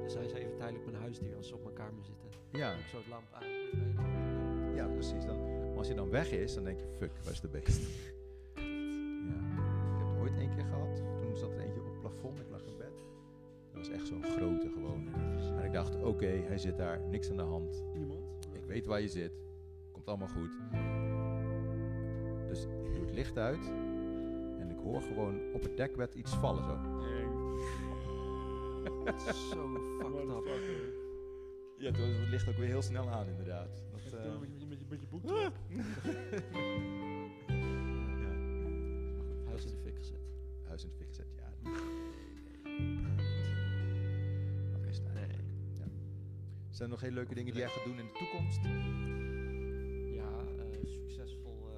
Dan 0.00 0.10
zijn 0.10 0.28
ze 0.28 0.38
even 0.38 0.56
tijdelijk 0.56 0.84
mijn 0.84 0.96
huisdier 1.02 1.36
als 1.36 1.48
ze 1.48 1.54
op 1.54 1.62
mijn 1.62 1.74
kamer 1.74 2.04
zitten. 2.04 2.28
Ja, 2.52 2.72
Ik 2.72 2.86
zo 2.86 2.96
het 2.96 3.06
lamp 3.08 3.26
aan. 3.32 3.42
Ja, 4.74 4.86
precies. 4.86 5.24
Dan, 5.24 5.38
maar 5.68 5.78
als 5.78 5.88
je 5.88 5.94
dan 5.94 6.10
weg 6.10 6.30
is, 6.30 6.54
dan 6.54 6.64
denk 6.64 6.78
je, 6.78 6.86
fuck, 6.98 7.10
waar 7.22 7.32
is 7.32 7.40
de 7.40 7.48
beest? 7.48 7.80
ja. 9.28 9.34
Ik 9.92 9.98
heb 9.98 10.08
het 10.08 10.20
ooit 10.20 10.36
één 10.38 10.54
keer 10.54 10.64
gehad. 10.64 11.02
Toen 11.20 11.36
zat 11.36 11.52
er 11.52 11.60
eentje 11.60 11.80
op 11.80 11.86
het 11.86 12.00
plafond, 12.00 12.40
ik 12.40 12.46
lag 12.50 12.64
in 12.66 12.76
bed. 12.78 13.02
Dat 13.72 13.86
was 13.86 13.88
echt 13.88 14.06
zo'n 14.06 14.22
grote 14.22 14.70
gewoon. 14.74 15.08
En 15.58 15.64
ik 15.64 15.72
dacht, 15.72 16.02
oké, 16.02 16.26
hij 16.26 16.58
zit 16.58 16.76
daar, 16.76 17.00
niks 17.00 17.30
aan 17.30 17.36
de 17.36 17.42
hand. 17.42 17.84
Iemand? 17.94 18.48
Ik 18.52 18.64
weet 18.64 18.86
waar 18.86 19.00
je 19.00 19.08
zit. 19.08 19.32
Komt 19.92 20.08
allemaal 20.08 20.28
goed. 20.28 20.50
Dus 22.48 22.64
ik 22.64 22.92
doe 22.94 23.04
het 23.04 23.14
licht 23.14 23.38
uit. 23.38 23.66
En 24.58 24.70
ik 24.70 24.78
hoor 24.78 25.02
gewoon 25.02 25.40
op 25.52 25.62
het 25.62 25.76
dekbed 25.76 26.14
iets 26.14 26.34
vallen 26.34 26.64
zo. 26.64 26.76
Nee. 26.76 27.24
Zo 29.50 29.68
fucked 30.44 30.68
up. 30.68 31.02
Ja, 31.76 31.90
toen 31.90 32.06
was 32.08 32.18
het 32.18 32.28
licht 32.28 32.48
ook 32.48 32.56
weer 32.56 32.66
heel 32.66 32.82
snel 32.82 33.08
aan 33.08 33.28
inderdaad. 33.28 33.82
Dat, 33.92 34.20
En 34.20 34.53
boek 35.10 35.30
Ah. 35.30 35.46
Huis 39.48 39.64
in 39.64 39.70
de 39.70 39.76
fik 39.82 39.96
gezet. 39.96 40.20
Huis 40.66 40.82
in 40.84 40.88
de 40.88 40.94
fik 40.96 41.06
gezet, 41.08 41.26
ja. 41.36 41.52
Nee, 41.62 41.72
nee. 42.78 42.92
Oké, 44.76 44.88
is 44.88 44.96
het 44.96 45.06
Nee. 45.14 45.24
eigenlijk. 45.24 45.48
Ja. 45.72 45.84
Zijn 46.70 46.88
er 46.88 46.94
nog 46.94 47.00
hele 47.00 47.14
leuke 47.14 47.34
dingen 47.34 47.52
die 47.52 47.62
jij 47.62 47.70
gaat 47.70 47.84
doen 47.84 47.98
in 47.98 48.04
de 48.06 48.12
toekomst? 48.18 48.62
Ja, 50.14 50.44
eh, 50.64 50.84
succesvol. 50.84 51.68
eh, 51.70 51.76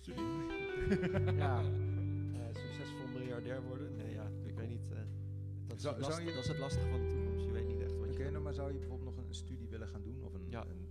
Sorry. 0.00 0.20
ja, 1.44 1.60
eh, 2.38 2.54
succesvol 2.54 3.06
miljardair 3.12 3.62
worden. 3.62 3.96
Nee, 3.96 4.12
ja, 4.12 4.30
ik 4.44 4.54
weet 4.54 4.68
niet. 4.68 4.90
eh, 4.90 4.96
dat, 5.66 5.76
is 5.76 5.82
Zou- 5.82 5.94
het 5.94 6.04
zou 6.04 6.16
last- 6.16 6.26
je- 6.28 6.34
dat 6.34 6.42
is 6.42 6.48
het 6.48 6.58
lastige 6.58 6.88
van 6.88 7.00
de 7.00 7.06
toekomst. 7.08 7.44
Je 7.44 7.52
weet 7.52 7.66
niet 7.66 7.80
echt 7.80 7.92
wat 7.98 8.08
Oké, 8.08 8.16
je 8.16 8.22
gaat 8.22 8.32
nou, 8.32 8.44
maar 8.44 8.54
zou 8.54 8.72
je 8.72 8.78
bijvoorbeeld 8.78 9.08
nog 9.14 9.18
een, 9.22 9.28
een 9.28 9.34
studie 9.34 9.68
willen 9.68 9.88
gaan 9.88 10.02
doen? 10.02 10.22
Of 10.22 10.34
een, 10.34 10.46
Ja. 10.50 10.66
een? 10.66 10.85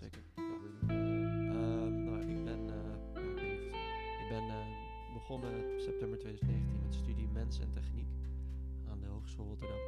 Zeker. 0.00 0.22
Ehm, 0.88 2.04
nou, 2.04 2.20
ik 2.20 2.44
ben, 2.44 2.70
eh, 2.70 3.22
ik, 3.22 3.40
ik 4.22 4.28
ben 4.28 4.48
eh, 4.48 5.12
begonnen 5.12 5.80
september 5.80 6.18
2019 6.18 6.80
met 6.82 6.94
studie 6.94 7.28
Mens 7.28 7.60
en 7.60 7.70
Techniek 7.72 8.08
aan 8.88 9.00
de 9.00 9.06
Hogeschool 9.06 9.46
Rotterdam. 9.46 9.78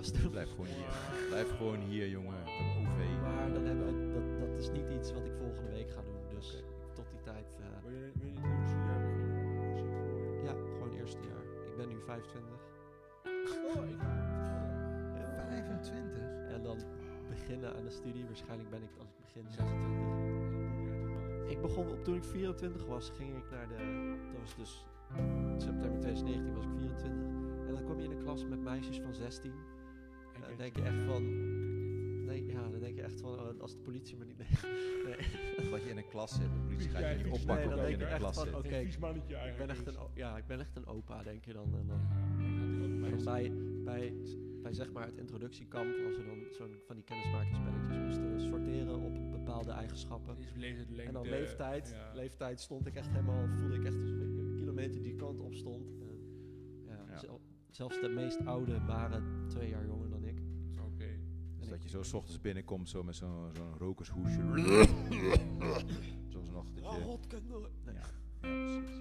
Podcast 0.00 0.22
doen. 0.22 0.30
Blijf 0.30 0.50
gewoon 0.50 0.66
hier. 0.66 1.28
Blijf 1.28 1.56
gewoon 1.56 1.80
hier, 1.80 2.08
jongen. 2.08 2.42
OV. 2.42 3.00
Maar 3.22 3.52
dan 3.52 3.64
hebben 3.64 3.86
we, 3.86 4.12
dat, 4.14 4.48
dat 4.48 4.58
is 4.58 4.70
niet 4.70 4.88
iets 4.90 5.12
wat 5.12 5.24
ik 5.24 5.32
volgende 5.38 5.70
week 5.70 5.90
ga 5.90 6.02
doen. 6.02 6.22
Dus 6.28 6.62
tot 6.92 7.06
die 7.10 7.20
tijd, 7.22 7.46
eh, 7.58 7.82
Wil 7.82 7.98
je 7.98 8.10
wil 8.18 8.28
je 8.28 8.34
het 8.34 8.60
beginnen? 8.60 9.00
Je? 9.76 9.84
ja, 10.44 10.52
gewoon 10.52 10.92
eerste 10.92 11.22
jaar. 11.30 11.44
Ik 11.70 11.76
ben 11.76 11.88
nu 11.88 12.00
25. 12.04 12.50
Oh, 13.74 13.88
ik... 13.88 14.00
Ja. 15.16 15.46
25? 15.48 16.18
En 16.54 16.62
dan 16.62 16.78
beginnen 17.28 17.76
aan 17.76 17.84
de 17.84 17.90
studie. 17.90 18.24
Waarschijnlijk 18.24 18.70
ben 18.70 18.82
ik 18.82 18.90
als 18.98 19.08
ik 19.08 19.16
begin 19.20 19.44
26. 19.50 19.98
26. 20.70 21.50
Ik 21.50 21.60
begon 21.60 21.88
op 21.88 22.04
toen 22.04 22.14
ik 22.14 22.24
24 22.24 22.86
was, 22.86 23.10
ging 23.10 23.36
ik 23.36 23.50
naar 23.50 23.68
de. 23.68 23.76
Dat 24.32 24.40
was 24.40 24.56
dus 24.56 24.86
september 25.56 26.00
2019 26.00 26.54
was 26.54 26.64
ik 26.64 26.70
24. 26.76 27.10
En 27.66 27.74
dan 27.74 27.84
kom 27.84 27.98
je 27.98 28.04
in 28.04 28.10
een 28.10 28.22
klas 28.22 28.44
met 28.44 28.60
meisjes 28.60 29.00
van 29.00 29.14
16. 29.14 29.52
En 30.42 30.48
dan 30.48 30.56
denk 30.56 30.76
je 30.76 30.82
echt 30.82 31.02
van. 31.06 31.48
Nee, 32.24 32.46
ja, 32.46 32.68
dan 32.68 32.80
denk 32.80 32.96
je 32.96 33.02
echt 33.02 33.20
van, 33.20 33.30
oh, 33.40 33.60
als 33.60 33.72
de 33.72 33.78
politie 33.78 34.16
me 34.16 34.24
niet. 34.24 34.38
Nee, 35.04 35.16
nee. 35.58 35.70
Dat 35.70 35.82
je 35.82 35.88
in 35.90 35.96
een 35.96 36.08
klas 36.08 36.30
zit. 36.34 36.52
De 36.54 36.60
politie 36.60 36.90
gaat 36.90 37.18
je 37.18 37.24
niet 37.24 37.32
oppakken 37.32 37.68
Nee, 37.68 37.76
dan 37.76 37.90
je 37.90 37.90
denk 37.90 37.92
in 37.92 37.98
je 37.98 38.04
een 38.04 38.10
echt 38.10 38.18
klas 38.20 38.34
van, 38.36 38.44
zit. 38.46 38.54
oké, 38.54 38.76
Ik 38.76 39.56
ben, 39.58 39.68
echt 39.70 39.86
een, 39.86 39.94
ja, 40.14 40.36
ik 40.36 40.46
ben 40.46 40.60
echt 40.60 40.76
een 40.76 40.86
opa, 40.86 41.22
denk 41.22 41.44
je 41.44 41.52
dan. 41.52 41.74
En 41.74 41.86
dan 41.86 42.00
Ja, 43.10 43.24
bij, 43.24 43.52
bij, 43.84 44.14
bij 44.62 44.72
zeg 44.72 44.92
maar 44.92 45.06
het 45.06 45.16
introductiekamp, 45.16 45.94
als 46.06 46.16
we 46.16 46.24
dan 46.24 46.38
zo'n 46.50 46.74
van 46.86 46.94
die 46.96 47.04
kennismakingsspelletjes 47.04 47.96
moesten 47.96 48.40
sorteren 48.40 49.00
op 49.00 49.30
bepaalde 49.30 49.70
eigenschappen. 49.70 50.36
En 51.06 51.12
dan 51.12 51.28
leeftijd, 51.28 51.88
ja. 51.94 52.14
leeftijd 52.14 52.60
stond 52.60 52.86
ik 52.86 52.94
echt 52.94 53.10
helemaal, 53.10 53.48
voelde 53.48 53.74
ik 53.74 53.84
echt 53.84 54.00
alsof 54.00 54.16
ik 54.16 54.38
een 54.38 54.54
kilometer 54.56 55.02
die 55.02 55.14
kant 55.16 55.40
op 55.40 55.54
stond. 55.54 55.90
En, 56.00 56.18
ja, 56.86 57.04
Ja. 57.08 57.18
zel- 57.18 57.40
zelfs 57.70 58.00
de 58.00 58.08
meest 58.08 58.44
oude 58.46 58.84
waren 58.84 59.44
twee 59.48 59.68
jaar 59.68 59.86
jonger 59.86 59.99
dat 61.80 61.90
je 61.90 61.96
zo 61.96 62.02
's 62.02 62.12
ochtends 62.12 62.40
binnenkomt 62.40 62.88
zo 62.88 63.02
met 63.02 63.16
zo'n 63.16 63.50
zo'n 63.56 63.78
rokershoesje. 63.78 64.40
Zoals 66.28 66.50
nog 66.50 66.64
dat 66.74 66.84
je... 66.84 67.18
Ja, 67.84 67.92
ja, 67.92 68.00
precies. 68.40 68.96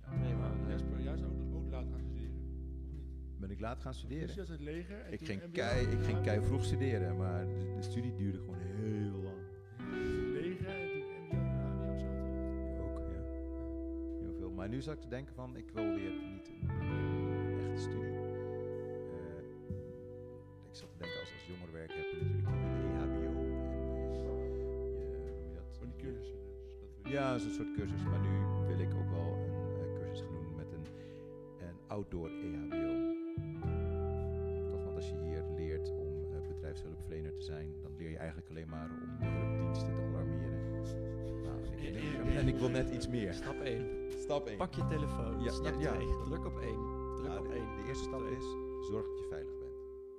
ja. 0.00 0.16
nee 0.16 0.34
maar 0.34 0.52
Jasper, 0.70 1.02
jij 1.02 1.16
zou 1.16 1.30
ook, 1.30 1.54
ook 1.54 1.70
laat 1.70 1.86
gaan 1.90 2.00
studeren. 2.00 2.36
Of 2.36 2.90
niet? 2.90 3.38
Ben 3.38 3.50
ik 3.50 3.60
laat 3.60 3.80
gaan 3.80 3.92
Dus 3.92 4.00
studeren? 4.00 4.46
het 4.50 4.60
leger. 4.60 5.12
Ik 5.12 5.24
ging, 5.26 5.52
kei, 5.52 5.86
ik 5.86 6.02
ging 6.02 6.20
kei 6.20 6.40
vroeg 6.44 6.64
studeren, 6.64 7.16
maar 7.16 7.46
de, 7.46 7.72
de 7.76 7.82
studie 7.82 8.14
duurde 8.14 8.38
gewoon 8.38 8.58
heel 8.58 9.22
lang. 9.22 9.40
Zo. 14.40 14.50
Maar 14.50 14.68
nu 14.68 14.82
zou 14.82 14.96
ik 14.96 15.02
te 15.02 15.08
denken 15.08 15.34
van, 15.34 15.56
ik 15.56 15.70
wil 15.70 15.84
weer 15.94 16.10
niet 16.12 16.48
een, 16.48 16.70
een 16.70 17.58
echte 17.60 17.80
studie. 17.82 18.10
Eh, 18.10 18.20
ik 20.70 20.74
zat 20.74 20.90
te 20.90 20.98
denken, 20.98 21.20
als, 21.20 21.32
als 21.32 21.46
jongerenwerk 21.46 21.90
Ja, 27.12 27.38
zo'n 27.38 27.50
soort 27.50 27.72
cursus. 27.76 28.02
Maar 28.04 28.20
nu 28.20 28.34
wil 28.66 28.78
ik 28.78 28.94
ook 28.94 29.10
wel 29.10 29.32
een 29.44 29.80
eh, 29.80 29.98
cursus 30.00 30.20
gaan 30.26 30.32
doen 30.44 30.54
met 30.56 30.72
een, 30.72 30.86
een 31.66 31.76
outdoor 31.86 32.28
EHBO. 32.28 33.14
Toch, 34.70 34.84
want 34.84 34.94
als 34.96 35.08
je 35.08 35.16
hier 35.24 35.42
leert 35.56 35.90
om 35.90 36.24
eh, 36.34 36.48
bedrijfshulpverlener 36.48 37.34
te 37.34 37.42
zijn, 37.42 37.68
dan 37.82 37.90
leer 37.98 38.10
je 38.10 38.16
eigenlijk 38.16 38.48
alleen 38.50 38.68
maar 38.68 38.90
om 39.02 39.18
de 39.18 39.26
hulpdiensten 39.26 39.94
te 39.94 40.00
alarmeren. 40.00 40.60
Nou, 41.42 41.56
en, 41.64 41.94
ik, 41.96 42.14
en 42.20 42.26
ik- 42.28 42.34
en 42.34 42.48
ik 42.48 42.56
wil 42.56 42.68
net 42.70 42.90
iets 42.90 43.08
meer. 43.08 43.32
Stap 43.34 43.60
1. 43.60 43.86
Stap 44.18 44.46
1. 44.46 44.56
Pak 44.56 44.74
je 44.74 44.86
telefoon. 44.86 45.42
Ja, 45.42 45.50
Stap 45.50 45.80
ja, 45.80 45.80
ja. 45.80 45.92
2. 45.94 46.06
Druk 46.24 46.44
op 46.44 46.56
1. 46.58 46.74
Druk 47.16 47.26
Nou, 47.28 47.38
op 47.38 47.46
de, 47.48 47.52
1. 47.54 47.64
de 47.76 47.82
eerste 47.88 48.04
stap 48.04 48.20
Twee. 48.20 48.36
is 48.36 48.44
zorg 48.90 49.06
dat 49.06 49.18
je 49.18 49.26
veilig 49.30 49.58
bent. 49.58 49.72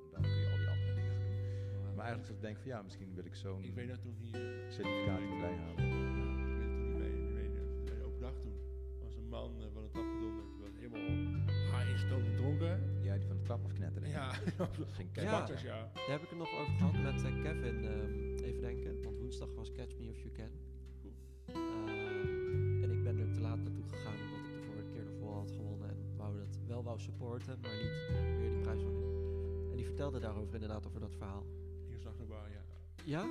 En 0.03 0.09
dan 0.11 0.21
kun 0.21 0.39
je 0.39 0.49
al 0.51 0.57
die 0.57 0.67
andere 0.69 0.93
dingen 0.95 1.11
gaan 1.11 1.31
doen. 1.85 1.95
Maar 1.95 2.05
eigenlijk 2.05 2.19
als 2.27 2.29
ik 2.37 2.41
denk 2.41 2.57
van 2.57 2.67
ja, 2.67 2.81
misschien 2.81 3.11
wil 3.15 3.25
ik 3.25 3.35
zo'n 3.35 3.63
Ik 3.63 3.73
weet 3.75 3.87
dat 3.89 4.01
toen 4.01 4.15
hier... 4.19 4.39
certificaat 4.69 5.19
erbij 5.19 5.55
halen. 5.63 6.12
Van 13.57 13.61
de 13.63 13.69
afknetteren. 13.69 14.09
Ja, 14.09 14.29
Ging 14.97 15.09
Ja. 15.13 15.47
ja. 15.63 15.91
Daar 15.93 16.09
heb 16.09 16.21
ik 16.21 16.29
het 16.29 16.37
nog 16.37 16.53
over 16.59 16.73
gehad 16.73 16.93
met 16.93 17.23
eh, 17.23 17.41
Kevin. 17.43 17.85
ehm, 17.85 18.43
even 18.43 18.61
denken, 18.61 19.01
want 19.03 19.17
woensdag 19.17 19.53
was 19.55 19.71
Catch 19.71 19.97
Me 19.97 20.07
If 20.09 20.17
You 20.21 20.31
Can. 20.31 20.49
Ehm, 21.45 22.83
en 22.83 22.91
ik 22.91 23.03
ben 23.03 23.19
er 23.19 23.31
te 23.33 23.39
laat 23.41 23.57
naartoe 23.57 23.83
gegaan 23.83 24.13
omdat 24.13 24.39
ik 24.45 24.53
de 24.53 24.63
vorige 24.67 24.89
keer 24.89 25.05
ervoor 25.07 25.33
had 25.35 25.51
gewonnen. 25.51 25.89
En 25.89 26.15
wou 26.17 26.37
dat 26.37 26.59
wel 26.67 26.83
wou 26.83 26.99
supporten, 26.99 27.59
maar 27.61 27.71
niet 27.83 28.37
weer 28.39 28.49
die 28.51 28.59
prijs 28.61 28.83
winnen. 28.83 29.03
En 29.71 29.75
die 29.75 29.85
vertelde 29.85 30.19
daarover 30.19 30.53
inderdaad, 30.53 30.87
over 30.87 30.99
dat 30.99 31.15
verhaal. 31.15 31.45
Hier 31.87 31.99
zag 31.99 32.17
naar 32.17 32.27
bar, 32.27 32.49
ja. 32.49 32.63
Ja? 33.03 33.21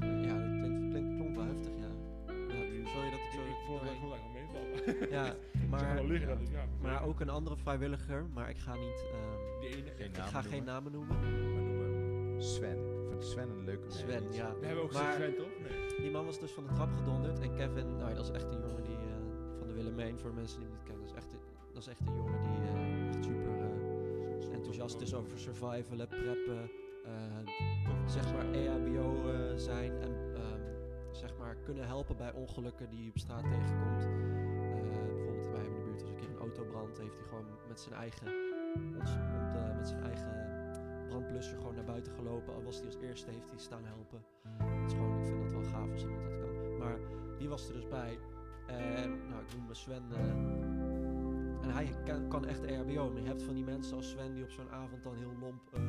Eh, 0.00 0.24
Ja, 0.24 0.38
dat 0.38 0.58
klinkt, 0.58 0.88
klinkt, 0.90 1.14
klonk 1.16 1.34
wel 1.36 1.44
heftig, 1.44 1.72
ja. 1.76 1.90
ja 2.48 3.04
je 3.04 3.10
dat 3.10 3.20
ik 3.20 3.30
zo... 3.32 3.40
ik 3.40 3.60
vond 3.66 3.80
het 3.80 4.00
wel 4.00 4.30
meevallen. 4.32 5.10
Ja, 5.10 5.26
Ik 5.34 5.59
maar, 5.70 5.94
wel 5.94 6.04
liggen, 6.06 6.28
dat 6.28 6.40
ik, 6.40 6.48
ja. 6.52 6.64
maar 6.82 7.02
ook 7.04 7.20
een 7.20 7.28
andere 7.28 7.56
vrijwilliger, 7.56 8.24
maar 8.34 8.50
ik 8.50 8.56
ga 8.58 8.74
niet... 8.74 9.04
ehm, 9.12 9.60
Die 9.60 9.76
ene. 9.76 9.90
Ik 10.04 10.16
namen 10.16 10.30
ga 10.32 10.42
geen 10.42 10.50
noemen. 10.50 10.64
namen 10.64 10.92
noemen. 10.92 11.16
Maar 11.20 11.30
noem 11.30 11.80
hem 11.80 12.40
Sven. 12.40 12.78
Ik 12.78 13.08
vind 13.10 13.24
Sven 13.24 13.48
een 13.50 13.64
leuke. 13.64 13.90
Sven, 13.90 14.32
ja. 14.32 14.54
We 14.60 14.66
hebben 14.66 14.84
ook 14.84 14.92
Maar- 14.92 15.12
Sven, 15.14 15.34
toch? 15.36 15.46
Nee. 15.68 15.98
Die 16.00 16.10
man 16.10 16.24
was 16.24 16.40
dus 16.40 16.50
van 16.50 16.66
de 16.66 16.72
trap 16.72 16.92
gedonderd. 16.98 17.40
En 17.40 17.54
Kevin, 17.56 17.96
nou 17.96 18.08
ja, 18.08 18.14
dat 18.14 18.24
is 18.24 18.30
echt 18.30 18.50
een 18.50 18.60
jongen 18.60 18.82
die 18.84 18.96
eh, 18.96 19.56
van 19.58 19.66
de 19.66 19.72
Willemijn, 19.72 20.18
voor 20.18 20.30
de 20.30 20.36
mensen 20.36 20.58
die 20.58 20.66
hem 20.68 20.76
niet 20.76 20.84
kennen, 20.86 21.06
dat 21.06 21.12
is 21.16 21.22
echt, 21.22 21.32
een- 21.32 21.72
dat 21.72 21.82
is 21.82 21.88
echt 21.88 22.00
een 22.00 22.14
jongen 22.16 22.40
die 22.42 22.60
eh, 22.68 23.08
echt 23.08 23.24
super 23.24 23.58
eh, 23.60 24.54
enthousiast 24.54 25.00
is 25.00 25.14
over 25.14 25.38
survivalen, 25.38 26.08
preppen, 26.08 26.70
eh, 27.04 27.12
zeg 28.06 28.32
maar 28.32 28.50
EHBO 28.52 29.30
eh, 29.30 29.56
zijn 29.56 29.92
en 30.00 30.34
ehm, 30.34 30.60
zeg 31.12 31.36
maar 31.38 31.56
kunnen 31.64 31.86
helpen 31.86 32.16
bij 32.16 32.32
ongelukken 32.32 32.90
die 32.90 33.02
je 33.04 33.10
op 33.10 33.18
straat 33.18 33.42
tegenkomt. 33.42 34.08
Autobrand, 36.56 36.98
heeft 36.98 37.18
hij 37.18 37.26
gewoon 37.28 37.46
met 37.68 37.80
zijn 37.80 37.94
eigen, 37.94 38.26
ons, 38.98 39.10
ont- 39.10 39.54
eh, 39.56 39.76
met 39.76 39.88
zijn 39.88 40.02
eigen 40.02 40.48
brandblusser 41.08 41.58
gewoon 41.58 41.74
naar 41.74 41.84
buiten 41.84 42.12
gelopen. 42.12 42.54
Al 42.54 42.62
was 42.62 42.76
hij 42.76 42.86
als 42.86 42.96
eerste, 42.96 43.30
heeft 43.30 43.50
hij 43.50 43.58
staan 43.58 43.84
helpen. 43.84 44.22
Het 44.58 44.90
is 44.90 44.96
gewoon, 44.96 45.18
ik 45.18 45.24
vind 45.26 45.40
dat 45.42 45.52
wel 45.52 45.62
gaaf 45.62 45.92
als 45.92 46.02
iemand 46.02 46.22
dat 46.26 46.38
kan. 46.40 46.78
Maar 46.78 46.98
die 47.38 47.48
was 47.48 47.68
er 47.68 47.74
dus 47.74 47.88
bij. 47.88 48.18
En 48.66 49.10
nou, 49.28 49.42
ik 49.42 49.56
noem 49.56 49.66
me 49.66 49.74
Sven. 49.74 50.02
eh, 50.12 50.18
en 51.62 51.70
hij 51.70 51.94
kan, 52.04 52.28
kan 52.28 52.46
echt 52.46 52.62
EHBO. 52.64 53.10
Maar 53.12 53.22
je 53.22 53.26
hebt 53.28 53.42
van 53.42 53.54
die 53.54 53.64
mensen 53.64 53.96
als 53.96 54.08
Sven 54.10 54.34
die 54.34 54.42
op 54.42 54.50
zo'n 54.50 54.70
avond 54.70 55.02
dan 55.02 55.14
heel 55.14 55.32
lomp 55.40 55.62
eh, 55.72 55.80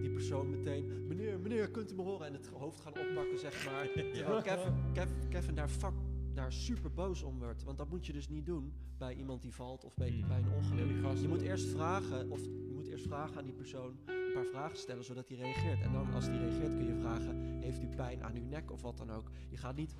die 0.00 0.10
persoon 0.12 0.50
meteen... 0.50 1.06
Meneer, 1.06 1.40
meneer, 1.40 1.70
kunt 1.70 1.92
u 1.92 1.94
me 1.94 2.02
horen? 2.02 2.26
En 2.26 2.32
het 2.32 2.46
hoofd 2.58 2.80
gaan 2.80 2.92
oppakken, 2.92 3.38
zeg 3.38 3.64
maar. 3.66 3.88
Terwijl 4.12 4.42
Kevin, 4.42 4.72
Kev- 4.92 5.28
Kevin 5.28 5.54
daar, 5.54 5.68
fuck, 5.68 5.92
daar 6.34 6.52
super 6.52 6.92
boos 6.92 7.22
om 7.22 7.38
wordt. 7.38 7.62
Want 7.64 7.78
dat 7.78 7.88
moet 7.88 8.06
je 8.06 8.12
dus 8.12 8.28
niet 8.28 8.46
doen 8.46 8.72
bij 8.98 9.14
iemand 9.14 9.42
die 9.42 9.52
valt 9.54 9.84
of 9.84 9.94
bij, 9.94 10.10
Hmm. 10.10 10.28
bij 10.28 10.38
een 10.38 10.52
ongeluk. 10.52 10.88
Die 10.88 10.96
gasten- 10.98 11.22
Je 11.22 11.28
moet 11.28 11.40
eerst 11.42 11.68
vragen, 11.68 12.30
of 12.30 12.44
je 12.44 12.70
moet 12.74 12.86
eerst 12.86 13.06
vragen 13.06 13.36
aan 13.36 13.44
die 13.44 13.54
persoon 13.54 13.96
een 14.06 14.32
paar 14.34 14.44
vragen 14.44 14.76
stellen 14.78 15.04
zodat 15.04 15.28
hij 15.28 15.36
reageert. 15.38 15.80
En 15.80 15.92
dan 15.92 16.12
als 16.12 16.26
hij 16.26 16.36
reageert 16.38 16.74
kun 16.76 16.86
je 16.86 16.94
vragen, 17.00 17.60
heeft 17.60 17.82
u 17.82 17.86
pijn 17.86 18.22
aan 18.24 18.34
uw 18.34 18.44
nek 18.44 18.70
of 18.70 18.82
wat 18.82 18.96
dan 18.96 19.10
ook. 19.10 19.30
Je 19.50 19.56
gaat 19.56 19.76
niet, 19.76 19.94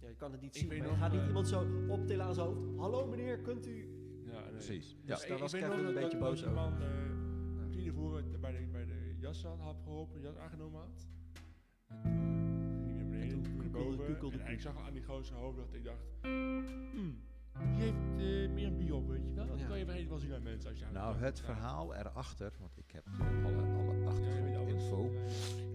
ja, 0.00 0.08
je 0.08 0.16
kan 0.16 0.32
het 0.32 0.40
niet 0.40 0.54
Ik 0.54 0.60
zien, 0.60 0.68
weet 0.68 0.78
maar 0.78 0.88
je 0.90 0.94
gaat 0.96 1.12
niet 1.12 1.20
eh, 1.20 1.26
iemand 1.26 1.48
zo 1.48 1.66
optillen 1.88 2.24
aan 2.24 2.34
zijn 2.34 2.46
hoofd. 2.46 2.60
Hallo 2.78 3.06
meneer, 3.06 3.38
kunt 3.38 3.66
u... 3.66 3.88
Ja, 4.24 4.40
nee. 4.40 4.50
Precies. 4.50 4.96
Ja. 5.04 5.14
Dus 5.14 5.20
daar 5.26 5.30
ik 5.36 5.38
was 5.38 5.52
Kevin 5.52 5.70
een 5.70 5.94
beetje 5.94 6.10
dat 6.10 6.18
boos 6.18 6.38
die 6.40 6.48
over. 6.48 6.60
man 6.60 6.82
uh, 6.82 7.70
tien 7.70 7.92
voor 7.92 8.22
bij 8.40 8.52
de, 8.52 8.66
bij 8.72 8.84
de 8.86 9.14
jas 9.18 9.42
had, 9.44 9.58
had 9.58 9.80
geholpen, 9.82 10.20
jas 10.20 10.36
aangenomen 10.36 10.80
had. 10.80 11.08
En 13.84 14.52
ik 14.52 14.60
zag 14.60 14.76
al 14.76 14.82
aan 14.82 14.92
die 14.92 15.02
gozer 15.04 15.36
hoofd 15.36 15.56
dat 15.56 15.66
ik 15.72 15.84
dacht, 15.84 16.04
hmm, 16.22 16.64
die 17.74 17.82
heeft 17.82 17.96
eh, 18.18 18.50
meer 18.54 18.66
een 18.66 18.76
bier 18.76 18.94
op, 18.94 19.08
weet 19.08 19.20
je 19.28 19.34
wel. 19.34 19.46
Dat 19.46 19.58
Ja. 19.60 19.66
kan 19.66 19.78
je 19.78 19.84
vergeten 19.84 20.08
wel 20.08 20.18
zien 20.18 20.34
aan 20.34 20.42
mensen 20.42 20.70
als 20.70 20.78
je 20.78 20.84
aan 20.84 20.92
Nou, 20.92 21.16
het 21.16 21.40
verhaal 21.40 21.94
erachter, 21.94 22.52
want 22.60 22.76
ik 22.78 22.90
heb 22.92 23.06
natuurlijk 23.06 23.44
alle, 23.46 23.62
alle 23.78 24.06
achtergrondinfo. 24.08 25.10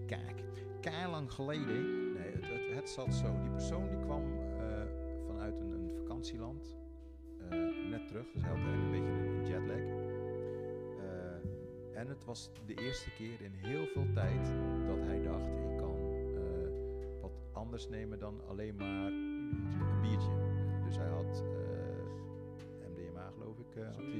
Kijk, 0.06 0.42
kei 0.80 1.10
lang 1.10 1.32
geleden. 1.32 2.12
Nee, 2.12 2.32
het, 2.32 2.46
het, 2.46 2.74
het 2.74 2.88
zat 2.88 3.14
zo. 3.14 3.40
Die 3.40 3.50
persoon 3.50 3.88
die 3.88 3.98
kwam 4.00 4.22
eh, 4.58 4.82
vanuit 5.26 5.60
een, 5.60 5.70
een 5.70 5.94
vakantieland. 5.96 6.76
eh, 7.50 7.58
net 7.90 8.06
terug, 8.08 8.26
dus 8.32 8.42
hij 8.42 8.50
had 8.50 8.58
een 8.58 8.90
beetje 8.90 9.10
een 9.10 9.46
jetlag. 9.46 9.76
Eh, 10.98 12.00
en 12.00 12.08
het 12.08 12.24
was 12.24 12.50
de 12.66 12.74
eerste 12.74 13.10
keer 13.10 13.40
in 13.40 13.52
heel 13.52 13.86
veel 13.86 14.06
tijd 14.14 14.46
dat 14.86 14.98
hij 15.06 15.22
dacht: 15.22 15.46
ik 15.70 15.75
anders 17.56 17.88
nemen 17.88 18.18
dan 18.18 18.40
alleen 18.48 18.76
maar 18.76 19.06
een 19.06 20.00
biertje. 20.02 20.30
Dus 20.84 20.96
hij 20.96 21.08
had 21.08 21.44
eh, 21.44 22.88
MDMA, 22.90 23.30
geloof 23.30 23.58
ik, 23.58 23.74
eh, 23.76 23.84
had 23.86 23.96
hij 23.96 24.14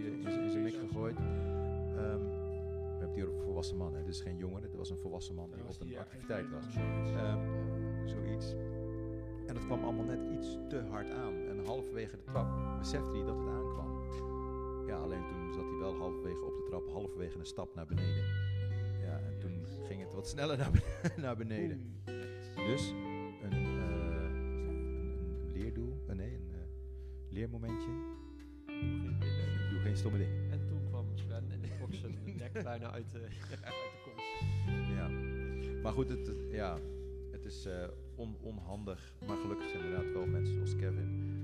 in 0.45 0.51
zijn- 0.51 0.63
mik 0.63 0.75
gegooid. 0.75 1.17
Ehm, 1.17 2.23
we 2.25 3.03
hebben 3.03 3.09
het 3.09 3.15
hier 3.15 3.25
over 3.27 3.37
een 3.39 3.45
volwassen 3.45 3.77
man, 3.77 3.95
hè. 3.95 4.03
dit 4.05 4.15
is 4.15 4.21
geen 4.21 4.37
jongere, 4.37 4.61
dit 4.61 4.77
was 4.77 4.91
een 4.91 4.99
volwassen 4.99 5.35
man 5.35 5.51
die 5.51 5.63
Dat 5.63 5.75
op 5.81 5.87
een 5.89 5.99
activiteit 5.99 6.51
was. 6.51 6.65
zoiets. 6.73 7.11
Ehm, 7.11 7.39
zoiets. 8.09 8.55
En 9.47 9.55
het 9.55 9.65
kwam 9.65 9.85
allemaal 9.85 10.05
net 10.05 10.21
iets 10.33 10.59
te 10.69 10.83
hard 10.91 11.11
aan. 11.11 11.35
En 11.35 11.65
halverwege 11.67 12.17
de 12.17 12.23
trap 12.25 12.79
besefte 12.79 13.11
hij 13.11 13.25
dat 13.25 13.39
het 13.39 13.49
aankwam. 13.49 14.05
Ja, 14.87 14.97
alleen 14.97 15.27
toen 15.29 15.53
zat 15.53 15.65
hij 15.65 15.79
wel 15.79 15.95
halverwege 15.97 16.45
op 16.45 16.55
de 16.57 16.63
trap, 16.69 16.89
halverwege 16.91 17.39
een 17.39 17.47
stap 17.47 17.75
naar 17.75 17.87
beneden. 17.87 18.25
Ja, 19.03 19.19
en 19.19 19.39
toen 19.39 19.67
ging 19.87 20.01
het 20.03 20.15
wat 20.15 20.29
sneller 20.29 20.59
naar, 20.59 20.71
naar 21.25 21.37
beneden. 21.37 21.95
Dus 22.55 22.95
leermomentje. 27.37 27.89
Doe 29.71 29.81
geen 29.83 29.97
stomme 29.97 30.19
dingen. 30.19 30.51
En 30.51 30.67
toen 30.69 30.81
kwam 30.89 31.07
Sven 31.15 31.45
en 31.51 31.61
die 31.61 31.71
trok 31.77 31.95
zijn 31.95 32.19
nek 32.37 32.53
bijna 32.63 32.91
uit 32.91 33.11
de, 33.13 33.19
uit 33.69 33.75
de 33.93 33.99
kont. 34.05 34.89
Ja. 34.97 35.09
Maar 35.83 35.93
goed, 35.93 36.09
het, 36.09 36.27
het- 36.27 36.51
ja, 36.51 36.79
het 37.33 37.45
is 37.45 37.65
eh, 37.67 37.89
on- 38.15 38.37
onhandig. 38.41 39.13
Maar 39.27 39.37
gelukkig 39.37 39.69
zijn 39.69 39.83
er 39.83 39.89
inderdaad 39.89 40.13
wel 40.13 40.27
mensen 40.27 40.55
zoals 40.55 40.77
Kevin 40.77 41.36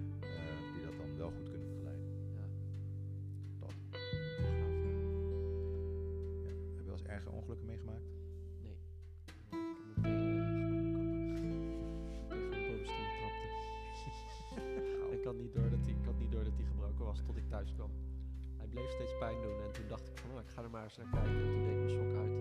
doen 19.30 19.62
en 19.62 19.72
toen 19.72 19.88
dacht 19.88 20.08
ik 20.08 20.18
van, 20.18 20.30
oh, 20.30 20.40
ik 20.40 20.48
ga 20.48 20.62
er 20.62 20.70
maar 20.70 20.84
eens 20.84 20.96
naar 20.96 21.06
kijken. 21.12 21.30
En 21.30 21.52
toen 21.52 21.64
deed 21.64 21.70
ik 21.70 21.76
mijn 21.76 21.90
sok 21.90 22.16
uit 22.20 22.31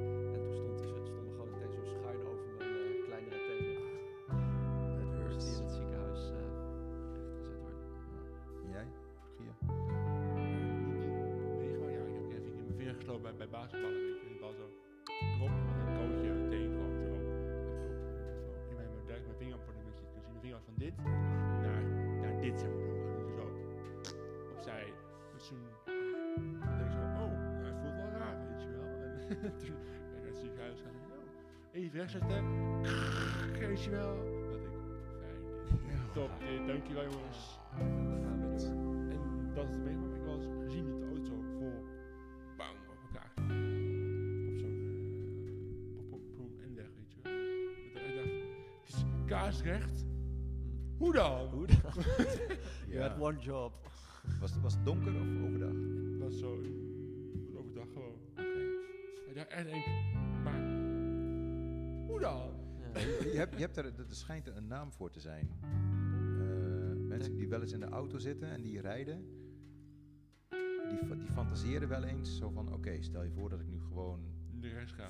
toen 29.62 29.76
ben 29.84 29.96
ik 29.96 30.12
naar 30.14 30.26
het 30.26 30.38
ziekenhuis 30.38 30.80
gaan 30.80 30.94
en 30.94 31.12
oh, 31.12 31.22
even 31.72 31.98
wegzetten. 31.98 32.44
Weet 33.68 33.84
je 33.84 33.90
wel. 33.90 34.16
Dat 34.50 34.62
ik, 34.62 34.70
fijn 35.20 35.42
dit. 35.88 36.14
Top 36.14 36.32
dit, 36.40 36.68
dankjewel 36.68 37.04
jongens. 37.04 37.60
En. 37.80 38.12
En 39.10 39.52
dat 39.54 39.68
is 39.68 39.74
het 39.74 39.84
meegemaakt. 39.84 40.16
Ik 40.16 40.26
was 40.26 40.44
gezien 40.66 40.90
dat 40.90 41.00
de 41.00 41.06
auto 41.06 41.42
vol 41.58 41.86
bang 42.58 42.78
op 42.90 42.98
elkaar. 43.08 43.32
Op 44.48 44.58
zo'n 44.58 44.78
eh, 45.46 46.00
op, 46.00 46.14
op, 46.14 46.14
op 46.14 46.22
zo'n 46.36 46.56
N-weg, 46.74 46.90
weet 46.96 47.12
je 47.12 47.20
wel. 47.22 47.32
Dat 47.94 48.04
ik 48.04 48.16
dacht, 48.16 48.34
het 48.82 48.96
is 48.96 49.04
kaarsrecht. 49.26 50.06
Hoe 50.98 51.14
dan? 51.14 51.48
Hoe 51.48 51.68
dan? 51.68 52.04
You 52.90 53.02
had 53.02 53.20
one 53.20 53.40
job. 53.40 53.74
Was 54.40 54.52
het, 54.52 54.62
was 54.62 54.74
het 54.74 54.86
donker 54.86 55.14
of 55.16 55.46
overdag? 55.46 55.74
Het 56.12 56.20
was 56.20 56.40
zo 56.40 56.60
En 59.56 59.66
denk 59.66 59.86
maar 60.44 60.62
hoe 62.08 62.20
dan? 62.20 62.52
Ja. 62.94 63.00
je, 63.32 63.38
hebt, 63.38 63.54
je 63.54 63.60
hebt 63.60 63.78
er, 63.78 63.86
er 63.86 64.06
schijnt 64.08 64.48
er 64.48 64.58
een 64.58 64.68
naam 64.68 64.92
voor 64.92 65.10
te 65.12 65.20
zijn. 65.20 65.50
Eh, 65.62 67.08
mensen 67.08 67.36
die 67.38 67.48
wel 67.50 67.62
eens 67.62 67.72
in 67.72 67.80
de 67.80 67.86
auto 67.90 68.18
zitten 68.18 68.50
en 68.50 68.62
die 68.62 68.82
rijden, 68.82 69.26
die, 70.90 71.18
die 71.18 71.32
fantaseren 71.32 71.88
wel 71.90 72.04
eens 72.04 72.38
zo 72.38 72.50
van: 72.50 72.74
oké, 72.74 73.02
stel 73.02 73.24
je 73.24 73.32
voor 73.32 73.50
dat 73.50 73.60
ik 73.60 73.68
nu 73.68 73.80
gewoon 73.82 74.20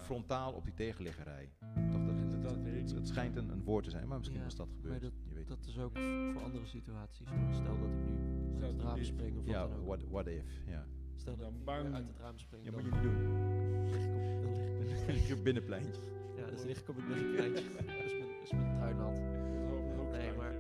frontaal 0.02 0.54
op 0.54 0.64
die 0.64 0.74
tegenligger 0.74 1.24
rij. 1.24 1.52
Toch, 1.92 2.06
dat, 2.06 2.18
Dat- 2.20 2.32
dat, 2.32 2.42
dat 2.44 2.58
het, 2.74 2.92
het 2.92 3.08
schijnt 3.08 3.36
een, 3.36 3.50
een 3.50 3.64
woord 3.64 3.84
te 3.84 3.90
zijn, 3.90 4.08
maar 4.08 4.18
misschien 4.18 4.38
Ja, 4.40 4.44
was 4.46 4.56
dat 4.56 4.68
gebeurd. 4.76 5.02
je 5.02 5.34
weet 5.34 5.48
Dat 5.48 5.66
is 5.66 5.80
ook 5.80 5.98
voor 6.34 6.42
andere 6.44 6.66
situaties. 6.66 7.28
Stel 7.52 7.80
dat 7.80 7.90
ik 7.90 8.06
nu 8.06 8.16
uit 8.54 8.72
het 8.72 8.78
dat 8.80 8.86
raam 8.88 9.04
spring 9.04 9.38
of 9.38 9.46
Ja, 9.46 9.60
wat 9.62 9.70
dan 9.70 9.80
ook. 9.80 9.86
what, 9.86 10.04
what 10.10 10.28
if, 10.28 10.64
ja. 10.68 10.86
Stel 11.22 11.36
dat 11.38 11.46
Dan 11.46 11.64
bang. 11.64 11.94
uit 11.94 12.08
het 12.08 12.18
raam 12.20 12.38
spring, 12.40 12.64
Ja, 12.66 12.72
dan 12.72 12.82
moet 12.82 12.90
je 12.90 12.96
niet 12.96 13.04
doen. 13.04 13.18
lig 13.90 14.04
ik 14.06 14.16
op, 14.16 14.54
dan 15.08 15.16
lig 15.16 15.24
ik 15.24 15.30
met 15.30 15.44
binnenpleintje. 15.44 16.02
Ja, 16.38 16.46
dus 16.46 16.64
lig 16.64 16.80
ik 16.82 16.90
op 16.90 16.96
het 16.96 17.08
binnenpleintje. 17.08 17.64
dus 18.04 18.14
mijn, 18.14 18.28
dus 18.42 18.52
mijn 18.52 18.76
trui 18.78 18.94
nat. 18.94 19.18
Nee, 20.12 20.32
Maar 20.38 20.54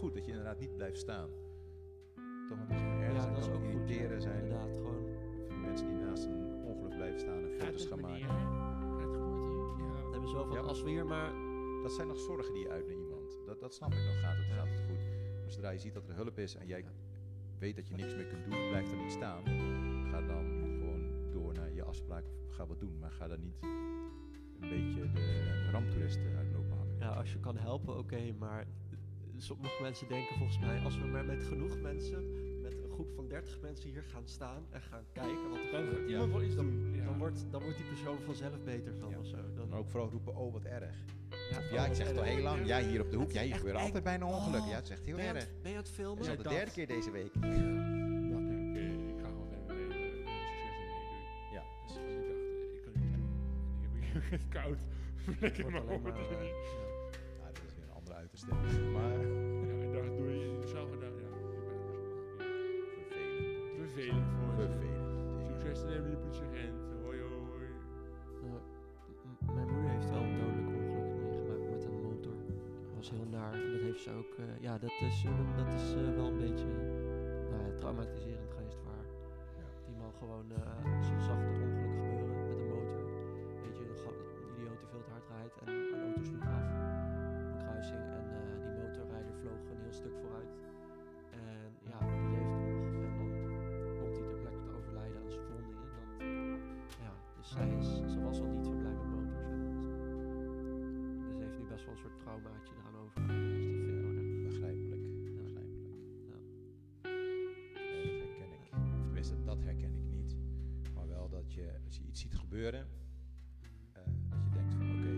goed, 0.00 0.14
dat 0.14 0.24
je 0.24 0.30
inderdaad 0.30 0.58
niet 0.58 0.76
blijft 0.76 0.98
staan. 0.98 1.28
Toch, 2.48 2.58
want 2.58 2.70
als 2.70 2.80
ergens 2.80 3.24
Ja, 3.24 3.30
dat 3.30 3.38
is 3.38 3.44
kan 3.46 3.54
ook 3.54 3.62
goed. 3.64 3.72
irriteren 3.72 4.22
zijn 4.22 4.42
Inderdaad, 4.42 4.70
gewoon. 4.76 5.04
voor 5.48 5.58
mensen 5.58 5.86
die 5.88 5.96
naast 5.96 6.24
een 6.24 6.62
ongeluk 6.64 6.94
blijven 6.96 7.20
staan 7.20 7.42
en 7.44 7.50
foto's 7.58 7.86
gaan 7.86 8.00
maken. 8.00 8.20
Gaat? 8.20 8.40
Ja. 9.00 10.10
Hebben 10.10 10.28
ze 10.28 10.34
wel 10.34 10.46
van, 10.46 10.56
Ja, 10.56 10.60
als 10.62 10.82
we 10.82 10.90
hier 10.90 11.06
maar... 11.06 11.32
Dat 11.82 11.92
zijn 11.92 12.08
nog 12.08 12.18
zorgen 12.18 12.52
die 12.54 12.62
je 12.62 12.70
uit 12.70 12.86
naar 12.86 12.96
iemand. 12.96 13.38
Dat, 13.46 13.60
dat 13.60 13.74
snap 13.74 13.92
ik 13.92 13.98
nog, 14.04 14.20
gaat 14.20 14.36
het, 14.36 14.46
gaat 14.46 14.66
het 14.68 14.80
goed. 14.88 14.98
Maar 15.40 15.50
zodra 15.50 15.70
je 15.70 15.78
ziet 15.78 15.94
dat 15.94 16.08
er 16.08 16.14
hulp 16.14 16.38
is 16.38 16.54
en 16.56 16.66
jij 16.66 16.84
weet 17.58 17.76
dat 17.76 17.88
je 17.88 17.94
niks 17.94 18.14
meer 18.16 18.26
kunt 18.26 18.44
doen, 18.44 18.68
blijf 18.68 18.90
er 18.92 18.96
niet 18.98 19.12
staan. 19.12 19.44
Ga 20.10 20.20
dan 20.26 20.44
gewoon 20.78 21.30
door 21.32 21.54
naar 21.54 21.72
je 21.72 21.82
afspraak 21.84 22.24
ga 22.48 22.66
wat 22.66 22.80
doen. 22.80 22.98
Maar 22.98 23.10
ga 23.10 23.28
dan 23.28 23.40
niet 23.40 23.62
een 23.62 24.68
beetje 24.68 25.10
de 25.12 25.68
ramptoeristen 25.72 26.36
uitlopen 26.36 26.76
hangen. 26.76 26.96
Ja, 26.98 27.08
als 27.08 27.32
je 27.32 27.40
kan 27.40 27.56
helpen, 27.56 27.98
oké, 27.98 28.32
maar 28.38 28.66
sommige 29.42 29.82
mensen 29.82 30.08
denken 30.08 30.36
volgens 30.36 30.58
mij, 30.58 30.78
als 30.80 30.98
we 30.98 31.06
maar 31.06 31.24
met 31.24 31.42
genoeg 31.44 31.80
mensen, 31.80 32.24
met 32.62 32.72
een 32.82 32.90
groep 32.90 33.10
van 33.14 33.28
30 33.28 33.60
mensen 33.60 33.90
hier 33.90 34.02
gaan 34.02 34.22
staan 34.28 34.66
en 34.70 34.80
gaan 34.82 35.04
kijken 35.12 35.50
wat 35.50 35.58
er 35.58 35.70
Dan 35.72 35.84
gebeurt, 35.84 36.08
iemand 36.10 36.30
wel 36.32 36.42
iets 36.42 36.54
doen. 36.54 36.92
Ja. 36.96 37.04
dan, 37.04 37.18
wordt, 37.18 37.44
dan 37.50 37.62
wordt 37.62 37.76
die 37.76 37.86
persoon 37.86 38.18
vanzelf 38.24 38.62
beter 38.64 38.94
van 39.00 39.10
Ja. 39.10 39.18
of 39.18 39.26
zo. 39.26 39.36
Dan, 39.36 39.68
Dan 39.68 39.78
ook 39.78 39.90
vooral 39.90 40.10
roepen, 40.10 40.36
oh 40.36 40.52
wat 40.52 40.64
erg. 40.64 40.94
ja, 41.50 41.58
Of 41.58 41.64
oh, 41.64 41.70
ja, 41.72 41.86
ik 41.86 41.94
zeg 41.94 42.06
het 42.08 42.16
al 42.18 42.22
heel 42.24 42.42
lang, 42.42 42.66
ja 42.66 42.78
hier 42.80 43.00
op 43.00 43.10
de 43.10 43.16
hoek, 43.16 43.26
Het 43.26 43.34
ja 43.34 43.40
hier 43.40 43.48
echt 43.50 43.58
gebeuren 43.58 43.80
eng. 43.80 43.86
altijd 43.86 44.04
bijna 44.04 44.26
ongelukken. 44.26 44.60
Oh. 44.62 44.68
Ja, 44.68 44.74
het 44.74 44.84
is 44.84 44.90
echt 44.90 45.04
heel 45.04 45.14
Ben 45.16 45.24
je, 45.24 45.30
aan 45.30 45.36
erg. 45.36 45.44
het, 45.44 45.62
ben 45.62 45.70
je 45.70 45.76
aan 45.76 45.82
het 45.82 45.90
Het 45.92 45.96
filmen? 46.00 46.20
is 46.22 46.26
al 46.28 46.32
Ja, 46.32 46.36
de 46.38 46.42
dat. 46.42 46.52
derde 46.52 46.70
keer 46.70 46.86
deze 46.86 47.10
week. 47.10 47.32
dacht 47.34 47.44
ik, 47.54 47.60
oké, 48.32 48.80
ik 49.12 49.18
ga 49.22 49.28
gewoon 49.28 49.48
verder 49.48 49.66
mijn 49.76 49.88
leven. 49.88 50.24
eh, 50.24 50.32
Succes. 50.76 51.52
Ja, 51.52 51.62
Dus 51.86 51.96
ik 51.96 52.02
dacht, 52.02 52.28
eh, 52.28 52.74
ik 52.74 52.82
kan 52.82 52.92
niks 52.94 53.10
doen. 53.16 53.28
En 53.82 53.90
ik 53.96 54.02
heb 54.12 54.30
hier 54.30 54.48
koud. 54.48 54.80
Lekker 55.40 55.62
Wordt 55.62 55.76
maar 55.76 55.86
alleen 55.86 55.96
op. 55.96 56.02
maar, 56.02 56.12
Ja, 56.12 56.18
nou, 57.40 57.52
dat 57.54 57.62
is 57.68 57.74
weer 57.74 57.84
een 57.84 57.94
andere 57.98 58.14
uiterste. 58.16 58.46
Maar 58.92 59.09
Gewoon. 80.18 80.46
ze 81.02 81.14
zag 81.28 81.36
het 81.36 81.58
ongeluk 81.62 81.94
gebeuren 81.96 82.36
met 82.38 82.50
een 82.56 82.68
motor. 82.68 83.02
Weet 83.62 83.76
je, 83.78 83.84
ga- 84.04 84.18
een 84.40 84.48
idioot 84.54 84.78
die 84.80 84.88
veel 84.92 85.02
te 85.02 85.10
hard 85.10 85.24
rijdt. 85.34 85.54
En 85.60 85.66
een 85.68 86.02
auto 86.04 86.22
sloeg 86.22 86.44
gebeuren, 112.60 112.88
eh, 113.92 114.02
dat 114.30 114.44
je 114.44 114.50
denkt 114.52 114.74
van 114.74 114.90
oké, 114.90 115.08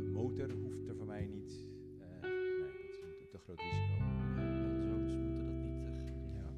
een 0.00 0.12
motor 0.12 0.50
hoeft 0.52 0.88
er 0.88 0.96
voor 0.96 1.06
mij 1.06 1.26
niet. 1.26 1.52
eh, 2.00 2.20
nee, 2.22 2.30
dat 2.60 2.88
is 2.88 3.00
een 3.20 3.28
te 3.30 3.38
groot 3.38 3.60
risico. 3.60 3.94
Zoons 4.82 5.16
moeten 5.16 5.44
dat 5.44 5.54
niet. 5.54 5.82
eh, 5.84 6.34
Ja. 6.34 6.50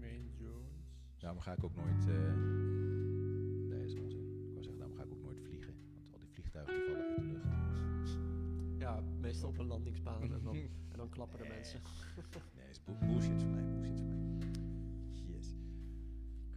Main 0.00 0.30
Jones. 0.38 0.92
Daarom 1.18 1.40
ga 1.40 1.52
ik 1.52 1.64
ook 1.64 1.74
nooit. 1.74 2.06
eh 2.08 2.34
nee, 3.68 3.78
dat 3.78 3.88
is 3.88 3.94
onzin. 3.94 4.44
Ik 4.46 4.52
wou 4.52 4.62
zeggen, 4.62 4.78
daarom 4.78 4.96
ga 4.96 5.02
ik 5.04 5.12
ook 5.12 5.22
nooit 5.22 5.40
vliegen. 5.40 5.74
Want 5.94 6.12
al 6.12 6.18
die 6.18 6.28
vliegtuigen 6.28 6.74
die 6.74 6.84
vallen 6.84 7.06
uit 7.06 7.16
de 7.16 7.22
lucht. 7.22 8.18
ja, 8.78 9.00
meestal 9.20 9.48
op 9.48 9.58
een 9.58 9.66
landingsbaan 9.66 10.22
en 10.22 10.42
dan, 10.42 10.54
en 10.56 10.96
dan 10.96 11.08
klappen 11.08 11.38
de 11.38 11.44
Nee. 11.44 11.52
mensen. 11.54 11.80
Nee, 12.54 12.66
dat 12.66 12.70
is 12.70 12.80
mij. 12.84 13.08
Bullshit 13.08 13.45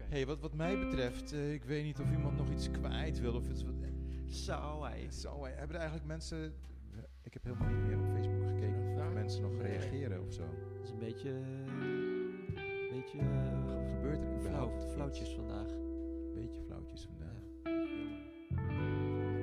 Hey, 0.09 0.25
wat, 0.25 0.39
wat 0.39 0.53
mij 0.53 0.79
betreft, 0.79 1.31
eh, 1.33 1.53
ik 1.53 1.63
weet 1.63 1.83
niet 1.83 1.99
of 1.99 2.11
iemand 2.11 2.37
nog 2.37 2.49
iets 2.51 2.71
kwijt 2.71 3.19
wil. 3.19 3.33
Of 3.35 3.47
het 3.47 3.63
wat, 3.63 3.73
Zou 4.25 4.87
hij? 4.87 5.07
Eh, 5.51 5.57
hebben 5.57 5.75
er 5.75 5.81
eigenlijk 5.81 6.05
mensen. 6.05 6.53
Ik 7.23 7.33
heb 7.33 7.43
helemaal 7.43 7.69
niet 7.69 7.87
meer 7.87 7.97
op 7.99 8.05
Facebook 8.13 8.47
gekeken 8.47 8.79
of 8.95 9.13
mensen 9.13 9.41
nog 9.41 9.61
reageren 9.61 10.21
of 10.25 10.33
zo. 10.33 10.43
Dat 10.75 10.83
is 10.83 10.89
een 10.89 10.99
beetje. 10.99 11.29
Een 11.29 12.89
beetje. 12.91 13.19
eh, 13.19 13.65
Wat 13.65 13.89
gebeurt 13.91 14.23
er 14.23 14.29
flauw, 14.29 14.39
überhaupt? 14.39 14.85
flauwtjes 14.93 15.29
vandaag. 15.29 15.67
Een 15.71 16.31
beetje 16.33 16.61
flauwtjes 16.65 17.07
vandaag. 17.09 17.41
Ja. 17.63 17.85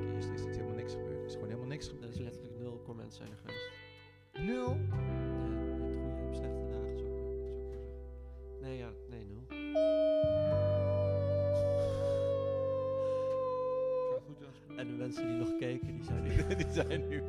Keer 0.01 0.17
is, 0.17 0.27
er 0.27 0.49
helemaal 0.57 0.75
niks 0.75 0.93
gebeurd. 0.95 1.19
Er 1.21 1.25
is 1.27 1.33
gewoon 1.33 1.49
helemaal 1.49 1.69
niks 1.69 1.87
Er 1.89 1.93
is 1.95 1.99
gebeurd. 2.01 2.19
letterlijk 2.19 2.59
nul 2.59 2.83
comments 2.85 3.17
zijn 3.17 3.31
er 3.31 3.37
geweest. 3.37 3.66
Zijn 16.85 17.05
nu... 17.09 17.23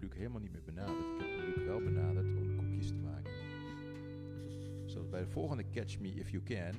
Luc 0.00 0.10
helemaal 0.14 0.40
niet 0.40 0.52
meer 0.52 0.64
benaderd. 0.64 0.98
Ik 0.98 1.26
heb 1.26 1.56
Luc 1.56 1.64
wel 1.64 1.80
benaderd 1.80 2.26
om 2.36 2.56
koekjes 2.56 2.88
te 2.88 2.94
maken. 2.94 3.32
Zodat 4.84 5.10
bij 5.10 5.20
de 5.20 5.30
volgende 5.30 5.70
Catch 5.70 5.98
Me 5.98 6.08
If 6.08 6.30
You 6.30 6.42
Can 6.42 6.74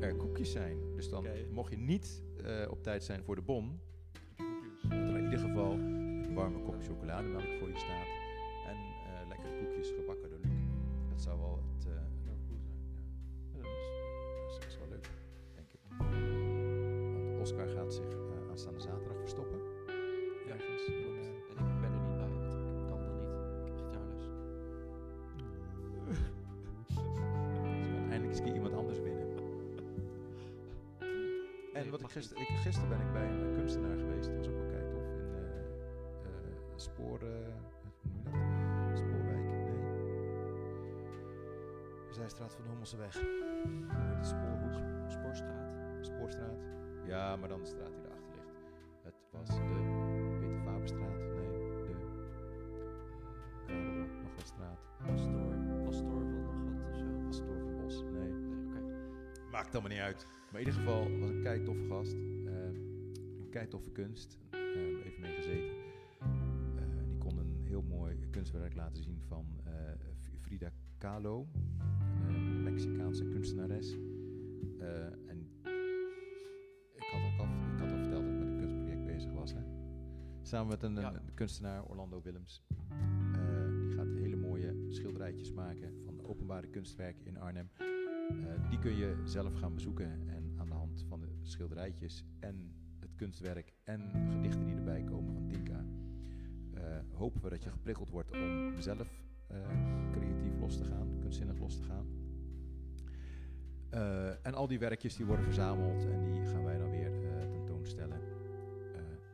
er 0.00 0.14
koekjes 0.14 0.52
zijn. 0.52 0.76
Dus 0.94 1.08
dan 1.08 1.26
mocht 1.52 1.70
je 1.70 1.78
niet 1.78 2.22
eh, 2.44 2.70
op 2.70 2.82
tijd 2.82 3.04
zijn 3.04 3.22
voor 3.22 3.34
de 3.34 3.42
bon, 3.42 3.80
Koekjes. 4.36 4.82
dat 4.82 5.08
er 5.08 5.16
in 5.16 5.24
ieder 5.24 5.38
geval 5.38 5.72
een 5.72 6.34
warme 6.34 6.62
kop 6.62 6.82
chocolademelk 6.82 7.58
voor 7.58 7.68
je 7.68 7.78
staat. 7.78 8.17
Toffe 63.78 63.92
kunst. 63.92 64.38
Ehm, 64.50 65.00
even 65.04 65.20
mee 65.20 65.34
gezeten. 65.34 65.68
Eh, 66.76 66.98
en 67.00 67.06
die 67.08 67.18
kon 67.18 67.38
een 67.38 67.56
heel 67.62 67.82
mooi 67.82 68.16
kunstwerk 68.30 68.74
laten 68.74 69.02
zien 69.02 69.20
van 69.26 69.46
eh, 69.64 69.72
Frida 70.40 70.70
Kahlo. 70.98 71.46
Een 72.28 72.34
eh, 72.34 72.62
Mexicaanse 72.62 73.24
kunstenares. 73.24 73.92
Eh, 74.78 75.04
en 75.04 75.48
ik 76.94 77.04
had, 77.10 77.20
ook 77.32 77.38
al, 77.38 77.46
ik 77.74 77.78
had 77.78 77.90
al 77.90 77.98
verteld 77.98 78.22
dat 78.24 78.32
ik 78.32 78.38
met 78.38 78.48
een 78.48 78.58
kunstproject 78.58 79.04
bezig 79.04 79.32
was. 79.32 79.52
Hè? 79.52 79.60
Samen 80.42 80.68
met 80.68 80.82
een, 80.82 80.94
Ja. 80.94 81.14
een 81.14 81.34
kunstenaar, 81.34 81.84
Orlando 81.84 82.22
Willems. 82.22 82.64
Eh, 83.32 83.80
die 83.80 83.90
gaat 83.90 84.06
hele 84.14 84.36
mooie 84.36 84.84
schilderijtjes 84.88 85.52
maken 85.52 86.02
van 86.04 86.22
openbare 86.26 86.66
kunstwerken 86.68 87.26
in 87.26 87.38
Arnhem. 87.38 87.70
Eh, 87.78 88.70
die 88.70 88.78
kun 88.78 88.96
je 88.96 89.20
zelf 89.24 89.54
gaan 89.54 89.74
bezoeken 89.74 90.28
en 90.28 90.54
aan 90.56 90.68
de 90.68 90.74
hand 90.74 91.04
van 91.08 91.20
de 91.20 91.28
schilderijtjes 91.42 92.24
en 92.40 92.72
kunstwerk 93.18 93.72
en 93.84 94.10
gedichten 94.30 94.66
die 94.66 94.74
erbij 94.74 95.02
komen 95.02 95.32
van 95.34 95.46
Tinka, 95.46 95.84
eh, 96.74 96.82
hopen 97.14 97.42
we 97.42 97.48
dat 97.48 97.62
je 97.62 97.70
geprikkeld 97.70 98.10
wordt 98.10 98.30
om 98.30 98.72
zelf 98.80 99.22
eh, 99.46 99.56
creatief 100.10 100.58
los 100.60 100.76
te 100.76 100.84
gaan, 100.84 101.16
kunstzinnig 101.20 101.58
los 101.58 101.76
te 101.76 101.82
gaan. 101.82 102.06
Eh, 103.90 104.46
en 104.46 104.54
al 104.54 104.66
die 104.66 104.78
werkjes 104.78 105.16
die 105.16 105.26
worden 105.26 105.44
verzameld 105.44 106.04
en 106.04 106.32
die 106.32 106.46
gaan 106.46 106.64
wij 106.64 106.78
dan 106.78 106.90
weer 106.90 107.10
tentoonstellen. 107.50 108.20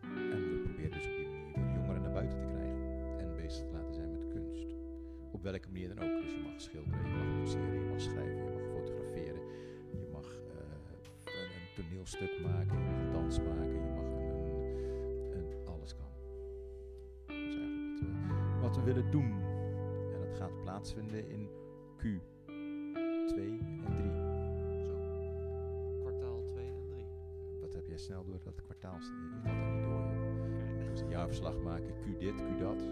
En 0.05 0.51
we 0.51 0.61
proberen 0.65 0.93
dus 0.93 1.07
op 1.07 1.17
die 1.17 1.27
manier 1.27 1.55
weer 1.55 1.75
jongeren 1.75 2.03
naar 2.03 2.13
buiten 2.13 2.39
te 2.39 2.45
krijgen 2.45 3.19
en 3.19 3.37
bezig 3.37 3.67
te 3.67 3.73
laten 3.73 3.95
zijn 3.95 4.11
met 4.11 4.27
kunst. 4.29 4.75
Op 5.33 5.43
welke 5.43 5.69
manier 5.69 5.95
dan 5.95 5.99
ook. 5.99 6.23
Dus 6.23 6.33
je 6.33 6.41
mag 6.41 6.61
schilderen, 6.61 7.07
je 7.07 7.17
mag 7.17 7.37
boetseren, 7.37 7.81
je 7.81 7.89
mag 7.91 8.01
schrijven, 8.01 8.45
je 8.45 8.51
mag 8.51 8.63
fotograferen. 8.63 9.41
Je 9.91 10.09
mag 10.13 10.27
een 11.25 11.75
toneelstuk 11.75 12.41
maken, 12.43 13.04
maken, 13.43 13.73
je 13.73 13.93
mag 13.95 14.05
een, 14.05 14.29
een, 14.29 15.37
een- 15.37 15.67
alles 15.67 15.95
kan. 15.97 16.07
Dat 17.27 17.37
is 17.37 17.57
eigenlijk 17.57 18.01
wat 18.01 18.01
we, 18.01 18.61
wat 18.61 18.77
we 18.77 18.83
willen 18.83 19.11
doen. 19.11 19.33
En 20.15 20.21
dat 20.21 20.35
gaat 20.37 20.61
plaatsvinden 20.63 21.29
in 21.29 21.49
Q2 21.99 23.37
en 23.37 23.95
3. 23.97 24.11
Zo. 24.87 24.95
Kwartaal 26.01 26.43
2 26.45 26.65
en 26.67 26.89
3. 26.89 27.07
Wat 27.61 27.73
heb 27.73 27.87
jij 27.87 27.99
snel 27.99 28.25
door 28.25 28.39
dat 28.45 28.63
kwartaal? 28.63 28.97
Je 28.99 29.49
had 29.49 29.57
dat 29.57 29.75
niet 29.75 29.85
door. 29.85 30.03
Dus 30.91 31.01
een 31.01 31.09
jaarverslag 31.09 31.59
maken, 31.59 31.95
Q 32.01 32.19
dit, 32.21 32.35
Q 32.35 32.59
dat. 32.59 32.83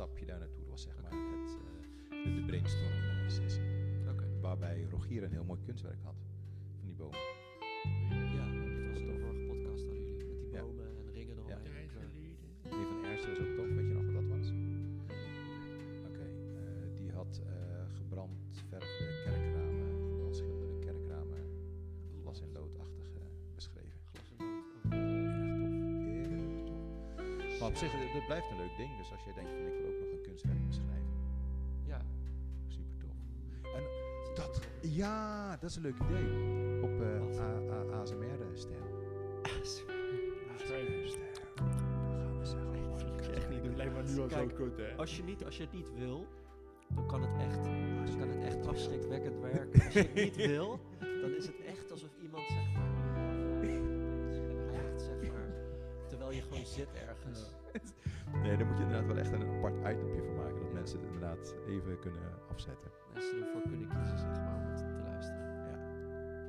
Opstapje 0.00 0.26
daar 0.26 0.38
naartoe. 0.38 0.60
Dat 0.60 0.70
was 0.70 0.82
zeg 0.82 0.94
maar 1.02 1.10
het, 1.10 1.58
eh, 2.10 2.24
de, 2.24 2.34
de 2.34 2.44
brainstorm 2.46 2.92
eh, 2.92 3.28
sessie. 3.28 3.62
Waarbij 4.40 4.86
Rogier 4.90 5.22
een 5.22 5.32
heel 5.32 5.44
mooi 5.44 5.60
kunstwerk 5.64 6.02
had. 6.02 6.14
Op 27.68 27.76
zich, 27.76 27.92
het, 27.92 28.12
het 28.12 28.26
blijft 28.26 28.50
een 28.50 28.56
leuk 28.56 28.76
ding. 28.76 28.96
Dus 28.96 29.12
als 29.12 29.24
jij 29.24 29.32
denkt 29.32 29.50
van 29.50 29.58
ik 29.66 29.72
wil 29.80 29.88
ook 29.92 29.98
nog 30.00 30.10
een 30.12 30.22
kunstwerk 30.22 30.66
beschrijven. 30.66 31.12
Ja. 31.84 32.00
Super 32.66 32.96
tof. 32.98 33.16
En 33.74 33.82
dat, 34.34 34.60
ja, 34.82 35.56
dat 35.56 35.70
is 35.70 35.76
een 35.76 35.82
leuk 35.82 35.98
idee. 36.04 36.26
Op 36.82 37.00
eh? 37.00 37.40
A- 37.40 37.72
A- 37.72 38.00
ASMR-stijl. 38.00 38.86
Dan 41.54 41.70
gaan 41.70 42.38
we 42.38 42.44
zeggen. 42.44 42.88
moet 43.14 43.24
je 43.24 43.32
echt 43.32 43.48
niet 43.48 43.62
doen. 43.64 43.76
Lijkt 43.76 43.92
me 43.94 44.02
nu 44.02 44.20
al 44.20 44.28
zo 44.28 44.46
kut, 44.46 44.76
hè? 44.76 44.96
Als 44.96 45.16
je, 45.16 45.22
niet, 45.22 45.44
als 45.44 45.56
je 45.56 45.62
het 45.62 45.72
niet 45.72 45.92
wil, 45.94 46.26
dan 46.94 47.06
kan 47.06 47.22
het 47.22 47.40
echt, 47.46 47.64
dan 47.64 48.18
kan 48.18 48.28
het 48.28 48.44
echt 48.44 48.66
afschrikwekkend 48.66 49.40
werken. 49.40 49.84
Als 49.84 49.92
je 49.92 49.98
het 50.00 50.14
niet 50.14 50.36
wil, 50.54 50.80
zit 56.78 56.92
ergens. 57.08 57.40
Nee, 58.42 58.56
daar 58.56 58.66
moet 58.66 58.76
je 58.76 58.82
inderdaad 58.82 59.06
wel 59.06 59.16
echt 59.16 59.32
een 59.32 59.42
apart 59.56 59.74
itempje 59.74 60.22
van 60.24 60.34
maken. 60.36 60.60
Dat 60.60 60.72
mensen 60.72 60.98
het 60.98 61.06
inderdaad 61.06 61.54
even 61.68 61.98
kunnen 61.98 62.20
afzetten. 62.50 62.90
Mensen 63.12 63.40
ervoor 63.46 63.62
kunnen 63.62 63.88
kiezen 63.88 64.18
zeg 64.18 64.28
maar 64.28 64.56
om 64.56 64.66
het 64.66 64.76
te 64.78 65.02
luisteren. 65.04 65.46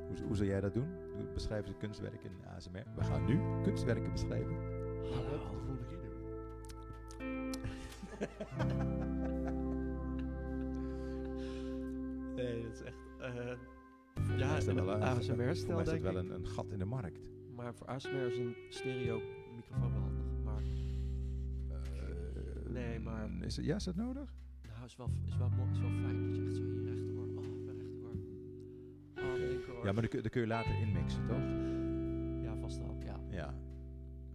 Hoe, 0.08 0.18
hoe 0.28 0.36
zou 0.36 0.50
jij 0.50 0.62
dat 0.62 0.74
doen? 0.74 0.88
Doe- 1.18 1.28
Beschrijf 1.34 1.68
een 1.68 1.78
kunstwerk 1.78 2.24
in 2.24 2.32
ASMR. 2.56 2.84
We 2.96 3.04
gaan 3.04 3.26
nu 3.26 3.40
kunstwerken 3.64 4.12
beschrijven. 4.12 4.56
Dat 4.56 5.30
de 5.30 5.40
volgende 5.50 5.84
keer 5.88 5.98
doen? 6.00 6.20
Nee, 12.36 12.62
dat 12.64 12.72
is 12.74 12.82
echt. 12.82 12.96
eh, 13.20 14.38
ja, 14.38 14.56
is 14.58 14.66
wel 14.66 14.78
een 14.78 14.88
een- 14.88 15.02
ASMR 15.04 15.26
Voor 15.36 15.36
mij 15.46 15.54
stel 15.56 15.80
is 15.80 16.02
wel 16.02 16.12
ik. 16.12 16.18
een, 16.18 16.34
een 16.34 16.48
gat 16.48 16.72
in 16.72 16.80
de 16.80 16.86
markt. 16.86 17.20
Maar 17.56 17.74
voor 17.76 17.88
ASMR 17.88 18.26
is 18.26 18.38
een 18.38 18.56
stereo 18.70 19.22
microfoon 19.56 19.94
wel 19.94 20.02
Eh, 20.02 20.09
Nee, 22.80 23.00
maar- 23.00 23.30
Is 23.42 23.56
het, 23.56 23.66
ja, 23.66 23.76
is 23.76 23.84
dat 23.84 23.96
nodig? 23.96 24.34
nou, 24.68 24.86
is 24.86 24.96
wel, 24.96 25.10
is 25.26 25.38
wel, 25.38 25.50
mooi, 25.50 25.72
is 25.72 25.80
wel 25.80 25.90
fijn 25.90 26.26
dat 26.28 26.36
je 26.36 26.46
echt 26.46 26.56
zo 26.56 26.62
in 26.62 26.74
je 26.74 26.84
rechteroor. 26.84 27.28
Oh, 27.28 27.66
mijn 27.66 27.78
rechteroor. 27.78 28.12
Oh, 29.16 29.24
mijn 29.38 29.50
linkeroor. 29.50 29.86
Ja, 29.86 29.92
maar 29.92 30.02
dan 30.02 30.10
kun, 30.10 30.22
dan 30.22 30.32
kun 30.32 30.42
je 30.42 30.48
later 30.48 30.80
inmixen, 30.80 31.26
toch? 31.28 31.44
Ja, 32.44 32.56
vast 32.62 32.78
wel. 32.78 32.98
Ja. 33.04 33.20
Ja. 33.30 33.54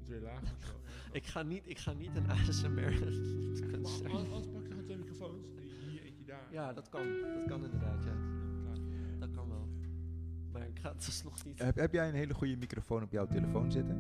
Twee 0.03 0.20
lagen 0.20 0.42
of 0.57 0.64
zo. 0.64 0.72
Ik 1.12 1.26
ga 1.26 1.42
niet, 1.42 1.62
ik 1.66 1.78
ga 1.78 1.92
niet 1.92 2.16
een 2.16 2.30
ASMR 2.30 2.70
Maar. 2.70 4.11
Anders 4.12 4.47
pak 4.55 4.62
je 4.62 4.68
gewoon 4.68 4.84
twee 4.84 4.97
microfoons. 4.97 5.45
Hier, 5.90 6.03
eentje 6.03 6.24
daar. 6.24 6.53
Ja, 6.53 6.72
dat 6.72 6.88
kan. 6.88 7.03
Dat 7.34 7.45
kan 7.47 7.64
inderdaad, 7.64 8.05
ja. 8.05 8.14
Dat 9.18 9.30
kan 9.30 9.49
wel. 9.49 9.68
Maar 10.53 10.68
ik 10.68 10.78
ga 10.78 10.92
het 10.92 11.05
dus 11.05 11.22
nog 11.22 11.45
niet. 11.45 11.59
Heb, 11.59 11.76
heb 11.76 11.92
jij 11.92 12.09
een 12.09 12.14
hele 12.14 12.34
goede 12.34 12.57
microfoon 12.57 13.03
op 13.03 13.12
jouw 13.12 13.26
telefoon 13.26 13.72
zitten? 13.72 13.97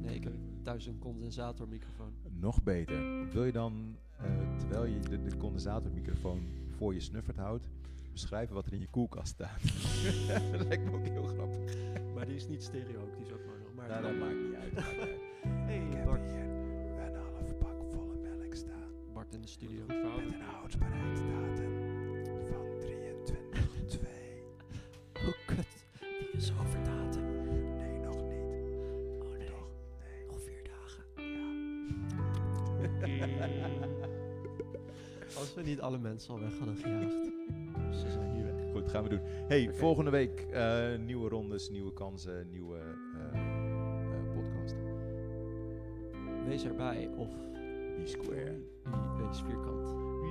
Nee, 0.00 0.14
ik 0.14 0.24
heb 0.24 0.32
thuis 0.62 0.86
een 0.86 0.98
condensatormicrofoon. 0.98 2.12
Nog 2.30 2.62
beter. 2.62 3.28
Wil 3.32 3.44
je 3.44 3.52
dan, 3.52 3.96
eh, 4.18 4.56
terwijl 4.58 4.84
je 4.84 4.98
de, 5.00 5.22
de 5.22 5.36
condensatormicrofoon 5.36 6.40
voor 6.76 6.94
je 6.94 7.00
snuffert 7.00 7.36
houdt, 7.36 7.68
beschrijven 8.12 8.54
wat 8.54 8.66
er 8.66 8.72
in 8.72 8.80
je 8.80 8.88
koelkast 8.90 9.32
staat? 9.32 9.62
dat 10.52 10.66
lijkt 10.66 10.84
me 10.84 10.92
ook 10.92 11.06
heel 11.06 11.24
grappig. 11.26 11.74
Maar 12.14 12.26
die 12.26 12.34
is 12.34 12.48
niet 12.48 12.62
stereo, 12.62 13.10
die 13.16 13.24
is 13.26 13.32
ook 13.32 13.44
maar 13.46 13.58
nog. 13.58 13.74
Maar 13.74 13.88
Nou, 13.88 14.02
dat 14.02 14.16
maakt 14.16 14.40
niet 14.44 14.54
uit. 14.54 14.74
maakt 14.74 14.90
niet 14.90 15.00
uit. 15.00 15.20
Hey, 15.68 15.86
Ik 15.86 15.92
heb 15.92 16.04
Bart. 16.04 16.30
hier 16.32 16.40
een 16.40 17.14
half 17.14 17.58
pak 17.58 17.82
volle 17.90 18.14
melk 18.22 18.54
staan. 18.54 18.90
Bart 19.12 19.34
in 19.34 19.40
de 19.40 19.46
studio. 19.48 19.84
Met 19.86 19.96
een 19.96 20.40
houdbaarheidsdatum 20.40 21.72
van 22.48 22.64
23-2. 22.80 24.06
Oh, 25.14 25.46
kut. 25.46 25.86
Die 26.32 26.40
is 26.40 26.52
over 26.60 26.71
niet 35.72 35.80
alle 35.80 35.98
mensen 35.98 36.34
al 36.34 36.40
weg 36.40 36.58
hadden 36.58 36.76
gejaagd. 36.76 37.32
Ze 38.00 38.10
zijn 38.10 38.32
nu 38.36 38.44
weg. 38.44 38.72
Goed, 38.72 38.88
gaan 38.88 39.02
we 39.02 39.08
doen. 39.08 39.20
Hey, 39.48 39.72
volgende 39.72 40.10
week 40.10 40.40
eh, 40.40 40.98
nieuwe 40.98 41.28
rondes, 41.28 41.70
nieuwe 41.70 41.92
kansen, 41.92 42.46
nieuwe 42.50 42.78
eh, 42.78 43.38
eh, 43.38 44.34
podcast. 44.34 44.76
Wees 46.46 46.64
erbij 46.64 47.10
of 47.16 47.28
B-Square. 48.02 48.60
wie 48.82 49.26
wees 49.26 49.40
vierkant. 49.40 49.86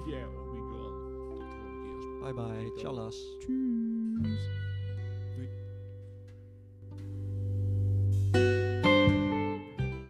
There 0.05 0.27
or 0.27 0.51
we 0.51 0.57
gone. 0.57 1.03
Tot 1.03 1.15
de 1.15 1.23
volgende 1.25 1.45
keer. 2.19 2.33
Bye 2.33 2.33
bye, 2.33 2.71
tjallas. 2.75 3.35
Tjus. 3.39 4.70